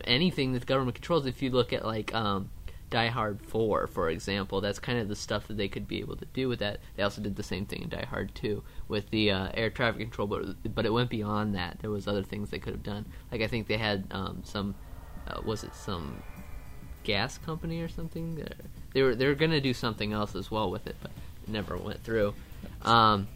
anything 0.04 0.54
that 0.54 0.60
the 0.60 0.66
government 0.66 0.96
controls. 0.96 1.26
If 1.26 1.42
you 1.42 1.50
look 1.50 1.74
at 1.74 1.86
like 1.86 2.14
um, 2.14 2.50
Die 2.90 3.08
Hard 3.08 3.42
4, 3.42 3.88
for 3.88 4.10
example. 4.10 4.62
That's 4.62 4.80
kind 4.80 5.00
of 5.00 5.08
the 5.08 5.16
stuff 5.16 5.48
that 5.48 5.58
they 5.58 5.68
could 5.68 5.88
be 5.88 6.00
able 6.00 6.16
to 6.16 6.26
do 6.26 6.48
with 6.48 6.60
that. 6.60 6.80
They 6.96 7.04
also 7.04 7.22
did 7.22 7.36
the 7.36 7.44
same 7.44 7.66
thing 7.66 7.82
in 7.84 7.90
Die 7.90 8.06
Hard 8.10 8.34
2 8.36 8.64
with 8.88 9.10
the 9.10 9.32
uh, 9.32 9.50
air 9.54 9.70
traffic 9.70 10.02
control, 10.02 10.28
but 10.28 10.74
but 10.74 10.86
it 10.86 10.94
went 10.94 11.10
beyond 11.10 11.54
that. 11.56 11.80
There 11.80 11.90
was 11.90 12.08
other 12.08 12.24
things 12.24 12.50
they 12.50 12.60
could 12.60 12.74
have 12.74 12.84
done. 12.84 13.06
Like 13.32 13.42
I 13.42 13.48
think 13.48 13.68
they 13.68 13.78
had 13.78 14.06
um, 14.12 14.42
some, 14.44 14.76
uh, 15.28 15.42
was 15.44 15.64
it 15.64 15.76
some 15.76 16.24
gas 17.04 17.38
company 17.38 17.82
or 17.82 17.90
something? 17.90 18.48
They 18.94 19.02
were 19.02 19.16
they 19.16 19.28
were 19.28 19.36
to 19.36 19.62
do 19.62 19.74
something 19.74 20.14
else 20.14 20.36
as 20.36 20.50
well 20.50 20.72
with 20.72 20.88
it, 20.88 20.96
but 21.02 21.12
it 21.44 21.50
never 21.50 21.78
went 21.78 22.04
through. 22.04 22.34
Um, 22.84 23.28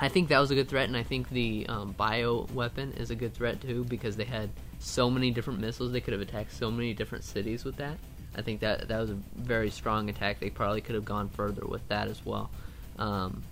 I 0.00 0.08
think 0.08 0.28
that 0.28 0.38
was 0.38 0.50
a 0.50 0.54
good 0.54 0.68
threat, 0.68 0.88
and 0.88 0.96
I 0.96 1.02
think 1.02 1.28
the 1.30 1.66
um, 1.68 1.92
bio 1.92 2.46
weapon 2.54 2.92
is 2.92 3.10
a 3.10 3.16
good 3.16 3.34
threat 3.34 3.60
too 3.60 3.84
because 3.84 4.16
they 4.16 4.24
had 4.24 4.50
so 4.78 5.10
many 5.10 5.30
different 5.30 5.60
missiles. 5.60 5.92
They 5.92 6.00
could 6.00 6.12
have 6.12 6.20
attacked 6.20 6.52
so 6.52 6.70
many 6.70 6.94
different 6.94 7.24
cities 7.24 7.64
with 7.64 7.76
that. 7.76 7.98
I 8.36 8.42
think 8.42 8.60
that 8.60 8.88
that 8.88 9.00
was 9.00 9.10
a 9.10 9.18
very 9.36 9.70
strong 9.70 10.08
attack. 10.08 10.38
They 10.38 10.50
probably 10.50 10.80
could 10.80 10.94
have 10.94 11.04
gone 11.04 11.28
further 11.28 11.66
with 11.66 11.86
that 11.88 12.08
as 12.08 12.24
well. 12.24 12.50
Um, 12.98 13.42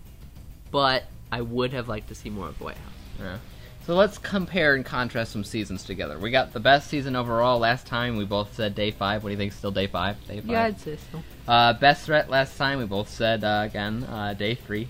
but 0.70 1.04
I 1.32 1.40
would 1.40 1.72
have 1.72 1.88
liked 1.88 2.08
to 2.08 2.14
see 2.14 2.30
more 2.30 2.48
of 2.48 2.58
the 2.58 2.64
White 2.64 2.76
House. 2.76 2.92
Yeah. 3.18 3.38
So 3.86 3.94
let's 3.94 4.18
compare 4.18 4.74
and 4.74 4.84
contrast 4.84 5.30
some 5.30 5.44
seasons 5.44 5.84
together. 5.84 6.18
We 6.18 6.32
got 6.32 6.52
the 6.52 6.58
best 6.58 6.90
season 6.90 7.14
overall 7.14 7.60
last 7.60 7.86
time. 7.86 8.16
We 8.16 8.24
both 8.24 8.52
said 8.52 8.74
day 8.74 8.90
five. 8.90 9.22
What 9.22 9.28
do 9.28 9.34
you 9.34 9.38
think? 9.38 9.52
Still 9.52 9.70
day 9.70 9.86
five? 9.86 10.16
Day 10.26 10.40
five. 10.40 10.50
Yeah, 10.50 10.64
I'd 10.64 10.80
say 10.80 10.98
so. 11.12 11.22
Uh, 11.46 11.72
best 11.74 12.04
threat 12.04 12.28
last 12.28 12.56
time. 12.56 12.80
We 12.80 12.84
both 12.84 13.08
said 13.08 13.44
uh, 13.44 13.62
again 13.64 14.02
uh, 14.02 14.34
day 14.34 14.56
three, 14.56 14.88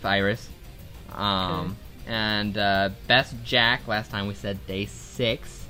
virus. 0.00 0.48
Um, 1.12 1.76
okay. 2.06 2.12
And 2.14 2.56
uh, 2.56 2.88
best 3.06 3.34
Jack 3.44 3.86
last 3.86 4.10
time 4.10 4.26
we 4.26 4.32
said 4.32 4.66
day 4.66 4.86
six. 4.86 5.66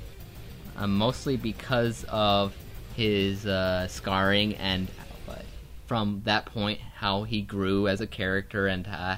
Uh, 0.77 0.87
mostly 0.87 1.35
because 1.35 2.05
of 2.07 2.55
his 2.95 3.45
uh, 3.45 3.89
scarring 3.89 4.55
and 4.55 4.87
from 5.87 6.21
that 6.23 6.45
point 6.45 6.79
how 6.79 7.23
he 7.23 7.41
grew 7.41 7.89
as 7.89 7.99
a 7.99 8.07
character 8.07 8.67
and 8.67 8.87
uh, 8.87 9.17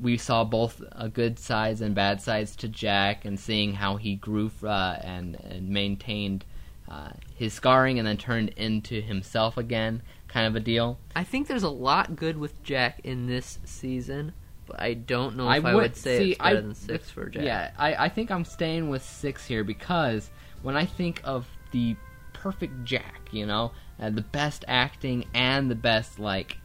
we 0.00 0.16
saw 0.16 0.44
both 0.44 0.82
a 0.92 1.08
good 1.08 1.38
sides 1.38 1.80
and 1.80 1.94
bad 1.94 2.20
sides 2.22 2.56
to 2.56 2.68
Jack 2.68 3.24
and 3.24 3.38
seeing 3.38 3.74
how 3.74 3.96
he 3.96 4.16
grew 4.16 4.50
uh, 4.62 4.96
and, 5.00 5.36
and 5.36 5.68
maintained 5.68 6.44
uh, 6.88 7.10
his 7.36 7.52
scarring 7.52 7.98
and 7.98 8.06
then 8.08 8.16
turned 8.16 8.50
into 8.50 9.00
himself 9.00 9.56
again 9.56 10.02
kind 10.28 10.46
of 10.46 10.56
a 10.56 10.60
deal. 10.60 10.98
I 11.14 11.24
think 11.24 11.48
there's 11.48 11.64
a 11.64 11.68
lot 11.68 12.16
good 12.16 12.36
with 12.36 12.62
Jack 12.62 13.00
in 13.04 13.26
this 13.26 13.58
season. 13.64 14.32
But 14.66 14.80
I 14.80 14.94
don't 14.94 15.36
know 15.36 15.50
if 15.50 15.64
I, 15.64 15.70
I 15.70 15.74
would, 15.74 15.96
say 15.96 16.18
see, 16.18 16.30
it's 16.30 16.38
better 16.38 16.58
I, 16.58 16.60
than 16.60 16.74
six 16.74 17.10
for 17.10 17.28
Jack. 17.28 17.42
Yeah, 17.42 17.72
I, 17.76 18.04
I 18.04 18.08
think 18.08 18.30
I'm 18.30 18.44
staying 18.44 18.88
with 18.88 19.02
six 19.02 19.44
here 19.44 19.64
because 19.64 20.30
when 20.62 20.76
I 20.76 20.86
think 20.86 21.20
of 21.24 21.48
the 21.72 21.96
perfect 22.32 22.84
Jack, 22.84 23.28
you 23.32 23.46
know, 23.46 23.72
uh, 24.00 24.10
the 24.10 24.22
best 24.22 24.64
acting 24.68 25.26
and 25.34 25.68
the 25.68 25.74
best 25.74 26.20
like, 26.20 26.56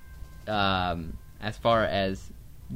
um, 0.48 1.18
as 1.42 1.58
far 1.58 1.84
as 1.84 2.32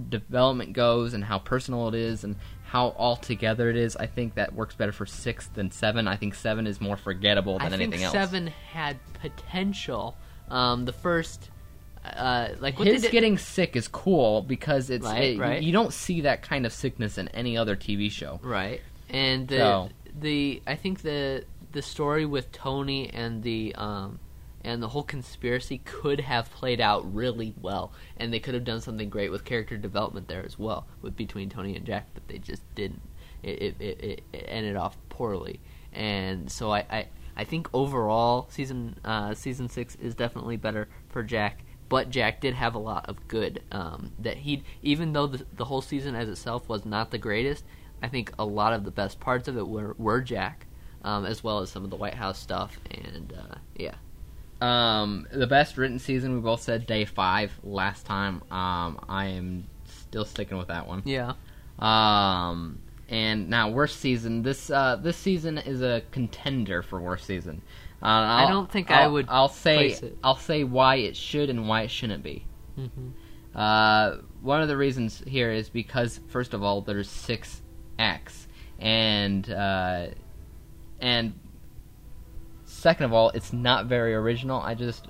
development 0.10 0.74
goes 0.74 1.14
and 1.14 1.24
how 1.24 1.40
personal 1.40 1.88
it 1.88 1.96
is 1.96 2.24
and 2.24 2.36
how 2.64 2.90
all 2.90 3.16
together 3.16 3.70
it 3.70 3.76
is. 3.76 3.96
I 3.96 4.06
think 4.06 4.36
that 4.36 4.54
works 4.54 4.76
better 4.76 4.92
for 4.92 5.06
six 5.06 5.48
than 5.48 5.72
seven. 5.72 6.08
I 6.08 6.16
think 6.16 6.36
seven 6.36 6.68
is 6.68 6.80
more 6.80 6.98
forgettable 6.98 7.58
than 7.58 7.74
I 7.74 7.76
anything 7.76 8.04
else. 8.04 8.14
Seven 8.14 8.48
had 8.48 8.98
potential. 9.14 10.16
Um, 10.50 10.86
the 10.86 10.94
first. 10.94 11.50
Uh, 12.06 12.50
like 12.60 12.78
his 12.78 13.06
getting 13.10 13.38
sick 13.38 13.76
is 13.76 13.88
cool 13.90 14.42
because 14.42 14.90
it's 14.90 15.06
right, 15.06 15.36
it, 15.36 15.40
right. 15.40 15.62
you 15.62 15.74
don't 15.74 15.92
see 15.94 16.22
that 16.22 16.42
kind 16.42 16.66
of 16.66 16.72
sickness 16.72 17.18
in 17.18 17.28
any 17.30 17.58
other 17.58 17.76
TV 17.76 18.10
show. 18.10 18.40
Right, 18.42 18.82
and 19.10 19.48
the 19.50 19.58
so. 19.58 19.90
the 20.18 20.62
I 20.66 20.76
think 20.76 21.02
the 21.02 21.44
the 21.74 21.82
story 21.82 22.26
with 22.26 22.52
Tony 22.54 23.10
and 23.10 23.44
the 23.44 23.76
um, 23.76 24.20
and 24.64 24.82
the 24.82 24.90
whole 24.90 25.04
conspiracy 25.04 25.80
could 25.86 26.20
have 26.22 26.52
played 26.52 26.82
out 26.82 27.14
really 27.14 27.54
well, 27.62 27.92
and 28.18 28.34
they 28.34 28.40
could 28.40 28.54
have 28.54 28.64
done 28.64 28.82
something 28.82 29.10
great 29.10 29.32
with 29.32 29.46
character 29.46 29.78
development 29.78 30.28
there 30.28 30.46
as 30.46 30.60
well, 30.60 30.88
with 31.02 31.16
between 31.16 31.50
Tony 31.50 31.76
and 31.76 31.86
Jack, 31.86 32.08
but 32.14 32.28
they 32.28 32.38
just 32.38 32.64
didn't. 32.76 33.02
It 33.44 33.76
it, 33.80 33.82
it, 33.82 34.24
it 34.34 34.46
ended 34.48 34.76
off 34.76 34.98
poorly, 35.10 35.60
and 35.94 36.52
so 36.52 36.72
I, 36.72 36.86
I, 36.90 37.08
I 37.38 37.44
think 37.44 37.70
overall 37.74 38.48
season 38.50 38.98
uh, 39.06 39.34
season 39.34 39.70
six 39.70 39.96
is 39.96 40.16
definitely 40.16 40.58
better 40.58 40.88
for 41.10 41.24
Jack. 41.24 41.64
But 41.88 42.12
Jack 42.12 42.40
did 42.40 42.54
have 42.54 42.76
a 42.76 42.80
lot 42.80 43.10
of 43.10 43.28
good 43.28 43.64
um, 43.72 44.12
that 44.20 44.38
he, 44.38 44.64
even 44.84 45.14
though 45.14 45.26
the, 45.26 45.44
the 45.56 45.66
whole 45.66 45.82
season 45.82 46.14
as 46.14 46.30
itself 46.30 46.70
was 46.70 46.86
not 46.86 47.10
the 47.10 47.18
greatest, 47.18 47.66
I 48.04 48.10
think 48.10 48.32
a 48.38 48.46
lot 48.46 48.74
of 48.74 48.84
the 48.84 48.92
best 48.92 49.20
parts 49.20 49.48
of 49.48 49.58
it 49.58 49.68
were, 49.68 49.96
were 49.98 50.22
Jack 50.22 50.68
um, 51.04 51.26
as 51.26 51.44
well 51.44 51.60
as 51.60 51.70
some 51.70 51.84
of 51.84 51.90
the 51.90 51.96
White 51.96 52.16
House 52.16 52.40
stuff. 52.40 52.80
And 52.92 53.34
uh, 53.38 53.56
yeah. 53.76 53.96
Um, 54.62 55.28
the 55.32 55.48
best 55.48 55.78
written 55.78 56.00
season 56.00 56.36
we 56.36 56.42
both 56.42 56.62
said 56.62 56.86
day 56.86 57.06
five 57.06 57.52
last 57.64 58.06
time. 58.06 58.42
Um, 58.52 59.00
I 59.08 59.28
am 59.28 59.68
still 59.86 60.26
sticking 60.26 60.58
with 60.58 60.68
that 60.68 60.88
one. 60.88 61.02
Yeah. 61.06 61.34
Um, 61.80 62.80
and 63.08 63.50
now 63.50 63.70
worst 63.70 64.00
season. 64.00 64.44
This 64.44 64.70
uh, 64.70 64.98
this 64.98 65.18
season 65.18 65.58
is 65.58 65.82
a 65.82 66.04
contender 66.12 66.82
for 66.82 67.00
worst 67.00 67.26
season. 67.26 67.62
Uh, 68.02 68.06
I 68.06 68.48
don't 68.48 68.72
think 68.72 68.92
I'll, 68.92 69.04
I 69.04 69.08
would. 69.08 69.26
I'll 69.30 69.50
say 69.50 69.98
I'll 70.24 70.38
say 70.38 70.64
why 70.64 70.96
it 70.98 71.16
should 71.16 71.50
and 71.50 71.68
why 71.68 71.84
it 71.84 71.92
shouldn't 71.92 72.24
be. 72.24 72.46
Mm-hmm. 72.78 73.10
Uh, 73.56 74.18
one 74.42 74.62
of 74.62 74.68
the 74.68 74.78
reasons 74.78 75.24
here 75.26 75.52
is 75.52 75.70
because 75.70 76.20
first 76.28 76.54
of 76.54 76.64
all, 76.64 76.82
there's 76.82 77.10
six 77.10 77.62
acts, 77.98 78.48
and 78.78 79.50
uh, 79.50 80.08
and 81.02 81.34
second 82.70 83.06
of 83.06 83.14
all, 83.14 83.30
it's 83.32 83.52
not 83.52 83.88
very 83.88 84.14
original. 84.14 84.62
I 84.62 84.76
just, 84.76 85.08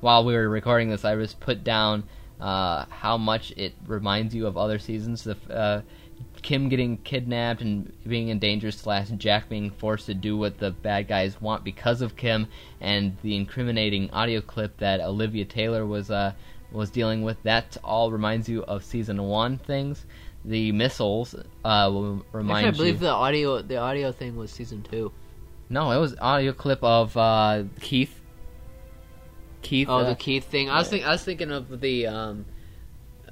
while 0.00 0.24
we 0.24 0.34
were 0.34 0.48
recording 0.48 0.90
this, 0.90 1.04
I 1.04 1.16
just 1.16 1.40
put 1.40 1.64
down 1.64 2.04
uh, 2.40 2.86
how 2.88 3.18
much 3.18 3.52
it 3.56 3.74
reminds 3.86 4.34
you 4.34 4.46
of 4.46 4.56
other 4.56 4.78
seasons. 4.78 5.24
The 5.24 5.36
uh, 5.50 5.82
Kim 6.42 6.68
getting 6.68 6.98
kidnapped 6.98 7.62
and 7.62 7.92
being 8.06 8.28
in 8.28 8.38
danger, 8.38 8.70
slash 8.70 9.08
Jack 9.16 9.48
being 9.48 9.70
forced 9.70 10.06
to 10.06 10.14
do 10.14 10.36
what 10.36 10.58
the 10.58 10.70
bad 10.70 11.08
guys 11.08 11.40
want 11.40 11.64
because 11.64 12.00
of 12.00 12.16
Kim, 12.16 12.46
and 12.80 13.16
the 13.22 13.34
incriminating 13.36 14.10
audio 14.10 14.40
clip 14.40 14.76
that 14.78 15.00
Olivia 15.00 15.44
Taylor 15.44 15.84
was 15.84 16.10
uh, 16.10 16.32
was 16.70 16.90
dealing 16.90 17.22
with. 17.22 17.42
That 17.42 17.76
all 17.82 18.12
reminds 18.12 18.48
you 18.48 18.62
of 18.64 18.84
season 18.84 19.22
one 19.22 19.58
things. 19.58 20.06
The 20.44 20.70
missiles 20.72 21.34
uh, 21.64 21.90
will 21.90 22.24
remind 22.32 22.66
Actually, 22.66 22.88
I 22.90 22.92
believe 22.92 22.94
you. 23.02 23.06
the 23.08 23.12
audio 23.12 23.62
the 23.62 23.76
audio 23.78 24.12
thing 24.12 24.36
was 24.36 24.50
season 24.50 24.82
two. 24.82 25.10
No, 25.68 25.90
it 25.90 25.98
was 25.98 26.14
audio 26.20 26.52
clip 26.52 26.82
of 26.82 27.16
uh, 27.16 27.64
Keith. 27.80 28.20
Keith. 29.62 29.88
Oh, 29.88 29.98
uh, 29.98 30.10
the 30.10 30.14
Keith 30.14 30.44
thing. 30.44 30.68
I 30.68 30.78
was 30.78 30.88
think 30.88 31.04
I 31.04 31.10
was 31.10 31.24
thinking 31.24 31.50
of 31.50 31.80
the 31.80 32.06
um, 32.06 32.44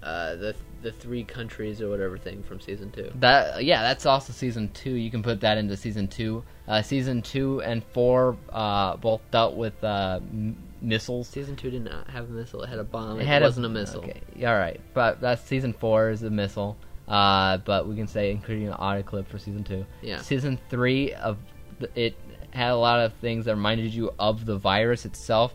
uh, 0.03 0.37
the 0.37 0.57
the 0.83 0.93
three 0.93 1.23
countries 1.23 1.81
or 1.81 1.89
whatever 1.89 2.19
thing 2.19 2.43
from 2.43 2.61
season 2.61 2.91
two. 2.91 3.11
That 3.17 3.65
yeah, 3.65 3.83
that's 3.83 4.07
also 4.07 4.33
season 4.33 4.71
two. 4.73 4.95
You 4.95 5.11
can 5.11 5.23
put 5.23 5.41
that 5.41 5.59
into 5.59 5.77
season 5.77 6.09
two. 6.09 6.43
Uh, 6.67 6.83
season 6.83 7.23
two 7.23 7.63
and 7.63 7.85
four 7.93 8.37
uh, 8.51 8.97
both 8.97 9.21
dealt 9.31 9.55
with 9.55 9.83
uh, 9.85 10.21
m- 10.23 10.57
missiles. 10.81 11.29
Season 11.29 11.55
two 11.55 11.71
did 11.71 11.85
not 11.85 12.09
have 12.11 12.29
a 12.29 12.33
missile. 12.33 12.63
It 12.63 12.69
had 12.69 12.79
a 12.79 12.85
bomb. 12.85 13.21
It, 13.21 13.29
It 13.29 13.43
wasn't 13.43 13.67
a, 13.67 13.69
missile. 13.69 14.03
Okay, 14.03 14.23
all 14.45 14.57
right, 14.57 14.81
but 14.95 15.21
that's 15.21 15.43
season 15.43 15.73
four 15.73 16.11
is 16.11 16.23
a 16.23 16.31
missile. 16.31 16.77
Uh, 17.07 17.59
but 17.59 17.87
we 17.87 17.95
can 17.95 18.07
say 18.07 18.31
including 18.31 18.69
an 18.69 18.73
audio 18.75 19.03
clip 19.03 19.29
for 19.29 19.39
season 19.39 19.65
two. 19.65 19.85
Yeah. 20.01 20.21
Season 20.21 20.59
three 20.71 21.13
of 21.15 21.37
the, 21.79 21.91
it 22.01 22.17
had 22.53 22.71
a 22.71 22.77
lot 22.77 23.01
of 23.01 23.13
things 23.15 23.45
that 23.47 23.55
reminded 23.55 23.93
you 23.93 24.13
of 24.19 24.47
the 24.47 24.57
virus 24.57 25.05
itself. 25.05 25.53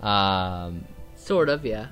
Um, 0.00 0.84
Sort 1.16 1.48
of, 1.48 1.64
yeah. 1.64 1.86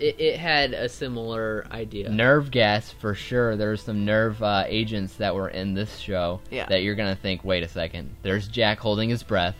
It, 0.00 0.18
it 0.20 0.38
had 0.38 0.74
a 0.74 0.88
similar 0.88 1.64
idea. 1.70 2.08
nerve 2.10 2.50
gas 2.50 2.90
for 2.90 3.14
sure. 3.14 3.56
There's 3.56 3.82
some 3.82 4.04
nerve 4.04 4.42
uh, 4.42 4.64
agents 4.66 5.14
that 5.16 5.34
were 5.34 5.48
in 5.48 5.74
this 5.74 5.98
show 5.98 6.40
Yeah. 6.50 6.66
that 6.66 6.82
you're 6.82 6.96
gonna 6.96 7.14
think, 7.14 7.44
wait 7.44 7.62
a 7.62 7.68
second. 7.68 8.16
There's 8.22 8.48
Jack 8.48 8.80
holding 8.80 9.08
his 9.08 9.22
breath. 9.22 9.54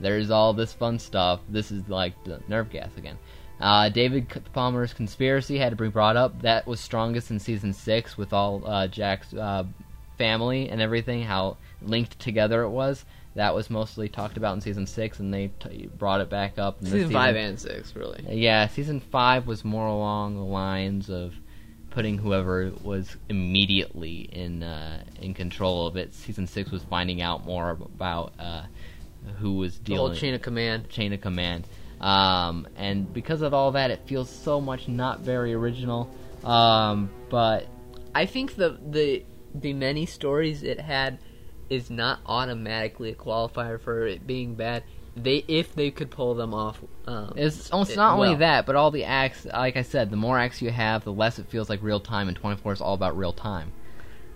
There's 0.00 0.30
all 0.30 0.52
this 0.54 0.72
fun 0.72 0.98
stuff. 1.00 1.40
This 1.48 1.72
is 1.72 1.88
like 1.88 2.14
the 2.24 2.40
nerve 2.48 2.70
gas 2.70 2.90
again. 2.96 3.18
Uh, 3.60 3.88
David 3.90 4.26
Palmer's 4.54 4.94
conspiracy 4.94 5.58
had 5.58 5.70
to 5.70 5.76
be 5.76 5.88
brought 5.88 6.16
up. 6.16 6.40
That 6.42 6.66
was 6.66 6.80
strongest 6.80 7.30
in 7.30 7.38
season 7.40 7.72
six 7.74 8.16
with 8.16 8.32
all 8.32 8.62
uh, 8.64 8.86
Jack's 8.86 9.34
uh, 9.34 9.64
family 10.16 10.70
and 10.70 10.80
everything. 10.80 11.22
How 11.24 11.56
linked 11.82 12.18
together 12.20 12.62
it 12.62 12.70
was. 12.70 13.04
That 13.34 13.54
was 13.54 13.70
mostly 13.70 14.08
talked 14.08 14.36
about 14.36 14.54
in 14.54 14.60
season 14.60 14.86
six, 14.86 15.20
and 15.20 15.32
they 15.32 15.52
t- 15.60 15.88
brought 15.96 16.20
it 16.20 16.28
back 16.28 16.58
up. 16.58 16.78
In 16.78 16.84
this 16.84 16.92
season 16.94 17.12
five 17.12 17.36
and 17.36 17.58
six, 17.60 17.94
really. 17.94 18.24
yeah, 18.28 18.66
season 18.66 18.98
five 19.00 19.46
was 19.46 19.64
more 19.64 19.86
along 19.86 20.34
the 20.34 20.42
lines 20.44 21.08
of 21.08 21.34
putting 21.90 22.18
whoever 22.18 22.70
was 22.82 23.16
immediately 23.28 24.28
in 24.32 24.62
uh, 24.62 25.04
in 25.20 25.34
control 25.34 25.86
of 25.86 25.96
it. 25.96 26.14
Season 26.14 26.46
six 26.46 26.70
was 26.70 26.82
finding 26.84 27.22
out 27.22 27.44
more 27.44 27.70
about 27.70 28.32
uh, 28.38 28.62
who 29.38 29.54
was 29.58 29.78
The 29.78 29.94
whole 29.94 30.14
chain 30.14 30.34
of 30.34 30.42
command. 30.42 30.88
chain 30.88 31.12
of 31.12 31.20
command. 31.20 31.66
Um, 32.00 32.66
and 32.76 33.12
because 33.12 33.42
of 33.42 33.52
all 33.54 33.72
that, 33.72 33.90
it 33.90 34.00
feels 34.06 34.30
so 34.30 34.60
much 34.60 34.88
not 34.88 35.20
very 35.20 35.52
original. 35.52 36.10
Um, 36.42 37.10
but 37.28 37.66
I 38.14 38.26
think 38.26 38.56
the 38.56 38.78
the 38.90 39.24
the 39.54 39.72
many 39.72 40.06
stories 40.06 40.62
it 40.62 40.80
had 40.80 41.18
is 41.70 41.88
not 41.88 42.18
automatically 42.26 43.10
a 43.10 43.14
qualifier 43.14 43.80
for 43.80 44.06
it 44.06 44.26
being 44.26 44.54
bad. 44.54 44.82
They 45.16 45.44
if 45.48 45.74
they 45.74 45.90
could 45.90 46.10
pull 46.10 46.34
them 46.34 46.52
off. 46.52 46.80
Um, 47.06 47.32
it's, 47.36 47.70
it's 47.72 47.90
it- 47.90 47.96
not 47.96 48.14
only 48.14 48.30
well. 48.30 48.38
that, 48.38 48.66
but 48.66 48.76
all 48.76 48.90
the 48.90 49.04
acts. 49.04 49.44
Like 49.46 49.76
I 49.76 49.82
said, 49.82 50.10
the 50.10 50.16
more 50.16 50.38
acts 50.38 50.60
you 50.60 50.70
have, 50.70 51.04
the 51.04 51.12
less 51.12 51.38
it 51.38 51.46
feels 51.48 51.68
like 51.68 51.82
real 51.82 52.00
time. 52.00 52.28
And 52.28 52.36
24 52.36 52.74
is 52.74 52.80
all 52.80 52.94
about 52.94 53.16
real 53.16 53.32
time. 53.32 53.72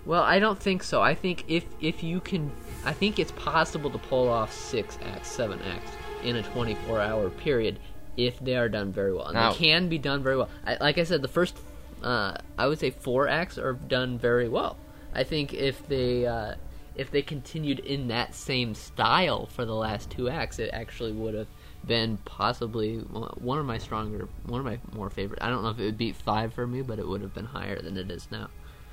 Well, 0.07 0.23
I 0.23 0.39
don't 0.39 0.59
think 0.59 0.83
so. 0.83 1.01
I 1.03 1.15
think 1.15 1.45
if 1.49 1.65
if 1.81 2.03
you 2.03 2.21
can, 2.21 2.51
I 2.85 2.93
think 2.93 3.19
it's 3.19 3.33
possible 3.33 3.91
to 3.91 3.99
pull 3.99 4.29
off 4.29 4.53
six 4.53 4.99
acts, 5.05 5.29
seven 5.29 5.61
acts 5.63 5.91
in 6.23 6.37
a 6.37 6.43
24 6.43 7.01
hour 7.01 7.31
period 7.31 7.79
if 8.17 8.39
they 8.41 8.57
are 8.57 8.69
done 8.69 8.93
very 8.93 9.13
well, 9.13 9.27
and 9.27 9.35
Now- 9.35 9.53
they 9.53 9.59
can 9.59 9.89
be 9.89 9.99
done 9.99 10.23
very 10.23 10.37
well. 10.37 10.49
I, 10.67 10.77
like 10.81 10.99
I 10.99 11.05
said, 11.05 11.21
the 11.23 11.29
first, 11.29 11.57
uh, 12.03 12.37
I 12.59 12.67
would 12.67 12.79
say 12.79 12.91
four 12.91 13.29
acts 13.29 13.59
are 13.59 13.73
done 13.73 14.19
very 14.19 14.49
well. 14.49 14.77
I 15.15 15.25
think 15.25 15.53
if 15.55 15.87
they 15.89 16.27
uh, 16.27 16.55
if 16.97 17.11
they 17.11 17.23
continued 17.23 17.81
in 17.81 18.09
that 18.09 18.35
same 18.35 18.75
style 18.75 19.47
for 19.47 19.65
the 19.65 19.75
last 19.75 20.11
two 20.11 20.29
acts, 20.29 20.59
it 20.59 20.71
actually 20.73 21.13
would 21.13 21.35
have 21.35 21.49
been 21.87 22.17
possibly 22.25 22.99
one 22.99 23.59
of 23.59 23.67
my 23.67 23.79
stronger, 23.79 24.29
one 24.47 24.61
of 24.61 24.67
my 24.67 24.79
more 24.93 25.11
favorite. 25.11 25.43
I 25.43 25.49
don't 25.49 25.63
know 25.63 25.71
if 25.71 25.79
it 25.79 25.85
would 25.85 25.99
beat 25.99 26.17
five 26.17 26.55
for 26.55 26.67
me, 26.67 26.83
but 26.83 26.99
it 26.99 27.07
would 27.07 27.21
have 27.21 27.35
been 27.35 27.45
higher 27.45 27.81
than 27.81 27.97
it 27.97 28.11
is 28.11 28.29
now. 28.31 28.49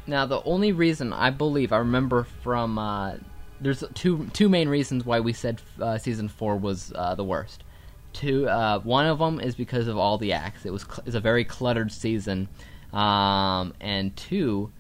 Now, 0.08 0.26
the 0.26 0.42
only 0.44 0.72
reason 0.72 1.14
I 1.14 1.30
believe 1.30 1.72
I 1.72 1.78
remember 1.78 2.26
from 2.42 2.80
uh, 2.80 3.16
there's 3.60 3.84
two 3.94 4.28
two 4.34 4.50
main 4.50 4.68
reasons 4.68 5.06
why 5.06 5.20
we 5.20 5.34
said 5.34 5.62
uh, 5.80 5.98
season 5.98 6.28
four 6.28 6.58
was 6.58 6.92
uh, 6.96 7.16
the 7.16 7.24
worst. 7.24 7.64
Two, 8.14 8.50
uh, 8.50 8.80
one 8.80 9.06
of 9.06 9.20
them 9.20 9.40
is 9.40 9.56
because 9.56 9.88
of 9.88 9.98
all 9.98 10.18
the 10.18 10.34
acts. 10.34 10.66
It 10.66 10.74
was 10.74 10.84
cl- 10.84 11.04
it's 11.06 11.16
a 11.16 11.22
very 11.22 11.46
cluttered 11.46 11.92
season, 11.92 12.50
um, 12.92 13.74
and 13.80 14.16
two 14.18 14.72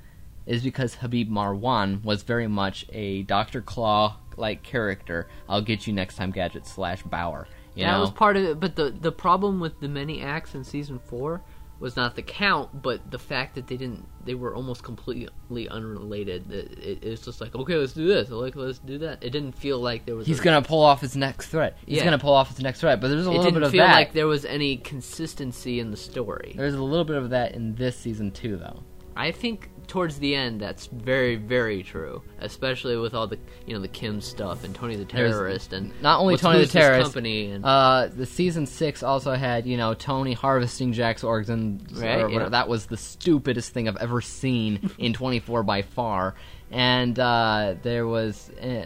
is 0.45 0.63
because 0.63 0.95
Habib 0.95 1.29
Marwan 1.29 2.03
was 2.03 2.23
very 2.23 2.47
much 2.47 2.85
a 2.91 3.23
Doctor 3.23 3.61
Claw 3.61 4.17
like 4.37 4.63
character. 4.63 5.27
I'll 5.47 5.61
get 5.61 5.87
you 5.87 5.93
next 5.93 6.15
time, 6.15 6.31
Gadget 6.31 6.65
slash 6.65 7.03
Bauer. 7.03 7.47
You 7.75 7.85
that 7.85 7.91
know? 7.93 8.01
was 8.01 8.11
part 8.11 8.35
of 8.37 8.43
it, 8.43 8.59
but 8.59 8.75
the 8.75 8.89
the 8.89 9.11
problem 9.11 9.59
with 9.59 9.79
the 9.79 9.87
many 9.87 10.21
acts 10.21 10.55
in 10.55 10.63
season 10.63 10.99
four 10.99 11.41
was 11.79 11.95
not 11.95 12.15
the 12.15 12.21
count, 12.21 12.83
but 12.83 13.09
the 13.09 13.17
fact 13.17 13.55
that 13.55 13.65
they 13.67 13.75
didn't. 13.75 14.05
They 14.23 14.35
were 14.35 14.53
almost 14.53 14.83
completely 14.83 15.67
unrelated. 15.67 16.51
It, 16.51 16.77
it, 16.77 17.03
it 17.03 17.09
was 17.09 17.21
just 17.21 17.41
like, 17.41 17.55
okay, 17.55 17.75
let's 17.75 17.93
do 17.93 18.07
this. 18.07 18.29
Like, 18.29 18.55
let's 18.55 18.77
do 18.77 18.99
that. 18.99 19.23
It 19.23 19.31
didn't 19.31 19.53
feel 19.53 19.79
like 19.79 20.05
there 20.05 20.15
was. 20.15 20.27
He's 20.27 20.39
a, 20.39 20.43
gonna 20.43 20.61
pull 20.61 20.83
off 20.83 21.01
his 21.01 21.15
next 21.15 21.47
threat. 21.47 21.77
He's 21.85 21.97
Yeah. 21.97 22.03
gonna 22.03 22.19
pull 22.19 22.33
off 22.33 22.49
his 22.49 22.59
next 22.59 22.81
threat, 22.81 23.01
but 23.01 23.07
there's 23.07 23.25
a 23.25 23.29
It 23.31 23.37
little 23.37 23.51
didn't 23.51 23.71
feel 23.71 23.85
like 23.85 24.13
there 24.13 24.27
was 24.27 24.45
any 24.45 24.77
consistency 24.77 25.79
in 25.79 25.89
the 25.89 25.97
story. 25.97 26.53
There's 26.55 26.75
a 26.75 26.83
little 26.83 27.05
bit 27.05 27.17
of 27.17 27.31
that 27.31 27.55
in 27.55 27.73
this 27.75 27.97
season 27.97 28.29
too, 28.31 28.57
though. 28.57 28.83
I 29.15 29.31
think 29.31 29.70
towards 29.91 30.19
the 30.19 30.33
end, 30.33 30.61
that's 30.61 30.85
very, 30.85 31.35
very 31.35 31.83
true. 31.83 32.23
Especially 32.39 32.95
with 32.95 33.13
all 33.13 33.27
the, 33.27 33.37
you 33.65 33.73
know, 33.73 33.81
the 33.81 33.89
Kim 33.89 34.21
stuff 34.21 34.63
and 34.63 34.73
Tony 34.73 34.95
the 34.95 35.03
terrorist 35.03 35.73
and 35.73 35.91
not 36.01 36.21
only 36.21 36.37
Tony 36.37 36.59
the 36.59 36.65
terrorist. 36.65 37.03
company 37.03 37.51
and 37.51 37.65
uh, 37.65 38.07
the 38.07 38.25
season 38.25 38.65
six 38.65 39.03
also 39.03 39.33
had 39.33 39.67
you 39.67 39.75
know 39.75 39.93
Tony 39.93 40.31
harvesting 40.31 40.93
Jack's 40.93 41.25
organs. 41.25 42.01
Right, 42.01 42.21
or 42.21 42.29
yeah. 42.29 42.49
That 42.49 42.69
was 42.69 42.85
the 42.85 42.95
stupidest 42.95 43.73
thing 43.73 43.89
I've 43.89 43.97
ever 43.97 44.21
seen 44.21 44.91
in 44.97 45.11
24 45.11 45.63
by 45.63 45.81
far. 45.81 46.35
And 46.71 47.19
uh, 47.19 47.75
there 47.83 48.07
was 48.07 48.49
uh, 48.61 48.85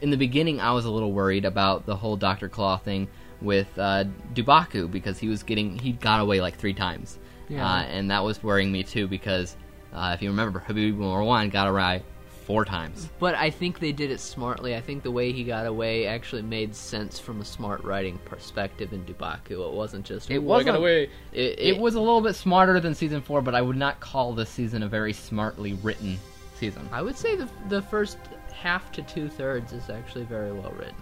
in 0.00 0.10
the 0.10 0.16
beginning 0.16 0.62
I 0.62 0.72
was 0.72 0.86
a 0.86 0.90
little 0.90 1.12
worried 1.12 1.44
about 1.44 1.84
the 1.84 1.94
whole 1.94 2.16
Doctor 2.16 2.48
Claw 2.48 2.78
thing 2.78 3.06
with 3.42 3.68
uh, 3.78 4.04
Dubaku 4.32 4.90
because 4.90 5.18
he 5.18 5.28
was 5.28 5.42
getting 5.42 5.78
he 5.78 5.92
got 5.92 6.20
away 6.20 6.40
like 6.40 6.56
three 6.56 6.74
times. 6.74 7.18
Yeah. 7.50 7.66
Uh, 7.66 7.82
and 7.82 8.10
that 8.10 8.24
was 8.24 8.42
worrying 8.42 8.72
me 8.72 8.82
too 8.82 9.06
because 9.08 9.56
uh, 9.92 10.12
if 10.14 10.22
you 10.22 10.28
remember, 10.30 10.58
Habib 10.60 10.98
Marwan 10.98 11.50
got 11.50 11.68
away 11.68 12.02
four 12.46 12.64
times. 12.64 13.10
But 13.18 13.34
I 13.34 13.50
think 13.50 13.78
they 13.78 13.92
did 13.92 14.10
it 14.10 14.20
smartly. 14.20 14.74
I 14.74 14.80
think 14.80 15.02
the 15.02 15.10
way 15.10 15.32
he 15.32 15.44
got 15.44 15.66
away 15.66 16.06
actually 16.06 16.40
made 16.42 16.74
sense 16.74 17.18
from 17.18 17.40
a 17.42 17.44
smart 17.44 17.84
writing 17.84 18.18
perspective 18.24 18.92
in 18.94 19.04
Dubaku. 19.04 19.66
It 19.68 19.72
wasn't 19.72 20.06
just 20.06 20.30
It 20.30 20.38
"Oh, 20.38 20.40
wasn't. 20.42 20.68
got 20.68 20.76
away. 20.76 21.10
It, 21.32 21.40
It, 21.58 21.58
it, 21.76 21.78
was 21.78 21.94
a 21.94 22.00
little 22.00 22.22
bit 22.22 22.34
smarter 22.34 22.80
than 22.80 22.94
season 22.94 23.20
four, 23.20 23.42
but 23.42 23.54
I 23.54 23.60
would 23.60 23.76
not 23.76 24.00
call 24.00 24.32
this 24.32 24.48
season 24.48 24.82
a 24.82 24.88
very 24.88 25.12
smartly 25.12 25.74
written 25.74 26.18
season. 26.54 26.88
I 26.90 27.02
would 27.02 27.16
say 27.18 27.36
the 27.36 27.48
the 27.68 27.82
first 27.82 28.16
half 28.54 28.90
to 28.92 29.02
two 29.02 29.28
thirds 29.28 29.72
is 29.74 29.90
actually 29.90 30.24
very 30.24 30.50
well 30.52 30.72
written. 30.78 30.94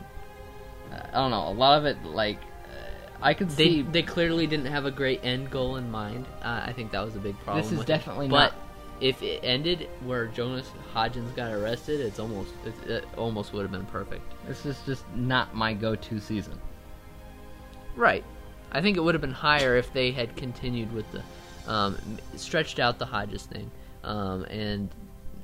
I 0.93 1.13
don't 1.13 1.31
know. 1.31 1.49
A 1.49 1.51
lot 1.53 1.79
of 1.79 1.85
it, 1.85 2.03
like, 2.05 2.39
uh, 2.39 3.19
I 3.23 3.35
could 3.35 3.51
They 3.51 3.65
see. 3.65 3.83
they 3.83 4.03
clearly 4.03 4.47
didn't 4.47 4.67
have 4.67 4.85
a 4.85 4.91
great 4.91 5.21
end 5.25 5.51
goal 5.51 5.77
in 5.77 5.91
mind. 5.91 6.27
Uh, 6.43 6.63
I 6.67 6.73
think 6.73 6.91
that 6.93 7.05
was 7.05 7.15
a 7.17 7.19
big 7.21 7.39
problem. 7.41 7.63
This 7.65 7.73
is 7.79 7.85
definitely 7.85 8.27
it. 8.27 8.31
not- 8.31 8.53
But 8.53 8.66
if 9.01 9.23
it 9.23 9.41
ended 9.43 9.89
where 10.05 10.27
Jonas 10.27 10.71
Hodges 10.93 11.31
got 11.33 11.53
arrested, 11.53 12.01
it's 12.01 12.19
almost 12.19 12.53
it, 12.65 12.91
it 12.91 13.05
almost 13.17 13.53
would 13.53 13.63
have 13.63 13.73
been 13.73 13.87
perfect. 13.87 14.23
This 14.47 14.65
is 14.65 14.79
just 14.87 15.05
not 15.15 15.55
my 15.55 15.75
go-to 15.75 16.21
season. 16.21 16.59
Right. 17.95 18.25
I 18.73 18.81
think 18.81 18.97
it 18.97 19.01
would 19.01 19.15
have 19.15 19.21
been 19.21 19.33
higher 19.33 19.77
if 19.77 19.93
they 19.93 20.11
had 20.11 20.37
continued 20.37 20.93
with 20.93 21.07
the 21.13 21.23
um, 21.71 21.97
stretched 22.37 22.79
out 22.79 22.99
the 22.99 23.07
Hodges 23.07 23.45
thing 23.45 23.71
um, 24.05 24.45
and 24.45 24.91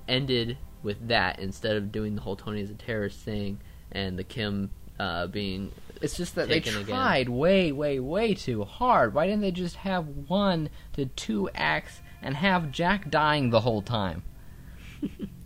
ended 0.09 0.57
with 0.83 1.09
that 1.09 1.39
instead 1.39 1.77
of 1.77 1.93
doing 1.93 2.15
the 2.15 2.21
whole 2.21 2.37
Tony 2.37 2.63
as 2.63 2.71
a 2.71 2.75
terrorist 2.75 3.21
thing 3.21 3.61
and 3.93 4.19
the 4.19 4.25
Kim 4.25 4.71
uh, 4.99 5.27
being. 5.27 5.73
It's 6.01 6.17
just 6.17 6.35
that 6.35 6.49
they 6.49 6.61
taken 6.61 6.81
again. 6.81 6.95
tried 6.95 7.29
way, 7.29 7.71
way, 7.71 8.01
way 8.01 8.35
too 8.35 8.65
hard. 8.65 9.15
Why 9.15 9.27
didn't 9.27 9.43
they 9.43 9.53
just 9.53 9.77
have 9.77 10.07
one 10.29 10.69
to 10.95 11.07
two 11.07 11.49
acts 11.55 12.01
and 12.23 12.37
have 12.37 12.71
Jack 12.73 13.11
dying 13.11 13.51
the 13.51 13.61
whole 13.61 13.83
time? 13.83 14.23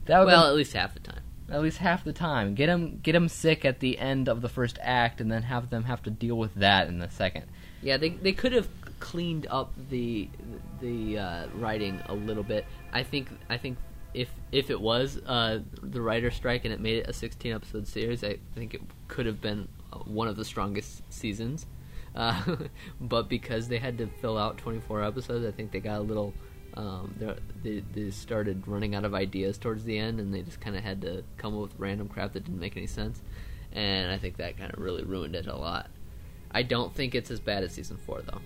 That 0.07 0.21
would 0.21 0.27
Well, 0.27 0.47
at 0.47 0.55
least 0.55 0.73
half 0.75 0.95
the 0.95 1.01
time. 1.01 1.21
at 1.51 1.63
least 1.63 1.79
half 1.79 2.05
the 2.05 2.13
time. 2.13 2.55
Get 2.55 2.69
him, 2.69 3.01
get 3.03 3.15
him 3.15 3.29
sick 3.29 3.65
at 3.65 3.81
the 3.81 3.99
end 3.99 4.29
of 4.29 4.41
the 4.43 4.49
first 4.49 4.79
act, 4.83 5.21
and 5.21 5.31
then 5.31 5.43
have 5.45 5.71
them 5.71 5.85
have 5.85 6.03
to 6.05 6.11
deal 6.11 6.37
with 6.37 6.55
that 6.57 6.89
in 6.89 6.99
the 6.99 7.09
second. 7.11 7.45
Yeah, 7.83 7.97
they 7.97 8.11
they 8.11 8.33
could 8.33 8.53
have 8.53 8.69
cleaned 9.01 9.47
up 9.51 9.73
the 9.91 10.29
the 10.81 11.19
uh, 11.19 11.47
writing 11.55 12.01
a 12.07 12.15
little 12.15 12.43
bit. 12.43 12.65
I 12.93 13.03
think 13.03 13.29
I 13.49 13.57
think 13.59 13.79
if 14.15 14.31
if 14.53 14.71
it 14.71 14.81
was 14.81 15.19
uh, 15.27 15.61
the 15.83 16.01
writer 16.01 16.31
strike 16.31 16.65
and 16.65 16.73
it 16.73 16.81
made 16.81 16.99
it 16.99 17.09
a 17.09 17.13
16 17.13 17.53
episode 17.53 17.87
series, 17.89 18.23
I 18.25 18.39
think 18.55 18.75
it 18.75 18.81
could 19.09 19.27
have 19.27 19.41
been 19.41 19.69
uh, 19.93 19.99
one 19.99 20.29
of 20.29 20.37
the 20.37 20.45
strongest 20.45 21.03
seasons. 21.13 21.67
Uh, 22.15 22.57
but 23.01 23.29
because 23.29 23.69
they 23.69 23.79
had 23.79 23.99
to 23.99 24.07
fill 24.21 24.39
out 24.39 24.57
24 24.59 25.03
episodes, 25.05 25.45
I 25.47 25.51
think 25.51 25.73
they 25.73 25.81
got 25.81 25.99
a 25.99 26.03
little. 26.03 26.33
Um, 26.77 27.15
they, 27.63 27.83
they 27.95 28.11
started 28.11 28.69
running 28.69 28.95
out 28.95 29.05
of 29.05 29.15
ideas 29.15 29.57
towards 29.57 29.85
the 29.85 29.99
end, 29.99 30.21
and 30.21 30.33
they 30.35 30.43
just 30.43 30.61
kind 30.61 30.77
of 30.77 30.83
had 30.83 31.01
to 31.03 31.25
come 31.39 31.55
up 31.55 31.63
with 31.63 31.79
random 31.79 32.09
crap 32.09 32.35
that 32.35 32.45
didn't 32.45 32.61
make 32.61 32.77
any 32.77 32.87
sense. 32.87 33.23
And 33.73 34.11
I 34.11 34.19
think 34.19 34.37
that 34.37 34.59
kind 34.59 34.73
of 34.73 34.79
really 34.79 35.03
ruined 35.03 35.35
it 35.35 35.47
a 35.47 35.57
lot. 35.57 35.89
I 36.51 36.63
don't 36.63 36.95
think 36.95 37.15
it's 37.15 37.31
as 37.31 37.41
bad 37.41 37.65
as 37.65 37.73
season 37.73 37.97
four, 37.97 38.23
though. 38.23 38.41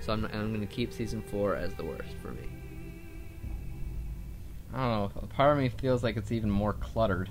So 0.00 0.12
I'm, 0.12 0.24
I'm 0.26 0.54
going 0.54 0.60
to 0.60 0.66
keep 0.66 0.92
season 0.92 1.22
four 1.22 1.54
as 1.54 1.74
the 1.74 1.84
worst 1.84 2.14
for 2.22 2.28
me. 2.28 2.48
I 4.72 4.78
don't 4.78 5.16
know. 5.16 5.28
Part 5.28 5.52
of 5.52 5.62
me 5.62 5.68
feels 5.68 6.02
like 6.02 6.16
it's 6.16 6.32
even 6.32 6.50
more 6.50 6.74
cluttered. 6.74 7.28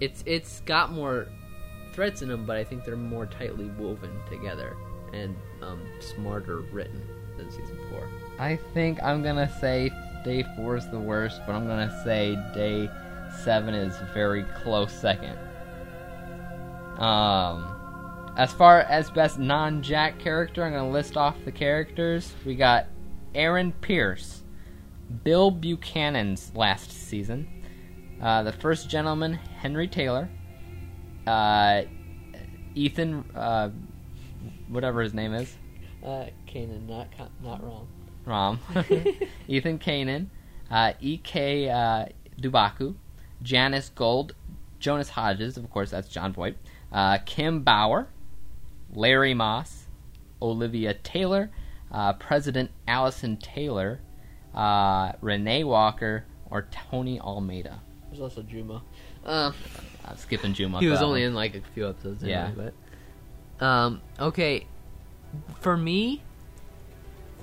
It's 0.00 0.22
it's 0.26 0.60
got 0.60 0.92
more 0.92 1.28
threads 1.92 2.20
in 2.20 2.28
them, 2.28 2.44
but 2.44 2.56
I 2.56 2.64
think 2.64 2.84
they're 2.84 2.96
more 2.96 3.26
tightly 3.26 3.66
woven 3.78 4.10
together 4.28 4.76
and 5.12 5.34
um, 5.62 5.80
smarter 6.00 6.58
written 6.72 7.00
than 7.38 7.50
season 7.50 7.78
four. 7.90 8.08
I 8.38 8.56
think 8.74 9.02
I'm 9.02 9.22
gonna 9.22 9.50
say 9.60 9.90
day 10.24 10.44
four 10.56 10.76
is 10.76 10.88
the 10.88 10.98
worst, 10.98 11.40
but 11.46 11.54
I'm 11.54 11.66
gonna 11.66 12.00
say 12.04 12.36
day 12.54 12.90
seven 13.42 13.74
is 13.74 13.96
very 14.12 14.44
close 14.62 14.92
second. 14.92 15.38
Um, 16.98 18.32
as 18.36 18.52
far 18.52 18.80
as 18.80 19.10
best 19.10 19.38
non-Jack 19.38 20.18
character, 20.18 20.64
I'm 20.64 20.72
gonna 20.72 20.90
list 20.90 21.16
off 21.16 21.36
the 21.44 21.52
characters. 21.52 22.34
We 22.44 22.54
got 22.56 22.86
Aaron 23.34 23.72
Pierce, 23.72 24.42
Bill 25.24 25.50
Buchanan's 25.50 26.52
last 26.54 26.90
season, 26.90 27.48
uh, 28.20 28.42
the 28.42 28.52
First 28.52 28.88
Gentleman 28.90 29.34
Henry 29.34 29.88
Taylor, 29.88 30.28
uh, 31.26 31.82
Ethan, 32.74 33.24
uh, 33.34 33.70
whatever 34.68 35.00
his 35.02 35.14
name 35.14 35.32
is, 35.32 35.54
Uh, 36.04 36.26
Kanin, 36.46 36.86
not 36.86 37.08
not 37.42 37.64
wrong. 37.64 37.88
Rom, 38.26 38.58
Ethan 39.48 39.78
Kanin, 39.78 40.26
uh, 40.70 40.92
E.K. 41.00 41.70
Uh, 41.70 42.06
Dubaku, 42.40 42.94
Janis 43.42 43.90
Gold, 43.94 44.34
Jonas 44.78 45.08
Hodges, 45.10 45.56
of 45.56 45.70
course, 45.70 45.90
that's 45.90 46.08
Jon 46.08 46.32
Voight, 46.32 46.56
uh, 46.92 47.18
Kim 47.24 47.62
Bauer, 47.62 48.08
Larry 48.92 49.32
Moss, 49.34 49.86
Olivia 50.42 50.94
Taylor, 50.94 51.50
uh, 51.92 52.12
President 52.14 52.70
Allison 52.86 53.36
Taylor, 53.36 54.00
uh, 54.54 55.12
Renee 55.20 55.64
Walker, 55.64 56.24
or 56.50 56.66
Tony 56.90 57.20
Almeida. 57.20 57.80
There's 58.10 58.20
also 58.20 58.42
Juma. 58.42 58.82
Uh, 59.24 59.52
I'm 60.04 60.16
skipping 60.16 60.52
Juma. 60.54 60.80
he 60.80 60.88
was 60.88 61.02
only 61.02 61.22
one. 61.22 61.28
in 61.28 61.34
like 61.34 61.54
a 61.54 61.60
few 61.74 61.88
episodes. 61.88 62.22
Anyway, 62.22 62.38
Yeah. 62.38 62.70
But 63.58 63.64
um, 63.64 64.00
okay, 64.20 64.66
for 65.60 65.76
me, 65.76 66.22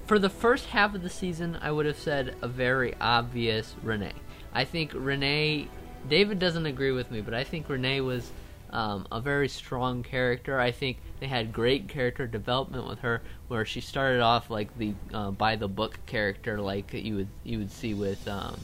for 0.05 0.19
the 0.19 0.29
first 0.29 0.67
half 0.67 0.95
of 0.95 1.01
the 1.01 1.09
season, 1.09 1.57
I 1.61 1.71
would 1.71 1.85
have 1.85 1.97
said 1.97 2.35
a 2.41 2.47
very 2.47 2.93
obvious 2.99 3.75
Renee. 3.81 4.13
I 4.53 4.65
think 4.65 4.91
Renee. 4.93 5.67
David 6.09 6.37
doesn't 6.37 6.65
agree 6.65 6.91
with 6.91 7.09
me, 7.11 7.21
but 7.21 7.33
I 7.33 7.45
think 7.45 7.69
Renee 7.69 8.01
was 8.01 8.29
um, 8.71 9.07
a 9.11 9.21
very 9.21 9.47
strong 9.47 10.03
character. 10.03 10.59
I 10.59 10.71
think 10.71 10.97
they 11.21 11.27
had 11.27 11.53
great 11.53 11.87
character 11.87 12.27
development 12.27 12.87
with 12.87 12.99
her, 12.99 13.21
where 13.47 13.63
she 13.63 13.79
started 13.79 14.19
off 14.19 14.49
like 14.49 14.77
the 14.77 14.93
uh, 15.13 15.31
by 15.31 15.55
the 15.55 15.67
book 15.67 15.97
character, 16.05 16.59
like 16.59 16.91
you 16.93 17.15
would 17.15 17.29
you 17.43 17.59
would 17.59 17.71
see 17.71 17.93
with 17.93 18.27
um, 18.27 18.59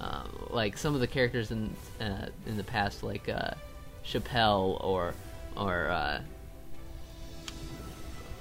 um, 0.00 0.46
like 0.50 0.78
some 0.78 0.94
of 0.94 1.00
the 1.00 1.06
characters 1.06 1.50
in 1.50 1.74
uh, 2.00 2.28
in 2.46 2.56
the 2.56 2.64
past, 2.64 3.02
like 3.02 3.28
uh, 3.28 3.50
Chappelle 4.04 4.82
or 4.82 5.12
or 5.56 5.88
uh, 5.88 6.20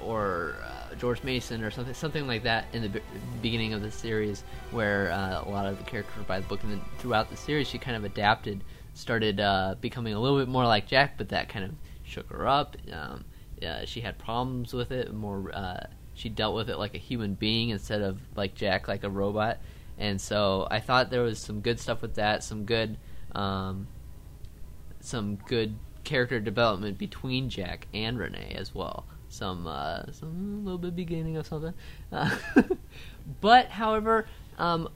or 0.01 0.55
uh, 0.63 0.76
George 0.99 1.23
Mason 1.23 1.63
or 1.63 1.71
something 1.71 1.93
something 1.93 2.27
like 2.27 2.43
that 2.43 2.65
in 2.73 2.81
the 2.81 2.89
be- 2.89 3.01
beginning 3.41 3.73
of 3.73 3.81
the 3.81 3.91
series, 3.91 4.43
where 4.71 5.11
uh, 5.11 5.43
a 5.45 5.49
lot 5.49 5.65
of 5.65 5.77
the 5.77 5.83
characters 5.83 6.17
were 6.17 6.23
by 6.23 6.39
the 6.39 6.47
book, 6.47 6.63
and 6.63 6.71
then 6.71 6.81
throughout 6.99 7.29
the 7.29 7.37
series, 7.37 7.67
she 7.67 7.77
kind 7.77 7.97
of 7.97 8.03
adapted, 8.03 8.63
started 8.93 9.39
uh, 9.39 9.75
becoming 9.81 10.13
a 10.13 10.19
little 10.19 10.39
bit 10.39 10.47
more 10.47 10.65
like 10.65 10.87
Jack, 10.87 11.17
but 11.17 11.29
that 11.29 11.49
kind 11.49 11.65
of 11.65 11.71
shook 12.03 12.29
her 12.29 12.47
up. 12.47 12.77
Um, 12.91 13.25
she 13.85 14.01
had 14.01 14.17
problems 14.17 14.73
with 14.73 14.91
it. 14.91 15.13
More, 15.13 15.51
uh, 15.53 15.87
she 16.13 16.29
dealt 16.29 16.55
with 16.55 16.69
it 16.69 16.77
like 16.77 16.95
a 16.95 16.99
human 16.99 17.33
being 17.33 17.69
instead 17.69 18.01
of 18.01 18.19
like 18.35 18.55
Jack, 18.55 18.87
like 18.87 19.03
a 19.03 19.09
robot. 19.09 19.59
And 19.97 20.21
so 20.21 20.67
I 20.69 20.79
thought 20.79 21.09
there 21.09 21.23
was 21.23 21.39
some 21.39 21.61
good 21.61 21.79
stuff 21.79 22.01
with 22.01 22.15
that, 22.15 22.43
some 22.43 22.65
good, 22.65 22.97
um, 23.33 23.87
some 24.99 25.35
good 25.47 25.75
character 26.03 26.39
development 26.39 26.97
between 26.97 27.49
Jack 27.49 27.87
and 27.93 28.17
Renee 28.17 28.55
as 28.57 28.73
well. 28.73 29.05
Some, 29.37 29.67
uh, 29.67 30.11
some 30.11 30.65
little 30.65 30.79
bit 30.79 30.95
beginning 30.95 31.37
of 31.37 31.45
something. 31.45 31.73
Uh, 32.11 32.35
but 33.41 33.69
however, 33.69 34.27
um, 34.57 34.89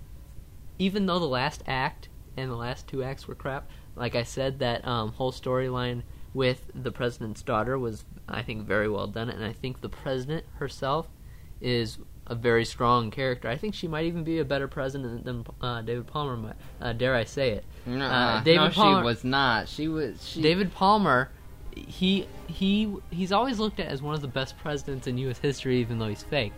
even 0.79 1.05
though 1.05 1.19
the 1.19 1.27
last 1.27 1.63
act 1.67 2.09
and 2.35 2.49
the 2.49 2.55
last 2.55 2.87
two 2.87 3.03
acts 3.03 3.27
were 3.27 3.35
crap, 3.35 3.69
like 3.95 4.15
I 4.15 4.23
said, 4.23 4.59
that 4.59 4.85
um, 4.87 5.11
whole 5.11 5.31
storyline 5.31 6.01
with 6.33 6.71
the 6.73 6.91
president's 6.91 7.43
daughter 7.43 7.77
was, 7.77 8.03
I 8.27 8.41
think, 8.41 8.65
very 8.65 8.89
well 8.89 9.07
done, 9.07 9.29
and 9.29 9.43
I 9.43 9.53
think 9.53 9.81
the 9.81 9.89
president 9.89 10.45
herself 10.55 11.07
is 11.59 11.99
a 12.27 12.35
very 12.35 12.65
strong 12.65 13.11
character. 13.11 13.47
I 13.47 13.57
think 13.57 13.75
she 13.75 13.87
might 13.87 14.05
even 14.05 14.23
be 14.23 14.39
a 14.39 14.45
better 14.45 14.67
president 14.67 15.25
than 15.25 15.45
uh, 15.61 15.81
David 15.81 16.07
Palmer. 16.07 16.37
Might, 16.37 16.55
uh, 16.81 16.93
dare 16.93 17.13
I 17.13 17.25
say 17.25 17.51
it? 17.51 17.65
Uh, 17.85 18.41
David 18.41 18.63
no, 18.63 18.69
Palmer 18.69 19.01
she 19.01 19.05
was 19.05 19.23
not. 19.23 19.67
She 19.67 19.87
was. 19.87 20.25
She, 20.25 20.41
David 20.41 20.73
Palmer, 20.73 21.29
he 21.75 22.27
he 22.47 22.93
he's 23.09 23.31
always 23.31 23.59
looked 23.59 23.79
at 23.79 23.87
as 23.87 24.01
one 24.01 24.15
of 24.15 24.21
the 24.21 24.27
best 24.27 24.57
presidents 24.59 25.07
in 25.07 25.17
U.S. 25.19 25.37
history, 25.37 25.79
even 25.79 25.99
though 25.99 26.07
he's 26.07 26.23
fake. 26.23 26.53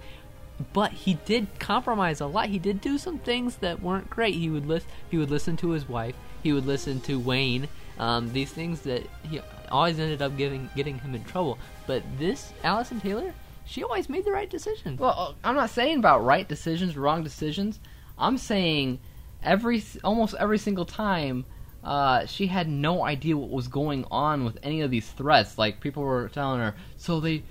But 0.72 0.92
he 0.92 1.16
did 1.26 1.48
compromise 1.60 2.22
a 2.22 2.28
lot. 2.28 2.50
He 2.50 2.60
did 2.60 2.80
do 2.80 2.98
some 2.98 3.18
things 3.20 3.58
that 3.58 3.82
weren't 3.82 4.10
great. 4.10 4.36
He 4.36 4.50
would 4.50 4.68
list. 4.68 4.88
He 5.10 5.18
would 5.18 5.32
listen 5.32 5.58
to 5.58 5.72
his 5.72 5.88
wife. 5.88 6.16
He 6.44 6.54
would 6.54 6.66
listen 6.66 7.00
to 7.02 7.20
Wayne. 7.20 7.68
Um, 8.00 8.32
these 8.34 8.52
things 8.52 8.82
that 8.82 9.04
he 9.30 9.40
always 9.72 10.00
ended 10.00 10.22
up 10.22 10.38
giving 10.38 10.70
getting 10.76 11.00
him 11.00 11.16
in 11.16 11.24
trouble. 11.24 11.58
But 11.88 12.04
this 12.18 12.54
Allison 12.64 13.02
Taylor, 13.02 13.34
she 13.66 13.84
always 13.84 14.10
made 14.10 14.26
the 14.26 14.32
right 14.32 14.50
decision. 14.50 14.98
Well, 14.98 15.16
uh, 15.18 15.48
I'm 15.48 15.56
not 15.56 15.70
saying 15.70 16.00
about 16.00 16.24
right 16.24 16.48
decisions, 16.48 16.96
wrong 16.96 17.24
decisions. 17.24 17.80
I'm 18.18 18.38
saying 18.38 19.00
every 19.44 19.84
almost 20.04 20.36
every 20.40 20.58
single 20.58 20.86
time 20.86 21.46
uh, 21.84 22.26
she 22.26 22.48
had 22.48 22.70
no 22.70 23.04
idea 23.04 23.38
what 23.38 23.50
was 23.50 23.68
going 23.68 24.06
on 24.10 24.46
with 24.46 24.58
any 24.64 24.82
of 24.82 24.92
these 24.92 25.10
threats. 25.10 25.58
Like 25.58 25.80
people 25.80 26.04
were 26.04 26.30
telling 26.30 26.60
her, 26.60 26.76
so 26.98 27.20
they 27.20 27.44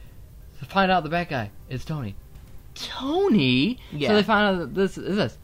find 0.68 0.90
out 0.90 1.02
the 1.02 1.10
bad 1.10 1.28
guy 1.28 1.50
is 1.68 1.84
Tony. 1.84 2.14
Tony. 2.74 3.78
Yeah. 3.90 4.08
So 4.08 4.14
they 4.16 4.22
find 4.22 4.56
out 4.56 4.58
that 4.60 4.74
this 4.74 4.96
is 4.96 5.16
this. 5.16 5.38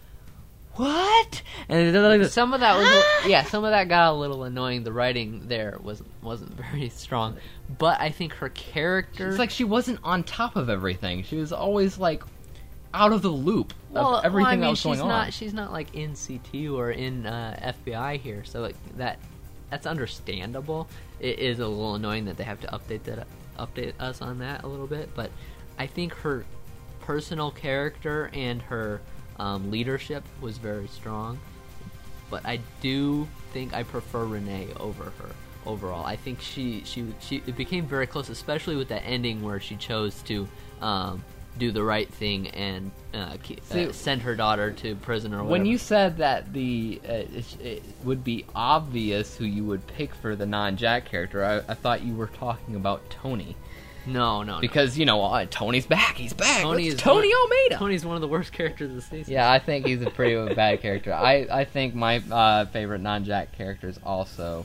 What? 0.74 1.42
And 1.68 1.92
like 1.92 2.20
this. 2.20 2.32
some 2.32 2.54
of 2.54 2.60
that 2.60 2.76
was 2.76 3.04
yeah, 3.26 3.42
some 3.42 3.64
of 3.64 3.72
that 3.72 3.88
got 3.88 4.12
a 4.12 4.16
little 4.16 4.44
annoying. 4.44 4.84
The 4.84 4.92
writing 4.92 5.48
there 5.48 5.78
was 5.82 6.02
wasn't 6.22 6.52
very 6.52 6.88
strong, 6.88 7.36
but 7.78 8.00
I 8.00 8.10
think 8.10 8.32
her 8.34 8.48
character. 8.48 9.28
It's 9.28 9.38
like 9.38 9.50
she 9.50 9.64
wasn't 9.64 9.98
on 10.04 10.22
top 10.22 10.56
of 10.56 10.70
everything. 10.70 11.24
She 11.24 11.36
was 11.36 11.52
always 11.52 11.98
like 11.98 12.22
out 12.94 13.12
of 13.12 13.22
the 13.22 13.28
loop 13.28 13.74
well, 13.90 14.16
of 14.16 14.24
everything 14.24 14.44
well, 14.44 14.52
I 14.52 14.56
mean, 14.56 14.60
that 14.60 14.70
was 14.70 14.78
she's 14.78 14.84
going 14.84 15.08
not 15.08 15.26
on. 15.26 15.30
she's 15.30 15.54
not 15.54 15.72
like 15.72 15.94
in 15.94 16.14
CT 16.14 16.68
or 16.70 16.90
in 16.90 17.26
uh, 17.26 17.74
FBI 17.82 18.20
here, 18.20 18.44
so 18.44 18.60
like 18.60 18.76
that 18.96 19.18
that's 19.70 19.86
understandable. 19.86 20.88
It 21.20 21.38
is 21.38 21.58
a 21.58 21.66
little 21.66 21.94
annoying 21.94 22.24
that 22.26 22.36
they 22.36 22.44
have 22.44 22.60
to 22.60 22.66
update 22.68 23.02
that 23.04 23.26
update 23.58 23.92
us 24.00 24.22
on 24.22 24.38
that 24.38 24.64
a 24.64 24.66
little 24.66 24.86
bit, 24.86 25.10
but 25.14 25.30
I 25.78 25.86
think 25.86 26.14
her 26.14 26.44
personal 27.00 27.50
character 27.50 28.30
and 28.32 28.62
her 28.62 29.00
um, 29.38 29.70
leadership 29.70 30.24
was 30.40 30.58
very 30.58 30.88
strong. 30.88 31.38
But 32.30 32.44
I 32.44 32.60
do 32.80 33.26
think 33.52 33.72
I 33.72 33.82
prefer 33.82 34.24
Renee 34.24 34.68
over 34.78 35.04
her 35.04 35.30
overall. 35.64 36.04
I 36.04 36.16
think 36.16 36.40
she 36.40 36.82
she 36.84 37.06
she 37.20 37.42
it 37.46 37.56
became 37.56 37.86
very 37.86 38.06
close, 38.06 38.28
especially 38.28 38.76
with 38.76 38.88
that 38.88 39.02
ending 39.04 39.42
where 39.42 39.60
she 39.60 39.76
chose 39.76 40.22
to 40.22 40.46
um, 40.80 41.24
do 41.58 41.72
the 41.72 41.82
right 41.82 42.08
thing 42.12 42.48
and 42.48 42.90
uh, 43.12 43.36
uh, 43.72 43.92
send 43.92 44.22
her 44.22 44.34
daughter 44.36 44.70
to 44.72 44.94
prison 44.96 45.32
or 45.34 45.38
whatever. 45.38 45.50
When 45.50 45.66
you 45.66 45.78
said 45.78 46.18
that 46.18 46.52
the 46.52 47.00
uh, 47.08 47.12
it, 47.12 47.60
it 47.60 47.82
would 48.04 48.22
be 48.24 48.44
obvious 48.54 49.36
who 49.36 49.44
you 49.44 49.64
would 49.64 49.86
pick 49.86 50.14
for 50.14 50.36
the 50.36 50.46
non-Jack 50.46 51.06
character, 51.06 51.44
I, 51.44 51.56
I 51.70 51.74
thought 51.74 52.02
you 52.02 52.14
were 52.14 52.28
talking 52.28 52.74
about 52.76 53.08
Tony. 53.10 53.56
no 54.06 54.42
no 54.42 54.54
no. 54.54 54.60
Because 54.60 54.96
you 54.98 55.04
know 55.06 55.22
uh, 55.22 55.46
Tony's 55.50 55.86
back. 55.86 56.16
He's 56.16 56.32
back. 56.32 56.62
Tony 56.62 56.86
It's 56.86 56.94
is 56.94 57.00
Tony 57.00 57.28
one, 57.28 57.36
Almeida. 57.42 57.76
Tony's 57.76 58.04
one 58.06 58.14
of 58.16 58.20
the 58.22 58.28
worst 58.28 58.52
characters 58.52 58.92
the 58.94 59.02
season. 59.02 59.32
Yeah, 59.32 59.50
I 59.50 59.58
think 59.58 59.86
he's 59.86 60.02
a 60.02 60.10
pretty 60.10 60.54
bad 60.62 60.80
character. 60.80 61.12
I, 61.12 61.46
I 61.50 61.64
think 61.64 61.94
my 61.94 62.18
uh, 62.30 62.66
favorite 62.66 63.00
non-Jack 63.00 63.52
character 63.52 63.88
is 63.88 63.98
also 64.04 64.64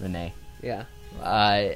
Renee. 0.00 0.32
yeah. 0.62 0.84
Uh, 1.20 1.68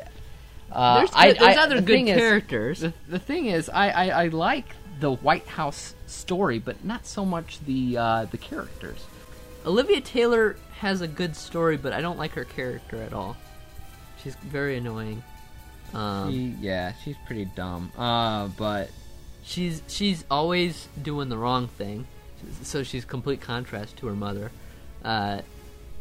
uh, 0.72 0.98
There's, 0.98 1.10
I, 1.14 1.32
there's 1.32 1.56
I- 1.56 1.62
other 1.62 1.76
the 1.76 1.82
good 1.82 1.92
thing 1.92 2.08
is- 2.08 2.16
characters. 2.18 2.80
the, 2.80 2.92
the 3.08 3.18
thing 3.18 3.46
is, 3.46 3.68
I, 3.68 3.88
I, 3.90 4.08
I 4.24 4.28
like 4.28 4.66
the 5.00 5.12
White 5.12 5.46
House 5.46 5.94
story, 6.06 6.58
but 6.58 6.84
not 6.84 7.06
so 7.06 7.24
much 7.24 7.60
the 7.66 7.96
uh, 7.98 8.24
the 8.26 8.38
characters. 8.38 9.04
Olivia 9.66 10.00
Taylor 10.00 10.56
has 10.78 11.00
a 11.00 11.08
good 11.08 11.34
story, 11.36 11.76
but 11.76 11.92
I 11.92 12.00
don't 12.00 12.18
like 12.18 12.32
her 12.32 12.44
character 12.44 12.96
at 13.02 13.12
all. 13.12 13.36
She's 14.22 14.34
very 14.36 14.76
annoying. 14.78 15.22
Um, 15.94 16.30
She, 16.32 16.54
yeah, 16.60 16.92
she's 17.04 17.16
pretty 17.26 17.44
dumb. 17.46 17.92
Uh, 17.96 18.48
but 18.56 18.90
she's 19.44 19.82
she's 19.88 20.24
always 20.30 20.88
doing 21.02 21.28
the 21.28 21.36
wrong 21.38 21.68
thing, 21.68 22.06
so 22.62 22.82
she's 22.82 23.04
complete 23.04 23.40
contrast 23.40 23.96
to 23.98 24.06
her 24.06 24.14
mother, 24.14 24.50
uh, 25.04 25.40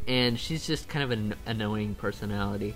and 0.08 0.40
she's 0.40 0.66
just 0.68 0.88
kind 0.88 1.04
of 1.04 1.12
an 1.12 1.36
annoying 1.46 1.96
personality. 1.96 2.76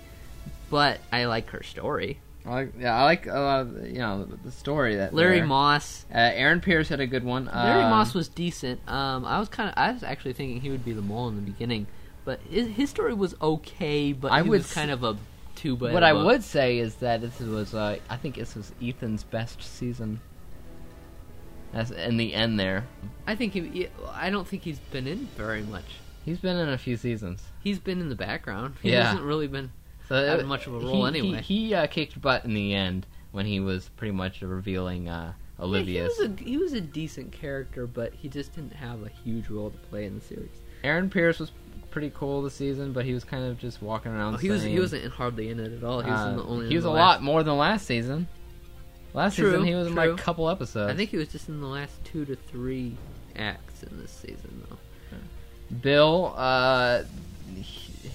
But 0.70 1.00
I 1.12 1.26
like 1.26 1.50
her 1.50 1.64
story. 1.64 2.20
I 2.46 2.50
like, 2.50 2.74
yeah, 2.80 2.96
I 2.96 3.04
like 3.04 3.28
uh, 3.28 3.66
you 3.84 4.00
know 4.00 4.26
the 4.44 4.52
story 4.52 4.96
that 4.96 5.14
Larry 5.14 5.38
there. 5.40 5.46
Moss. 5.48 6.06
Uh, 6.14 6.18
Aaron 6.18 6.62
Pierce 6.62 6.90
had 6.90 7.00
a 7.00 7.08
good 7.08 7.24
one. 7.24 7.46
Larry 7.46 7.84
Um, 7.84 7.90
Moss 7.90 8.14
was 8.14 8.28
decent. 8.30 8.80
Um, 8.88 9.26
I 9.26 9.40
was 9.40 9.50
kind 9.50 9.70
of 9.70 9.76
I 9.78 9.92
was 9.92 10.04
actually 10.04 10.34
thinking 10.34 10.62
he 10.62 10.70
would 10.70 10.86
be 10.86 10.94
the 10.94 11.02
mole 11.02 11.28
in 11.28 11.36
the 11.36 11.42
beginning, 11.42 11.88
but 12.26 12.40
his, 12.50 12.68
his 12.70 12.90
story 12.90 13.14
was 13.14 13.36
okay. 13.42 14.14
But 14.14 14.32
I 14.32 14.44
he 14.44 14.50
was 14.50 14.72
kind 14.72 14.90
of 14.90 15.04
a 15.04 15.18
two. 15.56 15.76
By 15.76 15.92
What 15.92 16.04
I 16.04 16.14
book. 16.14 16.26
would 16.26 16.44
say 16.44 16.80
is 16.80 16.96
that 16.96 17.22
this 17.22 17.40
was, 17.40 17.74
uh, 17.76 17.98
I 18.10 18.16
think 18.16 18.36
this 18.36 18.56
was 18.56 18.72
Ethan's 18.82 19.24
best 19.24 19.62
season. 19.62 20.22
As 21.74 21.92
in 21.92 22.18
the 22.18 22.34
end, 22.34 22.60
there, 22.60 22.88
I 23.28 23.36
think 23.36 23.54
he. 23.54 23.90
I 24.14 24.30
don't 24.32 24.48
think 24.48 24.64
he's 24.64 24.80
been 24.80 25.06
in 25.08 25.28
very 25.38 25.62
much. 25.62 25.86
he's 26.26 26.40
been 26.40 26.58
in 26.58 26.70
a 26.70 26.78
few 26.78 26.96
seasons. 26.98 27.42
He's 27.64 27.78
been 27.80 28.02
in 28.02 28.10
the 28.10 28.16
background. 28.16 28.76
He 28.82 28.92
Yeah. 28.92 29.04
hasn't 29.06 29.24
really 29.24 29.48
been 29.48 29.72
So 30.10 30.16
having 30.26 30.46
uh, 30.46 30.50
much 30.50 30.68
of 30.68 30.74
a 30.76 30.80
role 30.80 31.06
he, 31.06 31.20
anyway. 31.20 31.42
He, 31.42 31.68
he 31.68 31.74
uh, 31.74 31.88
kicked 31.88 32.20
butt 32.22 32.44
in 32.46 32.54
the 32.54 32.74
end 32.74 33.06
when 33.32 33.46
he 33.46 33.60
was 33.60 33.90
pretty 33.90 34.12
much 34.12 34.42
revealing 34.42 35.08
uh, 35.08 35.34
Olivia's. 35.60 36.14
Yeah, 36.20 36.26
he 36.26 36.32
was 36.32 36.40
a 36.42 36.44
he 36.44 36.58
was 36.58 36.74
a 36.74 36.82
decent 36.82 37.32
character, 37.32 37.88
but 37.88 38.14
he 38.14 38.28
just 38.28 38.54
didn't 38.56 38.74
have 38.74 39.04
a 39.04 39.10
huge 39.10 39.50
role 39.50 39.70
to 39.70 39.78
play 39.78 40.06
in 40.06 40.16
the 40.16 40.22
series. 40.26 40.50
Aaron 40.84 41.10
Pierce 41.10 41.40
was 41.40 41.52
pretty 41.92 42.12
cool 42.16 42.42
this 42.42 42.54
season, 42.56 42.92
but 42.94 43.06
he 43.06 43.14
was 43.14 43.24
kind 43.24 43.44
of 43.46 43.58
just 43.60 43.82
walking 43.82 44.12
around. 44.12 44.34
Oh, 44.36 44.38
he 44.38 44.50
was 44.50 44.64
he 44.64 44.80
wasn't 44.80 45.12
hardly 45.14 45.50
in 45.50 45.60
it 45.60 45.72
at 45.74 45.84
all. 45.84 46.02
He 46.02 46.10
was 46.10 46.28
in 46.28 46.36
the 46.38 46.44
Uh, 46.44 46.48
only. 46.48 46.68
He 46.70 46.76
was 46.76 46.86
a 46.86 46.90
last- 46.90 47.00
lot 47.00 47.24
more 47.24 47.44
than 47.44 47.58
last 47.58 47.86
season. 47.86 48.28
Last 49.14 49.36
True, 49.38 49.52
season 49.52 49.66
he 49.66 49.74
was 49.74 49.88
in 49.88 49.96
like 49.96 50.10
a 50.12 50.16
couple 50.16 50.50
episodes. 50.50 50.92
I 50.92 50.96
think 50.96 51.10
he 51.10 51.18
was 51.18 51.30
just 51.30 51.50
in 51.50 51.62
the 51.62 51.68
last 51.68 52.04
two 52.04 52.26
to 52.26 52.36
three 52.36 52.96
acts 53.36 53.82
in 53.84 54.00
this 54.00 54.12
season, 54.12 54.64
though. 54.70 54.78
Bill, 55.82 56.34
uh, 56.38 57.04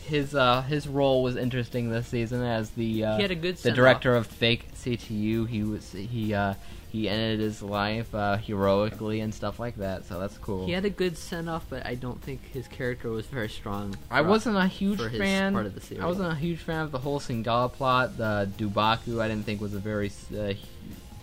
his 0.07 0.35
uh, 0.35 0.63
his 0.63 0.87
role 0.87 1.23
was 1.23 1.37
interesting 1.37 1.91
this 1.91 2.09
season 2.09 2.43
as 2.43 2.71
the 2.71 3.05
uh, 3.05 3.17
He 3.17 3.23
had 3.23 3.31
a 3.31 3.37
good 3.37 3.57
the 3.57 3.73
director 3.73 4.15
of 4.15 4.27
fake 4.27 4.69
CTU. 4.75 5.49
He 5.49 5.63
was 5.63 5.93
he 5.93 6.35
uh, 6.35 6.55
he 6.91 7.09
ended 7.09 7.41
his 7.41 7.63
life 7.63 8.15
uh, 8.15 8.37
heroically 8.37 9.21
and 9.21 9.35
stuff 9.35 9.59
like 9.59 9.77
that. 9.77 10.05
So 10.05 10.21
that's 10.21 10.39
cool. 10.39 10.67
He 10.67 10.73
had 10.73 10.85
a 10.85 10.91
good 10.91 11.17
send 11.17 11.49
off, 11.49 11.65
but 11.69 11.87
I 11.87 11.95
don't 11.95 12.23
think 12.23 12.53
his 12.53 12.69
character 12.69 13.11
was 13.11 13.27
very 13.27 13.49
strong. 13.49 13.97
I 14.11 14.21
wasn't 14.21 14.57
a 14.57 14.67
huge 14.67 14.99
for 14.99 15.09
his 15.09 15.19
fan. 15.21 15.55
part 15.55 15.67
of 15.67 15.75
the 15.75 15.81
series. 15.81 16.03
I 16.03 16.07
wasn't 16.07 16.33
a 16.33 16.37
huge 16.37 16.61
fan 16.61 16.83
of 16.83 16.93
the 16.93 16.99
whole 16.99 17.19
Sangala 17.19 17.73
plot. 17.73 18.17
The 18.17 18.49
Dubaku 18.59 19.21
I 19.21 19.29
didn't 19.29 19.45
think 19.45 19.61
was 19.61 19.75
a 19.75 19.79
very 19.81 20.13
uh, 20.39 20.53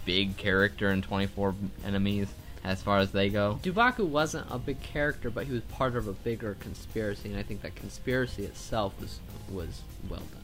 big 0.06 0.38
character 0.38 0.90
in 0.90 1.02
Twenty 1.02 1.28
Four 1.28 1.56
Enemies 1.86 2.28
as 2.64 2.82
far 2.82 3.00
as 3.00 3.12
they 3.12 3.30
go. 3.30 3.60
Dubaku 3.64 4.06
wasn't 4.06 4.48
a 4.50 4.58
big 4.60 4.82
character, 4.82 5.30
but 5.30 5.48
he 5.48 5.54
was 5.54 5.62
part 5.64 5.96
of 5.96 6.08
a 6.08 6.14
bigger 6.14 6.56
conspiracy, 6.60 7.30
and 7.30 7.40
I 7.40 7.44
think 7.44 7.62
that 7.62 7.76
conspiracy 7.76 8.44
itself 8.44 9.00
was 9.00 9.20
was 9.52 9.82
well 10.10 10.20
done. 10.20 10.42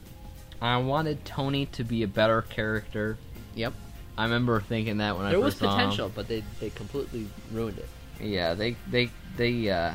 I 0.62 0.78
wanted 0.78 1.24
Tony 1.26 1.68
to 1.68 1.84
be 1.84 2.04
a 2.04 2.08
better 2.08 2.42
character. 2.42 3.18
Yep. 3.56 3.74
I 4.18 4.24
remember 4.24 4.60
thinking 4.62 4.98
that 4.98 5.16
when 5.16 5.30
There 5.30 5.36
I 5.36 5.38
was 5.38 5.54
first 5.54 5.60
saw 5.60 5.72
him. 5.72 5.78
There 5.78 5.86
was 5.88 5.96
potential, 5.96 6.12
but 6.16 6.28
they 6.28 6.44
they 6.60 6.70
completely 6.72 7.28
ruined 7.52 7.78
it. 7.78 7.90
Yeah, 8.20 8.56
they 8.56 8.76
they 8.90 9.12
they 9.36 9.70
uh 9.70 9.94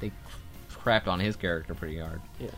they 0.00 0.10
crapped 0.70 1.06
on 1.06 1.20
his 1.20 1.36
character 1.36 1.74
pretty 1.74 1.98
hard. 1.98 2.20
Yeah. 2.40 2.50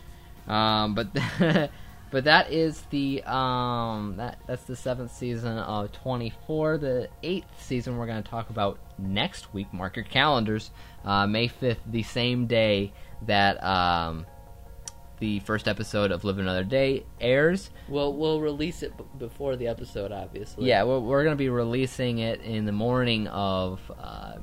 Um, 0.47 0.95
but 0.95 1.07
but 2.11 2.23
that 2.23 2.51
is 2.51 2.81
the 2.89 3.23
um 3.23 4.15
that 4.17 4.39
that's 4.47 4.63
the 4.63 4.75
seventh 4.75 5.13
season 5.13 5.57
of 5.57 5.91
twenty 5.91 6.33
four. 6.47 6.77
The 6.77 7.09
eighth 7.23 7.63
season 7.63 7.97
we're 7.97 8.07
going 8.07 8.23
to 8.23 8.29
talk 8.29 8.49
about 8.49 8.79
next 8.97 9.53
week. 9.53 9.71
Mark 9.73 9.95
your 9.95 10.05
calendars. 10.05 10.71
Uh, 11.05 11.27
May 11.27 11.47
fifth, 11.47 11.81
the 11.85 12.03
same 12.03 12.47
day 12.47 12.93
that 13.27 13.63
um 13.63 14.25
the 15.19 15.39
first 15.41 15.67
episode 15.67 16.11
of 16.11 16.23
Live 16.23 16.39
Another 16.39 16.63
Day 16.63 17.05
airs. 17.19 17.69
We'll 17.87 18.13
we'll 18.13 18.41
release 18.41 18.83
it 18.83 18.97
b- 18.97 19.03
before 19.17 19.55
the 19.55 19.67
episode, 19.67 20.11
obviously. 20.11 20.67
Yeah, 20.67 20.83
we're, 20.83 20.99
we're 20.99 21.23
going 21.23 21.35
to 21.35 21.39
be 21.39 21.49
releasing 21.49 22.19
it 22.19 22.41
in 22.41 22.65
the 22.65 22.71
morning 22.71 23.27
of 23.27 23.79
uh, 23.99 24.37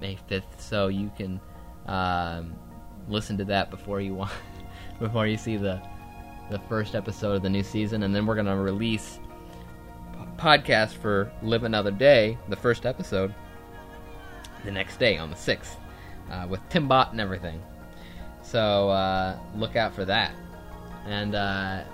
May 0.00 0.18
fifth, 0.28 0.60
so 0.60 0.88
you 0.88 1.10
can 1.16 1.40
um, 1.86 2.54
listen 3.08 3.38
to 3.38 3.44
that 3.46 3.70
before 3.70 4.00
you 4.00 4.14
want 4.14 4.32
before 4.98 5.26
you 5.26 5.38
see 5.38 5.56
the 5.56 5.80
the 6.50 6.58
first 6.68 6.94
episode 6.94 7.36
of 7.36 7.42
the 7.42 7.50
new 7.50 7.62
season, 7.62 8.02
and 8.02 8.14
then 8.14 8.26
we're 8.26 8.34
going 8.34 8.46
to 8.46 8.56
release 8.56 9.18
podcast 10.36 10.92
for 10.92 11.32
Live 11.42 11.64
Another 11.64 11.90
Day, 11.90 12.38
the 12.48 12.56
first 12.56 12.86
episode, 12.86 13.34
the 14.64 14.70
next 14.70 14.98
day 14.98 15.18
on 15.18 15.30
the 15.30 15.36
sixth, 15.36 15.76
uh, 16.30 16.46
with 16.48 16.60
Timbot 16.68 17.10
and 17.10 17.20
everything. 17.20 17.62
So 18.42 18.88
uh, 18.90 19.38
look 19.54 19.76
out 19.76 19.94
for 19.94 20.04
that, 20.04 20.32
and. 21.06 21.34
Uh, 21.34 21.84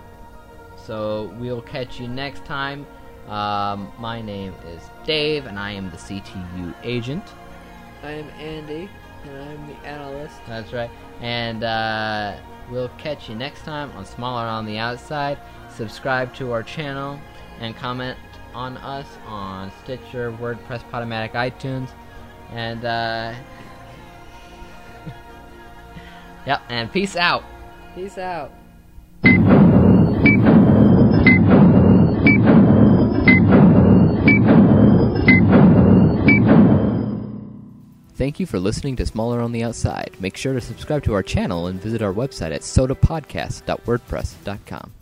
so 0.87 1.35
we'll 1.39 1.63
catch 1.63 1.99
you 1.99 2.09
next 2.09 2.45
time. 2.45 2.87
Um, 3.29 3.91
my 3.99 4.21
name 4.21 4.55
is 4.67 4.83
Dave, 5.07 5.47
and 5.47 5.59
I 5.59 5.71
am 5.73 5.91
the 5.91 5.97
CTU 5.97 6.75
agent. 6.83 7.25
I 8.03 8.11
am 8.11 8.29
Andy, 8.39 8.91
and 9.25 9.37
I'm 9.43 9.67
the 9.67 9.77
analyst. 9.87 10.37
That's 10.47 10.73
right. 10.75 10.91
And 11.23 11.65
uh, 11.65 12.37
we'll 12.71 12.89
catch 12.99 13.29
you 13.29 13.35
next 13.35 13.63
time 13.63 13.91
on 13.93 14.05
Smaller 14.05 14.45
on 14.45 14.67
the 14.67 14.79
Outside. 14.79 15.39
Subscribe 15.69 16.35
to 16.35 16.53
our 16.53 16.63
channel 16.63 17.19
and 17.61 17.77
comment 17.77 18.19
on 18.55 18.77
us 18.79 19.07
on 19.27 19.73
Stitcher, 19.83 20.33
WordPress, 20.33 20.83
Podomatic, 20.91 21.33
iTunes, 21.33 21.91
and 22.51 22.85
uh, 22.85 23.35
yep. 26.47 26.63
And 26.69 26.93
peace 26.93 27.17
out. 27.17 27.45
Peace 27.95 28.19
out. 28.19 28.53
Thank 38.15 38.39
you 38.39 38.47
for 38.47 38.61
listening 38.61 38.95
to 38.97 39.07
Smaller 39.07 39.41
on 39.41 39.51
the 39.51 39.65
Outside. 39.65 40.15
Make 40.21 40.37
sure 40.37 40.55
to 40.55 40.61
subscribe 40.61 41.03
to 41.05 41.15
our 41.15 41.23
channel 41.23 41.67
and 41.67 41.83
visit 41.83 42.01
our 42.01 42.13
website 42.13 42.55
at 42.55 42.61
sodapodcast.wordpress.com. 42.61 44.93